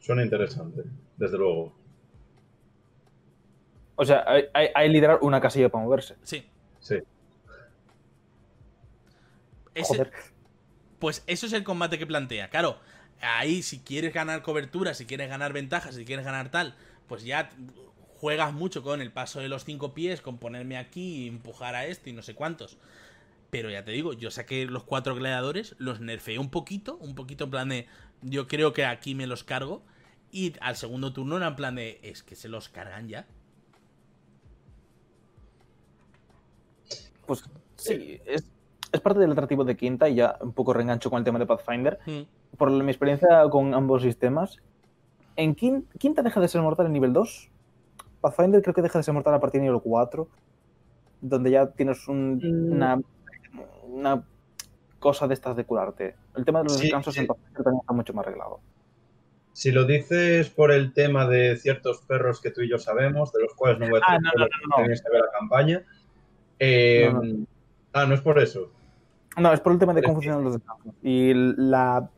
[0.00, 0.82] Suena interesante,
[1.16, 1.72] desde luego.
[3.96, 6.16] O sea, hay, hay, hay literal una casilla para moverse.
[6.22, 6.46] Sí.
[6.80, 6.96] Sí.
[9.80, 10.12] Ese- Joder.
[10.98, 12.50] Pues eso es el combate que plantea.
[12.50, 12.80] Claro,
[13.20, 16.76] ahí si quieres ganar cobertura, si quieres ganar ventajas, si quieres ganar tal,
[17.08, 17.50] pues ya
[18.16, 21.86] juegas mucho con el paso de los cinco pies, con ponerme aquí y empujar a
[21.86, 22.78] este y no sé cuántos.
[23.50, 27.44] Pero ya te digo, yo saqué los cuatro gladiadores, los nerfeé un poquito, un poquito
[27.44, 27.86] en plan de,
[28.22, 29.84] yo creo que aquí me los cargo.
[30.32, 33.26] Y al segundo turno era en plan de, es que se los cargan ya.
[37.26, 37.42] Pues
[37.76, 38.44] sí, es,
[38.92, 41.46] es parte del atractivo de Quinta y ya un poco reengancho con el tema de
[41.46, 41.98] Pathfinder.
[42.06, 42.22] Hmm.
[42.56, 44.58] Por mi experiencia con ambos sistemas,
[45.36, 47.50] en Quin- Quinta deja de ser mortal en nivel 2.
[48.20, 50.28] Pathfinder creo que deja de ser mortal a partir de nivel 4,
[51.20, 52.72] donde ya tienes un- Mm.
[52.72, 53.00] una,
[53.88, 54.24] una
[54.98, 56.16] cosa de estas de curarte.
[56.36, 57.20] El tema de los Sí, descansos sí.
[57.20, 58.60] en Pathfinder también está mucho más arreglado.
[59.52, 63.42] Si lo dices por el tema de ciertos perros que tú y yo sabemos, de
[63.42, 65.82] los cuales no voy a Ah, decir no, no, no, que ver la campaña.
[66.58, 67.46] eh, No,
[67.92, 68.70] Ah, no es por eso.
[69.36, 70.94] No, es por el tema de cómo funcionan los descansos.
[71.02, 72.10] Y la.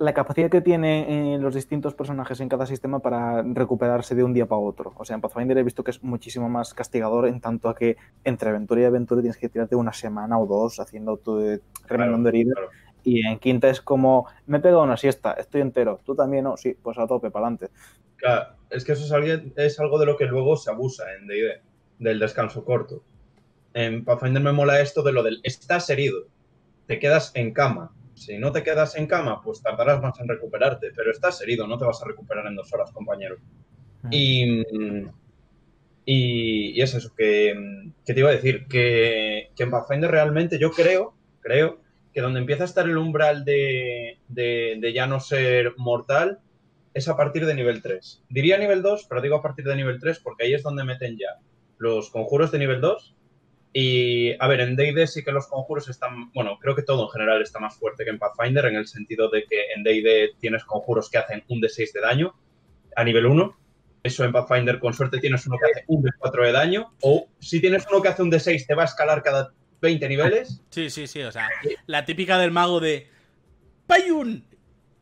[0.00, 4.46] La capacidad que tienen los distintos personajes en cada sistema para recuperarse de un día
[4.46, 4.92] para otro.
[4.96, 7.96] O sea, en Pathfinder he visto que es muchísimo más castigador en tanto a que
[8.22, 12.54] entre aventura y aventura tienes que tirarte una semana o dos haciendo tu remendando heridas.
[12.54, 12.70] claro.
[13.08, 15.98] Y en Quinta es como, me he pegado una siesta, estoy entero.
[16.04, 16.56] ¿Tú también no?
[16.56, 17.70] Sí, pues a tope, para adelante.
[18.16, 21.62] Claro, es que eso es, es algo de lo que luego se abusa en D&D,
[21.98, 23.02] del descanso corto.
[23.78, 26.26] En Pathfinder me mola esto de lo del estás herido,
[26.88, 27.94] te quedas en cama.
[28.14, 31.78] Si no te quedas en cama, pues tardarás más en recuperarte, pero estás herido, no
[31.78, 33.36] te vas a recuperar en dos horas, compañero.
[34.10, 34.62] Y,
[36.04, 37.54] y, y es eso, que,
[38.04, 41.80] que te iba a decir, que, que en Pathfinder realmente yo creo, creo,
[42.12, 46.40] que donde empieza a estar el umbral de, de, de ya no ser mortal
[46.94, 48.24] es a partir de nivel 3.
[48.28, 51.16] Diría nivel 2, pero digo a partir de nivel 3 porque ahí es donde meten
[51.16, 51.38] ya
[51.76, 53.14] los conjuros de nivel 2.
[53.72, 57.10] Y, a ver, en D&D sí que los conjuros están, bueno, creo que todo en
[57.10, 60.64] general está más fuerte que en Pathfinder en el sentido de que en D&D tienes
[60.64, 62.34] conjuros que hacen un D6 de daño
[62.96, 63.56] a nivel 1.
[64.02, 66.94] Eso en Pathfinder con suerte tienes uno que hace un D4 de daño.
[67.02, 70.62] O si tienes uno que hace un D6 te va a escalar cada 20 niveles.
[70.70, 71.22] Sí, sí, sí.
[71.22, 71.48] O sea,
[71.86, 73.08] la típica del mago de.
[73.86, 74.44] ¡Payun!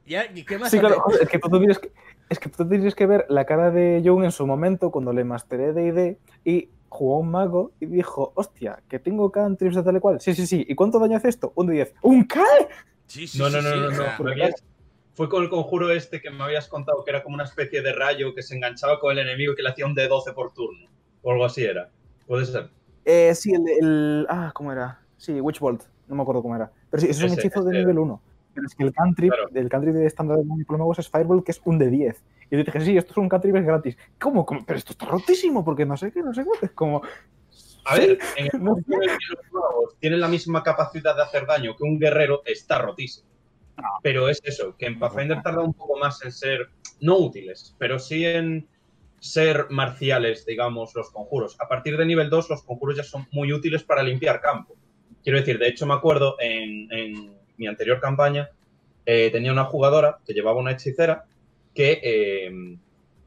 [0.06, 0.26] ¿Ya?
[0.32, 0.70] ¿Y qué más?
[0.70, 1.92] Sí, claro, es que tú tienes que,
[2.28, 5.24] es que tú tienes que ver la cara de Jung en su momento cuando le
[5.24, 9.96] masteré D&D y jugó a un mago y dijo, hostia, que tengo cantrips de tal
[9.96, 10.20] y cual.
[10.20, 10.64] Sí, sí, sí.
[10.66, 11.52] ¿Y cuánto daño hace esto?
[11.54, 11.94] Un de 10.
[12.02, 12.40] ¿Un qué?
[13.06, 14.64] Sí, sí, No, no, sí, no, sí, no, habías-
[15.14, 17.92] Fue con el conjuro este que me habías contado que era como una especie de
[17.92, 20.88] rayo que se enganchaba con el enemigo y que le hacía un D12 por turno.
[21.22, 21.90] O algo así era.
[22.26, 22.68] Puede ser.
[23.04, 25.00] Eh, sí, el, el- Ah, ¿cómo era?
[25.16, 25.82] Sí, Witchbolt.
[26.08, 26.70] No me acuerdo cómo era.
[26.90, 27.78] Pero sí, es un Ese, hechizo de ese.
[27.80, 28.20] nivel 1.
[28.54, 29.48] Pero es que el cantrip, Claro.
[29.54, 32.22] el cantrip de estándar de magos es Firebolt, que es un de 10.
[32.50, 33.96] Y yo dije, sí, esto es un cantrip es gratis.
[34.20, 34.46] ¿Cómo?
[34.46, 34.64] ¿Cómo?
[34.64, 36.66] Pero esto está rotísimo, porque no sé qué, no sé qué.
[36.66, 37.02] Es como...
[37.84, 41.22] A ver, en el momento en el que los magos tienen la misma capacidad de
[41.22, 43.28] hacer daño que un guerrero, está rotísimo.
[44.02, 46.70] Pero es eso, que en Pathfinder tarda un poco más en ser,
[47.00, 48.66] no útiles, pero sí en
[49.20, 51.56] ser marciales, digamos, los conjuros.
[51.60, 54.74] A partir de nivel 2, los conjuros ya son muy útiles para limpiar campo.
[55.22, 58.50] Quiero decir, de hecho, me acuerdo en, en mi anterior campaña,
[59.04, 61.24] eh, tenía una jugadora que llevaba una hechicera
[61.76, 62.52] que, eh,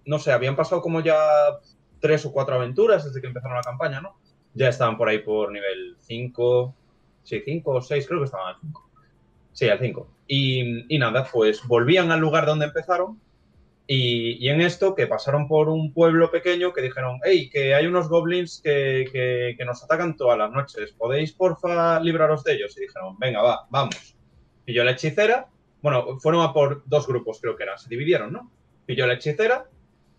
[0.06, 1.16] no sé, habían pasado como ya
[2.02, 4.18] tres o cuatro aventuras desde que empezaron la campaña, ¿no?
[4.54, 6.76] Ya estaban por ahí por nivel 5,
[7.24, 8.90] sí, 5 o 6, creo que estaban al 5.
[9.54, 10.10] Sí, al 5.
[10.28, 13.20] Y, y nada, pues volvían al lugar donde empezaron
[13.88, 17.88] y, y en esto que pasaron por un pueblo pequeño que dijeron, hey, que hay
[17.88, 22.78] unos goblins que, que- que nos atacan todas las noches, ¿podéis porfa libraros de ellos?
[22.78, 24.16] Y dijeron, venga, va, vamos.
[24.66, 25.48] Pilló la hechicera,
[25.82, 28.52] bueno, fueron a por dos grupos creo que eran, se dividieron, ¿no?
[28.86, 29.66] Pilló la hechicera,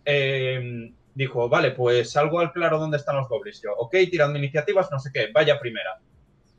[0.05, 3.61] eh, dijo, vale, pues salgo al claro donde están los goblins.
[3.61, 5.99] Yo, ok, tirando iniciativas, no sé qué, vaya primera.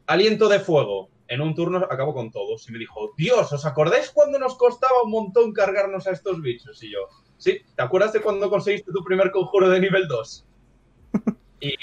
[0.07, 1.11] Aliento de fuego.
[1.29, 2.69] En un turno acabo con todos.
[2.69, 6.83] Y me dijo, Dios, ¿os acordáis cuando nos costaba un montón cargarnos a estos bichos?
[6.83, 6.99] Y yo,
[7.39, 10.45] sí, ¿te acuerdas de cuando conseguiste tu primer conjuro de nivel 2?
[11.61, 11.75] y,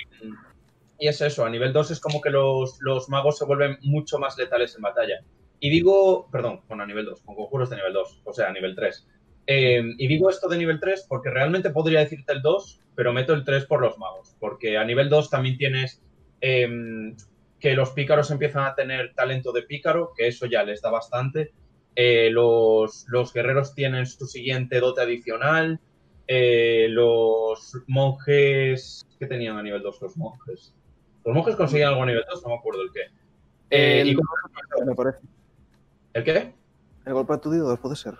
[0.99, 4.19] y es eso, a nivel 2 es como que los, los magos se vuelven mucho
[4.19, 5.23] más letales en batalla.
[5.59, 8.53] Y digo, perdón, bueno, a nivel 2, con conjuros de nivel 2, o sea, a
[8.53, 9.07] nivel 3.
[9.47, 13.33] Eh, y digo esto de nivel 3 porque realmente podría decirte el 2, pero meto
[13.33, 16.01] el 3 por los magos, porque a nivel 2 también tienes
[16.39, 17.15] em,
[17.59, 21.51] que los pícaros empiezan a tener talento de pícaro, que eso ya les da bastante.
[21.95, 25.79] Eh, los, los, guerreros tienen su siguiente dote adicional.
[26.27, 29.05] Eh, los monjes.
[29.17, 30.75] ¿Qué tenían a nivel 2 los monjes?
[31.25, 33.01] Los monjes conseguían algo a nivel 2, no me acuerdo el qué.
[33.71, 34.15] Eh, el,
[34.85, 35.19] me parece.
[36.19, 36.53] ¿El qué?
[37.05, 38.15] El golpe aturdido puede ser.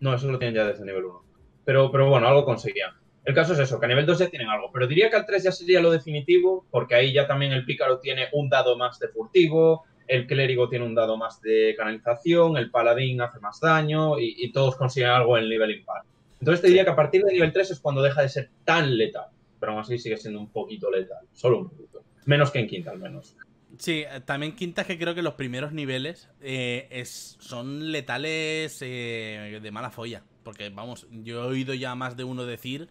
[0.00, 1.22] No, eso lo tienen ya desde nivel 1.
[1.62, 2.92] Pero, pero bueno, algo conseguían.
[3.26, 4.70] El caso es eso, que a nivel 2 ya tienen algo.
[4.72, 7.98] Pero diría que al 3 ya sería lo definitivo, porque ahí ya también el pícaro
[7.98, 12.70] tiene un dado más de furtivo, el clérigo tiene un dado más de canalización, el
[12.70, 16.04] paladín hace más daño y, todos consiguen algo en nivel impar.
[16.40, 18.96] Entonces te diría que a partir de nivel 3 es cuando deja de ser tan
[18.96, 19.26] letal,
[19.60, 22.02] pero aún así sigue siendo un poquito letal, solo un poquito.
[22.24, 23.36] Menos que en quinta al menos.
[23.78, 29.60] Sí, eh, también quinta que creo que los primeros niveles eh, es, son letales eh,
[29.62, 30.22] de mala folla.
[30.42, 32.88] Porque, vamos, yo he oído ya más de uno decir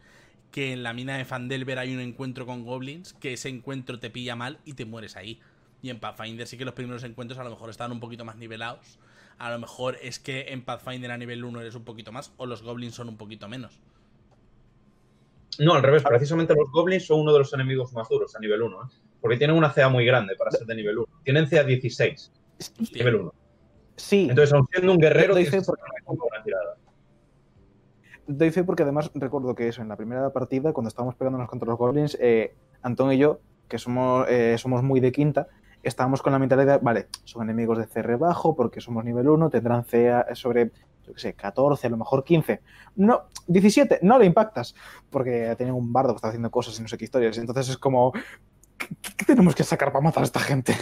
[0.52, 4.10] que en la mina de Fandelver hay un encuentro con goblins, que ese encuentro te
[4.10, 5.40] pilla mal y te mueres ahí.
[5.82, 8.36] Y en Pathfinder sí que los primeros encuentros a lo mejor están un poquito más
[8.38, 9.00] nivelados.
[9.38, 12.46] A lo mejor es que en Pathfinder a nivel 1 eres un poquito más o
[12.46, 13.80] los goblins son un poquito menos.
[15.58, 18.62] No, al revés, precisamente los goblins son uno de los enemigos más duros a nivel
[18.62, 19.11] 1, ¿eh?
[19.22, 21.08] Porque tienen una CA muy grande para ser de nivel 1.
[21.24, 22.32] Tienen CA 16,
[22.94, 23.34] nivel 1.
[23.96, 24.28] Sí.
[24.30, 25.84] Entonces, aun siendo un guerrero, doy fe, porque...
[28.28, 31.70] doy fe porque además recuerdo que eso, en la primera partida, cuando estábamos pegándonos contra
[31.70, 35.48] los goblins, eh, Antón y yo, que somos, eh, somos muy de quinta,
[35.84, 39.84] estábamos con la mentalidad, vale, son enemigos de CR bajo porque somos nivel 1, tendrán
[39.84, 40.72] CA sobre,
[41.06, 42.62] yo qué sé, 14, a lo mejor 15.
[42.96, 44.76] No, 17, no le impactas,
[45.10, 47.38] porque tienen un bardo que está haciendo cosas y no sé qué historias.
[47.38, 48.14] Entonces es como,
[49.02, 50.76] ¿qué, tenemos que sacar para matar a esta gente?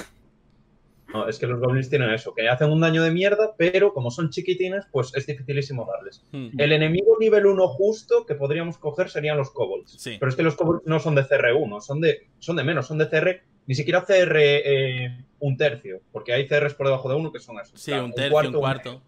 [1.14, 4.11] No, es que los goblins tienen eso, que hacen un daño de mierda, pero como
[4.11, 6.23] son chiquitines, pues es dificilísimo darles.
[6.31, 6.49] Hmm.
[6.60, 9.98] El enemigo nivel 1 justo que podríamos coger serían los kobolds.
[10.03, 12.99] Pero es que los kobolds no son de CR1, son de, son de menos, son
[12.99, 17.31] de CR ni siquiera CR eh, un tercio, porque hay CRs por debajo de uno
[17.31, 17.80] que son esos.
[17.80, 19.03] Sí, un tercio, un cuarto.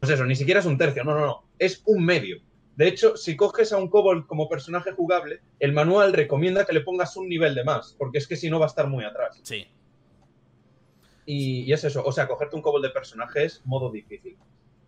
[0.00, 2.38] pues eso, ni siquiera es un tercio, no, no, no, es un medio.
[2.76, 6.80] De hecho, si coges a un kobold como personaje jugable, el manual recomienda que le
[6.80, 9.40] pongas un nivel de más, porque es que si no va a estar muy atrás.
[9.42, 9.66] Sí.
[11.26, 14.36] Y, es eso, o sea, cogerte un kobold de personaje es modo difícil.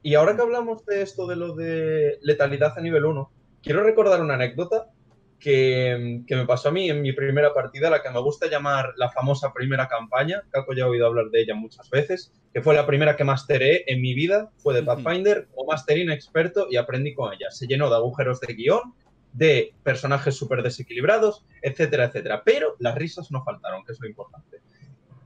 [0.03, 3.31] Y ahora que hablamos de esto de lo de letalidad a nivel 1,
[3.63, 4.91] quiero recordar una anécdota
[5.39, 9.11] que, me pasó a mí en mi primera partida, la que me gusta llamar la
[9.11, 10.43] famosa primera campaña.
[10.51, 13.85] Caco ya he oído hablar de ella muchas veces, que fue la primera que masteré
[13.87, 17.51] en mi vida, fue de Pathfinder, o masteré inexperto y aprendí con ella.
[17.51, 18.95] Se llenó de agujeros de guion,
[19.33, 22.43] de personajes súper desequilibrados, etcétera, etcétera.
[22.45, 24.61] Pero las risas no faltaron, que es lo importante.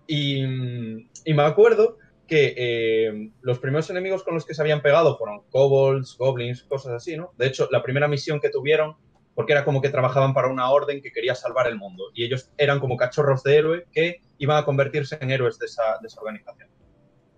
[0.06, 5.42] Y, me acuerdo que eh, los primeros enemigos con los que se habían pegado fueron
[5.50, 7.32] kobolds, goblins, cosas así, ¿no?
[7.38, 8.96] De hecho, la primera misión que tuvieron
[9.34, 12.50] porque era como que trabajaban para una orden que quería salvar el mundo y ellos
[12.58, 16.68] eran como cachorros de héroe que iban a convertirse en héroes de esa, organización.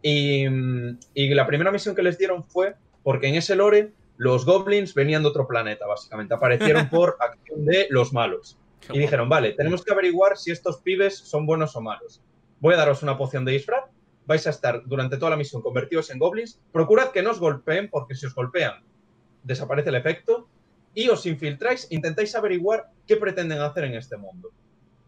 [0.03, 0.47] Y,
[1.35, 5.29] la primera misión que les dieron fue porque en ese lore los goblins venían de
[5.29, 8.59] otro planeta, básicamente, aparecieron por acción de los malos.
[8.93, 12.23] Y dijeron, vale, tenemos que averiguar si estos pibes son buenos o malos.
[12.61, 13.85] Voy a daros una poción de disfraz,
[14.27, 17.91] vais a estar durante toda la misión convertidos en goblins, procurad que no os golpeen,
[17.91, 18.83] porque si os golpean
[19.43, 20.49] desaparece el efecto,
[20.95, 24.51] y os infiltráis, intentáis averiguar qué pretenden hacer en este mundo.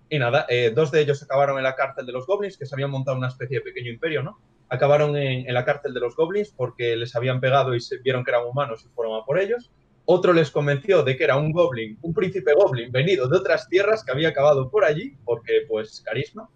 [0.09, 2.75] Y nada, eh, dos de ellos acabaron en la cárcel de los goblins, que se
[2.75, 4.39] habían montado una especie de pequeño imperio, ¿no?
[4.69, 8.31] Acabaron en, la cárcel de los goblins porque les habían pegado y se vieron que
[8.31, 9.71] eran humanos y fueron a por ellos.
[10.07, 14.05] Otro les convenció de que era un goblin, un príncipe goblin venido de otras tierras
[14.05, 16.49] que había acabado por allí, porque pues carisma.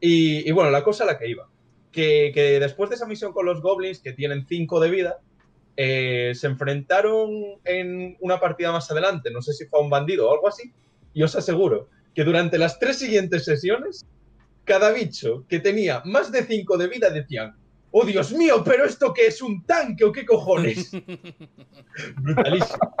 [0.00, 1.48] Y, bueno, la cosa a la que iba.
[1.90, 5.20] Que, que después de esa misión con los goblins, que tienen cinco de vida,
[5.76, 7.30] eh, se enfrentaron
[7.64, 10.72] en una partida más adelante, no sé si fue a un bandido o algo así,
[11.12, 14.06] y os aseguro que durante las tres siguientes sesiones,
[14.64, 17.56] cada bicho que tenía más de 5 de vida decían,
[17.90, 20.90] oh Dios mío, pero esto que es un tanque o qué cojones.
[22.16, 22.94] Brutalísimo.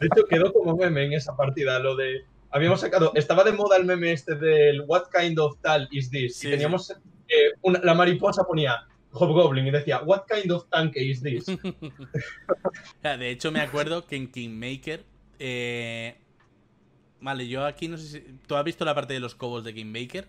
[0.00, 2.24] De hecho, quedó como meme en esa partida lo de...
[2.50, 6.44] Habíamos sacado, estaba de moda el meme este del What kind of tal is this?
[6.44, 6.90] y teníamos,
[7.28, 7.52] eh,
[7.82, 11.46] la mariposa ponía Hobgoblin y decía, What kind of tank is this?
[13.02, 15.04] de hecho, me acuerdo que en Kingmaker.
[15.38, 16.16] Eh...
[17.20, 18.20] Vale, yo aquí no sé si.
[18.46, 20.28] ¿Tú has visto la parte de los kobolds de Kingmaker?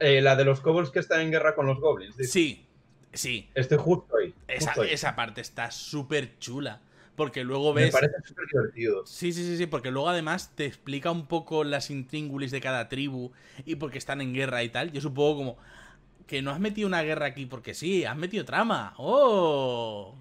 [0.00, 2.16] Eh, la de los kobolds que están en guerra con los goblins.
[2.16, 2.66] Sí,
[3.12, 3.50] sí.
[3.54, 4.34] Estoy justo ahí.
[4.48, 6.80] esa, esa parte está súper chula.
[7.16, 7.92] Porque luego Me ves.
[7.92, 9.06] parece súper divertido.
[9.06, 12.88] Sí, sí, sí, sí, porque luego además te explica un poco las intríngulis de cada
[12.88, 13.30] tribu
[13.64, 14.90] y porque están en guerra y tal.
[14.90, 15.56] Yo supongo como
[16.26, 18.94] que no has metido una guerra aquí porque sí, has metido trama.
[18.98, 20.14] ¡Oh!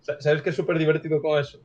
[0.00, 1.60] Sa- ¿Sabes qué es súper divertido con eso?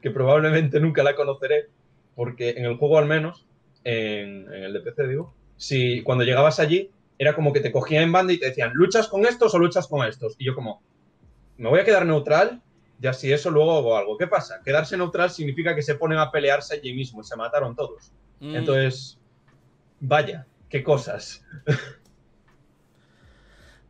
[0.00, 1.68] Que probablemente nunca la conoceré,
[2.14, 3.46] porque en el juego al menos,
[3.84, 8.04] en, en el de PC digo, si cuando llegabas allí, era como que te cogían
[8.04, 10.34] en banda y te decían, ¿luchas con estos o luchas con estos?
[10.38, 10.82] Y yo como,
[11.56, 12.62] me voy a quedar neutral,
[12.98, 14.16] ya si eso luego hago algo.
[14.18, 14.60] ¿Qué pasa?
[14.64, 18.12] Quedarse neutral significa que se ponen a pelearse allí mismo y se mataron todos.
[18.40, 19.18] Mm, Entonces,
[20.00, 21.44] vaya, qué cosas.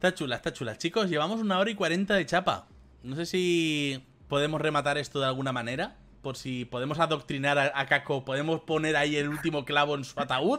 [0.03, 0.77] Está chula, está chula.
[0.77, 2.67] Chicos, llevamos una hora y cuarenta de chapa.
[3.05, 5.97] No sé si podemos rematar esto de alguna manera.
[6.23, 10.19] Por si podemos adoctrinar a, a Kako, podemos poner ahí el último clavo en su
[10.19, 10.59] ataúd.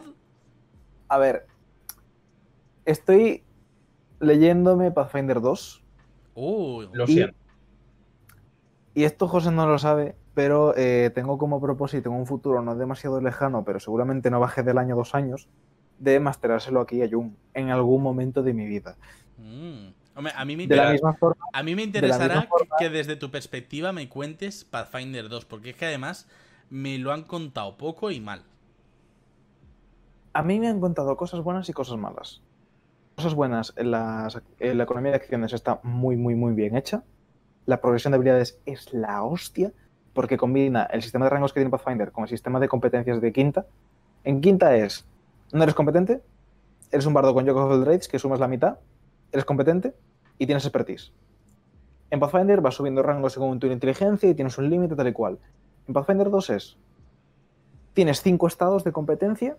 [1.09, 1.45] A ver,
[2.85, 3.43] estoy
[4.21, 5.83] leyéndome Pathfinder 2
[6.35, 7.35] Uy, Lo Y- siento.
[8.93, 12.77] y esto José no lo sabe, pero eh, tengo como propósito en un futuro no
[12.77, 15.49] demasiado lejano, pero seguramente no baje del año dos años,
[15.99, 18.95] de masterárselo aquí a Jung en algún momento de mi vida.
[19.37, 19.93] Mm.
[20.15, 22.75] Hombre, a mí me De la interesa- misma forma, A mí me la interesará forma-
[22.77, 26.27] que desde tu perspectiva me cuentes Pathfinder 2, porque es que además
[26.69, 28.43] me lo han contado poco y mal.
[30.35, 32.41] a mí me han contado cosas buenas y cosas malas.
[33.15, 34.29] Cosas buenas, en la
[34.59, 37.03] economía de acciones está muy, muy, muy bien hecha.
[37.67, 39.71] La progresión de habilidades es la hostia,
[40.13, 43.31] porque combina el sistema de rangos que tiene Pathfinder con el sistema de competencias de
[43.31, 43.67] quinta.
[44.23, 45.05] En quinta es,
[45.51, 46.21] no eres competente,
[46.91, 48.79] eres un bardo con Yoke of the Raids que sumas la mitad,
[49.33, 49.93] eres competente
[50.37, 51.11] y tienes expertise.
[52.09, 55.39] En Pathfinder vas subiendo rangos según tu inteligencia y tienes un límite tal y cual.
[55.87, 56.77] En Pathfinder 2 es,
[57.93, 59.57] tienes cinco estados de competencia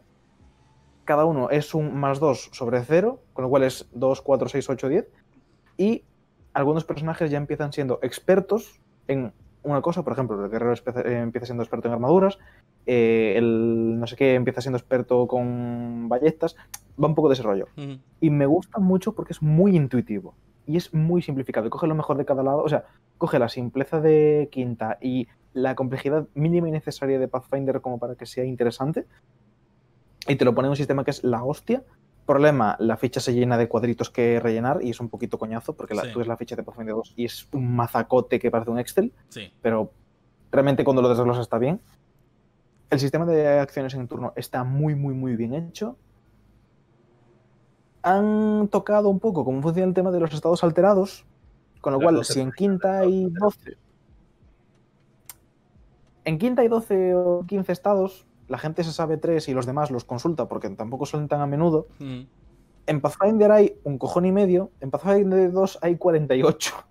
[1.05, 4.71] cada uno es un más 2 sobre 0, con lo cual es 2, 4, 6,
[4.71, 5.09] 8, 10.
[5.77, 6.05] Y
[6.53, 9.33] algunos personajes ya empiezan siendo expertos en
[9.65, 12.39] una cosa, por ejemplo, el guerrero eh, empieza siendo experto en armaduras,
[12.87, 16.57] eh, el no sé qué empieza siendo experto con ballestas,
[17.03, 17.69] va un poco de ese rollo.
[18.21, 20.35] Y me gusta mucho porque es muy intuitivo
[20.67, 21.67] y es muy simplificado.
[21.67, 22.85] y Coge lo mejor de cada lado, o sea,
[23.19, 28.17] coge la simpleza de quinta y la complejidad mínima y necesaria de Pathfinder como para
[28.17, 29.07] que sea interesante
[30.27, 31.83] y te lo pone en un sistema que es la hostia.
[32.27, 35.95] Problema, la ficha se llena de cuadritos que rellenar y es un poquito coñazo porque
[35.95, 36.13] la, Sí.
[36.13, 39.13] tú ves la ficha de Pathfinder 2 y es un mazacote que parece un Excel,
[39.29, 39.53] Sí.
[39.61, 39.93] pero
[40.51, 41.81] realmente cuando lo desglosas está bien.
[42.91, 45.97] El sistema de acciones en turno está muy, muy, muy bien hecho.
[48.03, 51.27] Han tocado un poco cómo funciona el tema de los estados alterados,
[51.81, 53.77] con lo cual, 12 si en quinta hay 12,
[56.25, 59.91] en quinta hay 12 o 15 estados, la gente se sabe tres y los demás
[59.91, 61.87] los consulta porque tampoco suelen tan a menudo.
[62.01, 62.27] Ujú.
[62.87, 66.75] En Pathfinder hay un cojón y medio, en Pathfinder 2 hay 48.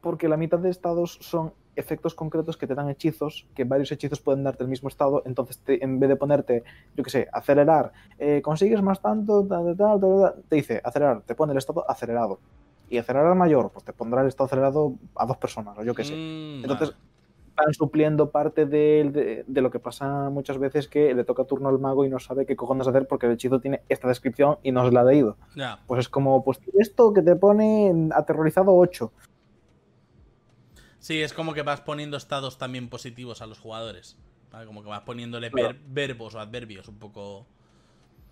[0.00, 4.20] Porque la mitad de estados son efectos concretos que te dan hechizos, que varios hechizos
[4.20, 6.64] pueden darte el mismo estado, entonces te- en vez de ponerte,
[6.96, 11.22] yo qué sé, acelerar, eh, consigues más tanto, tal, tal, tal, tal, te dice acelerar,
[11.22, 12.40] te pone el estado acelerado.
[12.88, 16.02] Y acelerar mayor, pues te pondrá el estado acelerado a dos personas, o yo qué
[16.04, 16.14] sé.
[16.16, 17.00] Mm, Entonces, vale.
[17.64, 21.68] Van supliendo parte de, de- de lo que pasa muchas veces que le toca turno
[21.68, 24.72] al mago y no sabe qué cojones hacer porque el hechizo tiene esta descripción y
[24.72, 25.36] no se la ha leído.
[25.86, 29.12] Pues es como, pues esto que te pone aterrorizado 8.
[30.98, 34.16] Sí, es como que vas poniendo estados también positivos a los jugadores.
[34.52, 34.66] ¿vale?
[34.66, 35.68] Como que vas poniéndole Claro.
[35.68, 37.46] ver- verbos o adverbios un poco.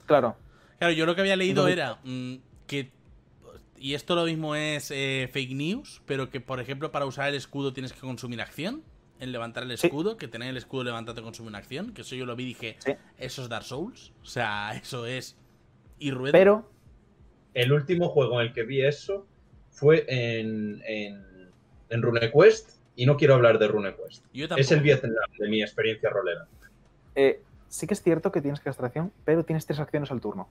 [0.06, 0.36] Claro.
[0.78, 2.34] Claro, yo lo que había leído era mm,
[2.66, 2.90] que.
[3.80, 7.36] Y esto lo mismo es eh, fake news, pero que por ejemplo para usar el
[7.36, 8.82] escudo tienes que consumir acción.
[9.20, 9.86] En levantar el Sí.
[9.89, 11.93] escudo, que tener el escudo levantado te consume una acción.
[11.93, 12.93] Que eso yo lo vi y dije, Sí.
[13.19, 14.12] eso es Dark Souls.
[14.23, 15.36] O sea, eso es.
[15.99, 16.32] Y rueda.
[16.32, 16.70] Pero,
[17.55, 19.27] El último juego en el que vi eso
[19.70, 21.51] fue en, en,
[21.89, 24.24] en RuneQuest y no quiero hablar de RuneQuest.
[24.32, 24.61] yo tampoco.
[24.61, 26.47] Es el Vietnam de mi experiencia rolera.
[27.16, 30.49] eh, sí que es cierto que tienes acción, pero tienes tres acciones al turno.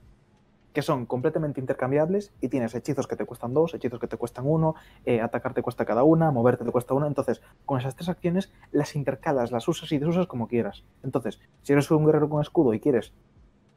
[0.78, 4.44] Que son completamente intercambiables y tienes hechizos que te cuestan dos, hechizos que te cuestan
[4.46, 7.08] uno, eh, atacar te cuesta cada una, moverte te cuesta una.
[7.08, 10.84] Entonces, con esas tres acciones las intercalas, las usas y desusas como quieras.
[11.02, 13.12] Entonces, si eres un guerrero con escudo y quieres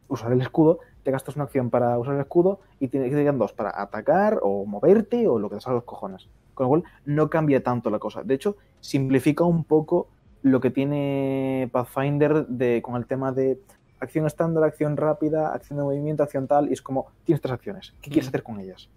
[0.09, 3.51] usar el escudo, te gastas una acción para usar el escudo y te quedan dos
[3.51, 6.29] para atacar o moverte o lo que te salga los cojones.
[6.53, 8.21] Con lo cual, no cambia tanto la cosa.
[8.21, 10.07] De hecho, simplifica un poco
[10.43, 13.59] lo que tiene Pathfinder de, con el tema de
[14.01, 17.95] acción estándar, acción rápida, acción de movimiento, acción tal, y es como, tienes tres acciones,
[18.01, 18.29] ¿qué quieres Mm.
[18.29, 18.89] hacer con ellas?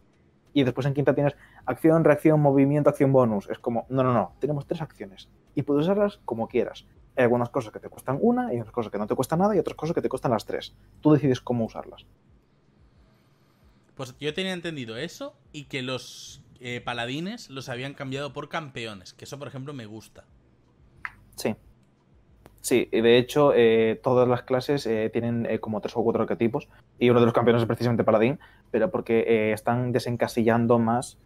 [0.52, 1.36] Y después en quinta tienes
[1.66, 3.48] acción, reacción, movimiento, acción bonus.
[3.50, 6.86] Es como, no, no, no, tenemos tres acciones y puedes usarlas como quieras.
[7.16, 9.54] Hay algunas cosas que te cuestan una, hay otras cosas que no te cuestan nada
[9.54, 10.74] y otras cosas que te cuestan las tres.
[11.00, 12.06] Tú decides cómo usarlas.
[13.96, 19.12] Pues yo tenía entendido eso y que los eh, paladines los habían cambiado por campeones,
[19.12, 20.24] que eso por ejemplo me gusta.
[21.36, 21.54] Sí.
[22.64, 26.22] Sí, y de hecho, eh, todas las clases eh, tienen eh, como tres o cuatro
[26.22, 28.38] arquetipos, y uno de los campeones es precisamente Paladín,
[28.70, 31.18] pero porque están desencasillando más.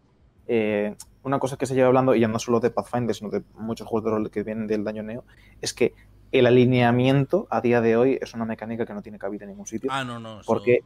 [0.49, 3.43] eh, una cosa que se lleva hablando, y ya no solo de Pathfinder, sino de
[3.55, 5.23] muchos juegos de rol que vienen del daño neo,
[5.61, 5.93] es que
[6.33, 9.67] el alineamiento a día de hoy es una mecánica que no tiene cabida en ningún
[9.67, 10.41] sitio, Ah, no, no.
[10.45, 10.81] porque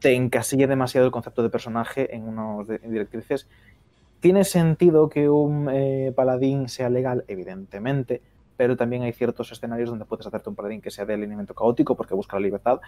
[0.00, 3.48] te encasilla demasiado el concepto de personaje en unas directrices.
[4.20, 5.70] Tiene sentido que un
[6.14, 8.20] paladín sea legal, evidentemente,
[8.56, 11.96] pero también hay ciertos escenarios donde puedes hacerte un paladín que sea de alineamiento caótico
[11.96, 12.80] porque busca la libertad.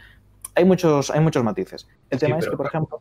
[0.55, 1.89] Hay muchos, hay muchos matices.
[2.11, 3.01] El Sí, tema es que, por ejemplo,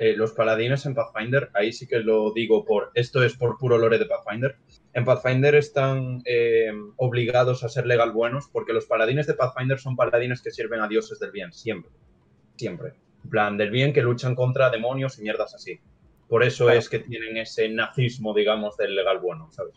[0.00, 2.90] Eh, los paladines en Pathfinder, ahí sí que lo digo por.
[2.94, 4.56] Esto es por puro lore de Pathfinder.
[4.92, 9.94] En Pathfinder están eh, obligados a ser legal buenos porque los paladines de Pathfinder son
[9.94, 11.92] paladines que sirven a dioses del bien, siempre.
[12.56, 12.94] Siempre.
[13.22, 15.78] En plan, del bien que luchan contra demonios y mierdas así.
[16.28, 16.78] Por eso Claro.
[16.80, 19.76] es que tienen ese nazismo, digamos, del legal bueno, ¿sabes?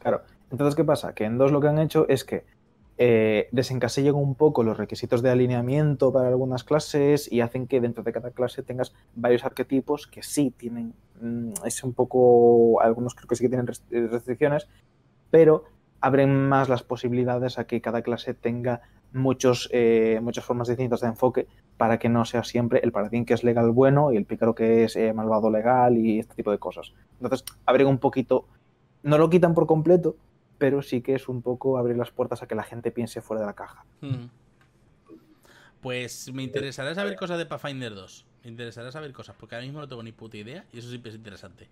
[0.00, 0.20] Claro.
[0.50, 1.14] Entonces, ¿qué pasa?
[1.14, 2.44] Que en dos lo que han hecho es que
[2.98, 8.02] eh, desencasillan un poco los requisitos de alineamiento para algunas clases y hacen que dentro
[8.02, 13.26] de cada clase tengas varios arquetipos que sí tienen, mm, es un poco, algunos creo
[13.26, 14.68] que sí que tienen eh, restricciones,
[15.30, 15.64] pero
[16.00, 18.82] abren más las posibilidades a que cada clase tenga
[19.12, 21.46] muchos, eh, muchas formas distintas de enfoque
[21.76, 24.84] para que no sea siempre el paladín que es legal bueno y el pícaro que
[24.84, 26.92] es eh, malvado legal y este tipo de cosas.
[27.20, 28.46] Entonces, abren un poquito
[29.02, 30.16] no lo quitan por completo,
[30.60, 33.40] pero sí que es un poco abrir las puertas a que la gente piense fuera
[33.40, 33.86] de la caja.
[34.02, 34.26] Mm.
[35.80, 38.26] Pues me interesará saber cosas de Pathfinder 2.
[38.44, 41.08] Me interesará saber cosas, porque ahora mismo no tengo ni puta idea y eso siempre
[41.08, 41.66] es interesante.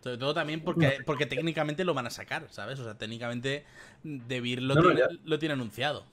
[0.00, 2.80] Sobre todo también porque, porque técnicamente lo van a sacar, ¿sabes?
[2.80, 3.64] O sea, técnicamente
[4.02, 5.18] Debir lo, No, no, tiene, ya.
[5.24, 6.04] lo tiene anunciado.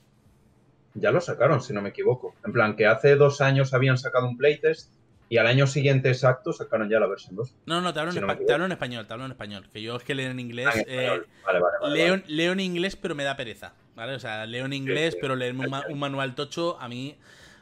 [0.94, 2.36] Ya lo sacaron, si no me equivoco.
[2.46, 4.94] En plan, que hace dos años habían sacado un playtest
[5.32, 7.56] y al año siguiente exacto sacaron ya la versión 2.
[7.66, 9.66] No, no, te hablo, en, no te hablo en español, te hablo en español.
[9.72, 10.68] Que yo es que leo en inglés.
[10.70, 13.74] Ah, en eh, vale, vale, vale, leo, leo en inglés, pero me da pereza.
[13.96, 14.14] ¿Vale?
[14.14, 15.20] O sea, leo en inglés, sí.
[15.22, 17.16] pero leerme un, ma- un manual tocho a mí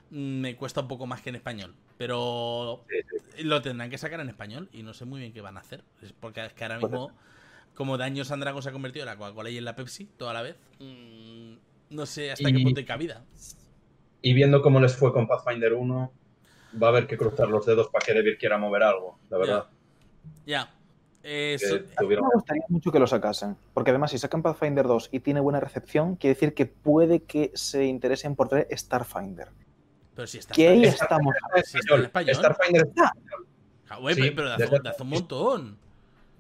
[0.09, 1.75] mm, me cuesta un poco más que en español.
[1.99, 2.85] Pero
[3.35, 5.59] Sí, lo tendrán que sacar en español y no sé muy bien qué van a
[5.59, 5.83] hacer.
[6.01, 7.11] Es porque es que ahora mismo,
[7.75, 10.33] como Daños and Dragons se ha convertido en la Coca-Cola y en la Pepsi toda
[10.33, 11.53] la vez, mm,
[11.91, 13.25] no sé hasta qué punto hay cabida.
[14.23, 16.11] Y viendo cómo les fue con Pathfinder 1,
[16.81, 19.65] va a haber que cruzar los dedos para que Devir quiera mover algo, la verdad.
[20.45, 20.69] Ya.
[21.59, 25.19] So- tuvieron- me gustaría mucho que lo sacasen, porque además si sacan Pathfinder 2 y
[25.19, 29.49] tiene buena recepción, quiere decir que puede que se interesen por traer Starfinder.
[30.15, 31.33] pero si está, Que ahí está- estamos.
[31.55, 32.35] está español.
[32.35, 32.89] Starfinder
[33.89, 35.77] Ah, güey, Sí, pero- pero de hace, desde- de hace un montón.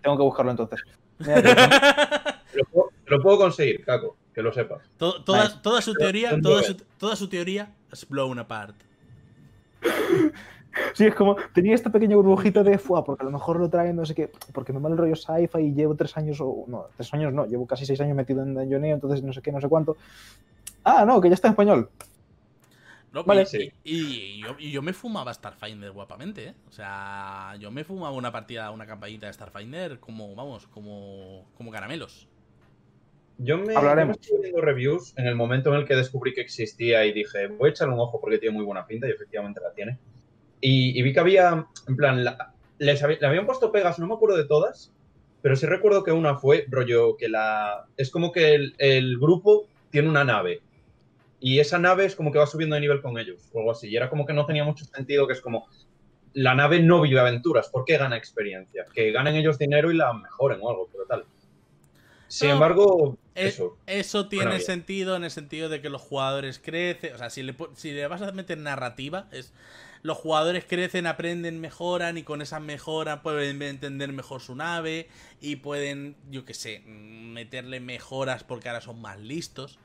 [0.01, 0.81] Tengo que buscarlo entonces.
[1.19, 4.81] Te lo, puedo, te lo puedo conseguir, Caco, que lo sepas.
[4.97, 5.57] To- toda, Nice.
[5.61, 8.75] toda su teoría, toda su, toda su teoría es blown apart.
[10.93, 13.95] Sí, es como, tenía esta pequeña burbujita de fuá, porque a lo mejor lo traen,
[13.95, 16.85] no sé qué, porque me mal el rollo sci-fi y llevo tres años, o no,
[16.95, 19.59] tres años no, llevo casi seis años metido en Dungeoneo, entonces no sé qué, no
[19.59, 19.97] sé cuánto.
[20.83, 21.89] Ah, no, que ya está en español.
[23.11, 23.41] No, Vale.
[23.41, 23.71] y, Sí.
[23.83, 26.53] y- y yo, y yo me fumaba Starfinder guapamente, ¿eh?
[26.67, 31.71] O sea, yo me fumaba una partida, una campañita de Starfinder como, vamos, como, como
[31.71, 32.27] caramelos.
[33.41, 34.17] Yo me, Hablaremos.
[34.17, 37.13] yo me estuve viendo reviews en el momento en el que descubrí que existía y
[37.13, 39.97] dije, voy a echarle un ojo porque tiene muy buena pinta y efectivamente la tiene.
[40.61, 44.07] Y, y vi que había, en plan, la- les habí- le habían puesto pegas, no
[44.07, 44.91] me acuerdo de todas,
[45.41, 47.85] pero sí recuerdo que una fue, rollo, que la...
[47.95, 50.61] Es como que el, el grupo tiene una nave
[51.39, 53.87] y esa nave es como que va subiendo de nivel con ellos o algo así.
[53.87, 55.65] Y era como que no tenía mucho sentido, que es como,
[56.33, 58.85] la nave no vive aventuras, ¿por qué gana experiencia?
[58.93, 61.23] Que ganen ellos dinero y la mejoren o algo, pero tal.
[62.29, 63.77] Sin No, embargo, eh, eso.
[63.85, 67.13] Eso tiene Bueno, sentido en el sentido de que los jugadores crecen.
[67.13, 69.51] O sea, si le, si le vas a meter narrativa, es
[70.01, 75.09] los jugadores crecen, aprenden, mejoran y con esas mejoras pueden entender mejor su nave
[75.41, 79.79] y pueden, yo qué sé, mm, meterle mejoras porque ahora son más listos.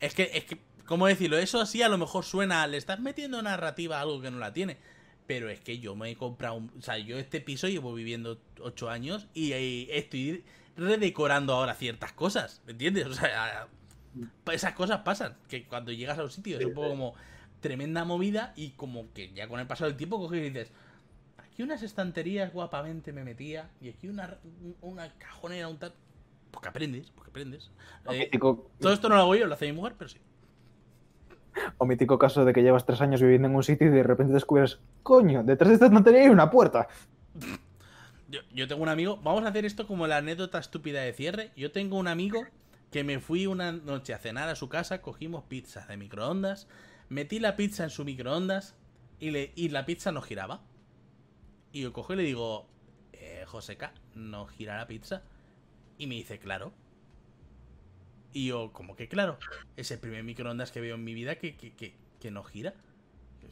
[0.00, 1.38] Es que, es que, ¿cómo decirlo?
[1.38, 4.52] Eso así a lo mejor suena, le estás metiendo narrativa a algo que no la
[4.52, 4.78] tiene.
[5.26, 6.72] Pero es que yo me he comprado un...
[6.78, 9.52] O sea, yo este piso llevo viviendo 8 años y,
[9.90, 10.42] estoy
[10.80, 13.06] redecorando ahora ciertas cosas, ¿me entiendes?
[13.06, 13.68] O sea,
[14.52, 17.14] esas cosas pasan, que cuando llegas a un sitio es un poco como
[17.60, 20.72] tremenda movida y como que ya con el paso del tiempo coges y dices,
[21.36, 24.38] aquí unas estanterías guapamente me metía y aquí una,
[24.80, 25.92] una cajonera, un tal...
[26.50, 27.70] Porque aprendes, porque aprendes.
[28.10, 30.18] Eh, todo esto no lo hago yo, lo hace mi mujer, pero sí.
[31.78, 34.32] o mítico caso de que llevas tres años viviendo en un sitio y de repente
[34.32, 36.88] descubres, coño, detrás de esta estantería hay una puerta.
[38.30, 41.50] Yo, tengo un amigo, vamos a hacer esto como la anécdota estúpida de cierre.
[41.56, 42.46] Yo tengo un amigo
[42.92, 46.68] que me fui una noche a cenar a su casa, cogimos pizzas de microondas,
[47.08, 48.76] metí la pizza en su microondas
[49.18, 50.62] y, le, y la pizza no giraba.
[51.72, 52.68] Y yo cojo y le digo,
[53.12, 55.22] eh, Joseca, ¿no gira la pizza?
[55.98, 56.72] Y me dice, claro.
[58.32, 59.38] Y yo, como que claro?
[59.76, 62.74] Es el primer microondas que veo en mi vida que, que, que, que no gira.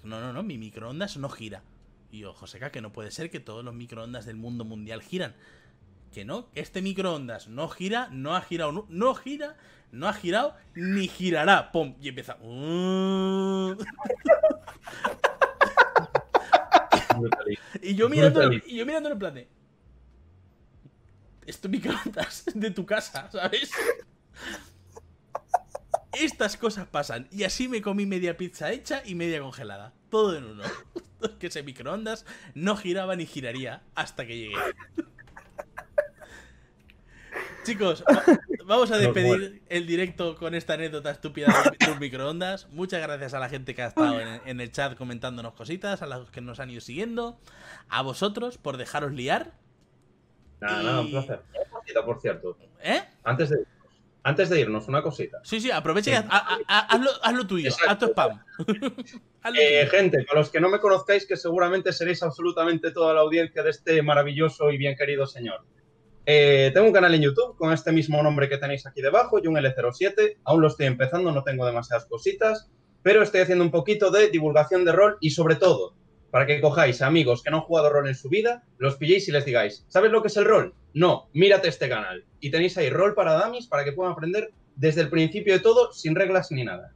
[0.04, 1.64] No, no, no, mi microondas no gira.
[2.10, 5.34] Y yo, Joseca, que no puede ser que todos los microondas del mundo mundial giran.
[6.12, 9.56] Que no, este microondas no gira, no ha girado, no, gira,
[9.92, 11.70] no ha girado, ni girará.
[11.70, 11.96] ¡Pum!
[12.00, 12.38] Y empieza.
[17.82, 19.48] Y yo mirando, y yo mirando en plan de.
[21.46, 23.70] Esto microondas de tu casa, ¿sabes?
[26.12, 27.28] Estas cosas pasan.
[27.30, 29.92] Y así me comí media pizza hecha y media congelada.
[30.10, 30.64] Todo en uno.
[31.38, 32.24] Que ese microondas
[32.54, 34.54] no giraba ni giraría hasta que llegué.
[37.64, 38.24] Chicos, va-
[38.64, 42.68] vamos a despedir el directo con esta anécdota estúpida de un microondas.
[42.70, 46.30] Muchas gracias a la gente que ha estado en, el chat comentándonos cositas, a los
[46.30, 47.38] que nos han ido siguiendo,
[47.88, 49.52] a vosotros por dejaros liar.
[50.60, 51.42] Nada, nada, un placer.
[52.04, 52.56] Por cierto.
[52.82, 53.02] ¿Eh?
[53.24, 53.64] Antes de,
[54.22, 55.38] antes de irnos, una cosita.
[55.44, 56.18] Sí, sí, aprovecha y Sí.
[56.18, 57.90] haz, ha- ha- hazlo, hazlo tuyo, Exacto.
[57.90, 58.42] haz tu spam.
[59.58, 63.62] Eh, gente, para los que no me conozcáis, que seguramente seréis absolutamente toda la audiencia
[63.62, 65.64] de este maravilloso y bien querido señor.
[66.26, 69.46] Eh, tengo un canal en YouTube con este mismo nombre que tenéis aquí debajo, y
[69.46, 70.38] un L07.
[70.44, 72.68] Aún lo estoy empezando, no tengo demasiadas cositas,
[73.02, 75.94] pero estoy haciendo un poquito de divulgación de rol y sobre todo,
[76.30, 79.32] para que cojáis amigos que no han jugado rol en su vida, los pilléis y
[79.32, 80.74] les digáis, ¿sabes lo que es el rol?
[80.92, 82.24] No, mírate este canal.
[82.40, 85.92] Y tenéis ahí rol para damis para que puedan aprender desde el principio de todo,
[85.92, 86.92] sin reglas ni nada.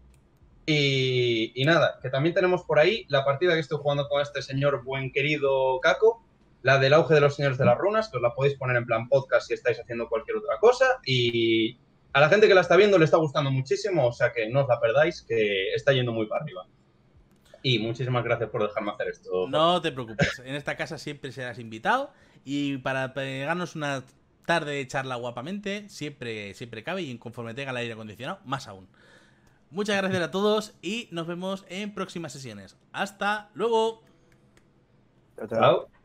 [0.67, 4.43] Y, y nada, que también tenemos por ahí la partida que estoy jugando con este
[4.43, 6.23] señor buen querido Caco,
[6.63, 8.87] la del auge de los señores de las runas, que os la podéis poner en
[8.87, 11.01] plan podcast si estáis haciendo cualquier otra cosa.
[11.05, 11.77] Y
[12.13, 14.63] a la gente que la está viendo le está gustando muchísimo, o sea que no
[14.63, 16.67] os la perdáis, que está yendo muy para arriba.
[17.63, 19.49] Y muchísimas gracias por dejarme hacer esto.
[19.49, 22.13] No te preocupes, en esta casa siempre serás invitado
[22.45, 24.03] y para pegarnos una
[24.47, 28.89] tarde de charla guapamente, siempre, siempre cabe y conforme tenga el aire acondicionado, más aún.
[29.71, 32.77] Muchas gracias a todos y nos vemos en próximas sesiones.
[32.93, 34.03] Hasta luego.
[35.37, 36.02] Chao, chao.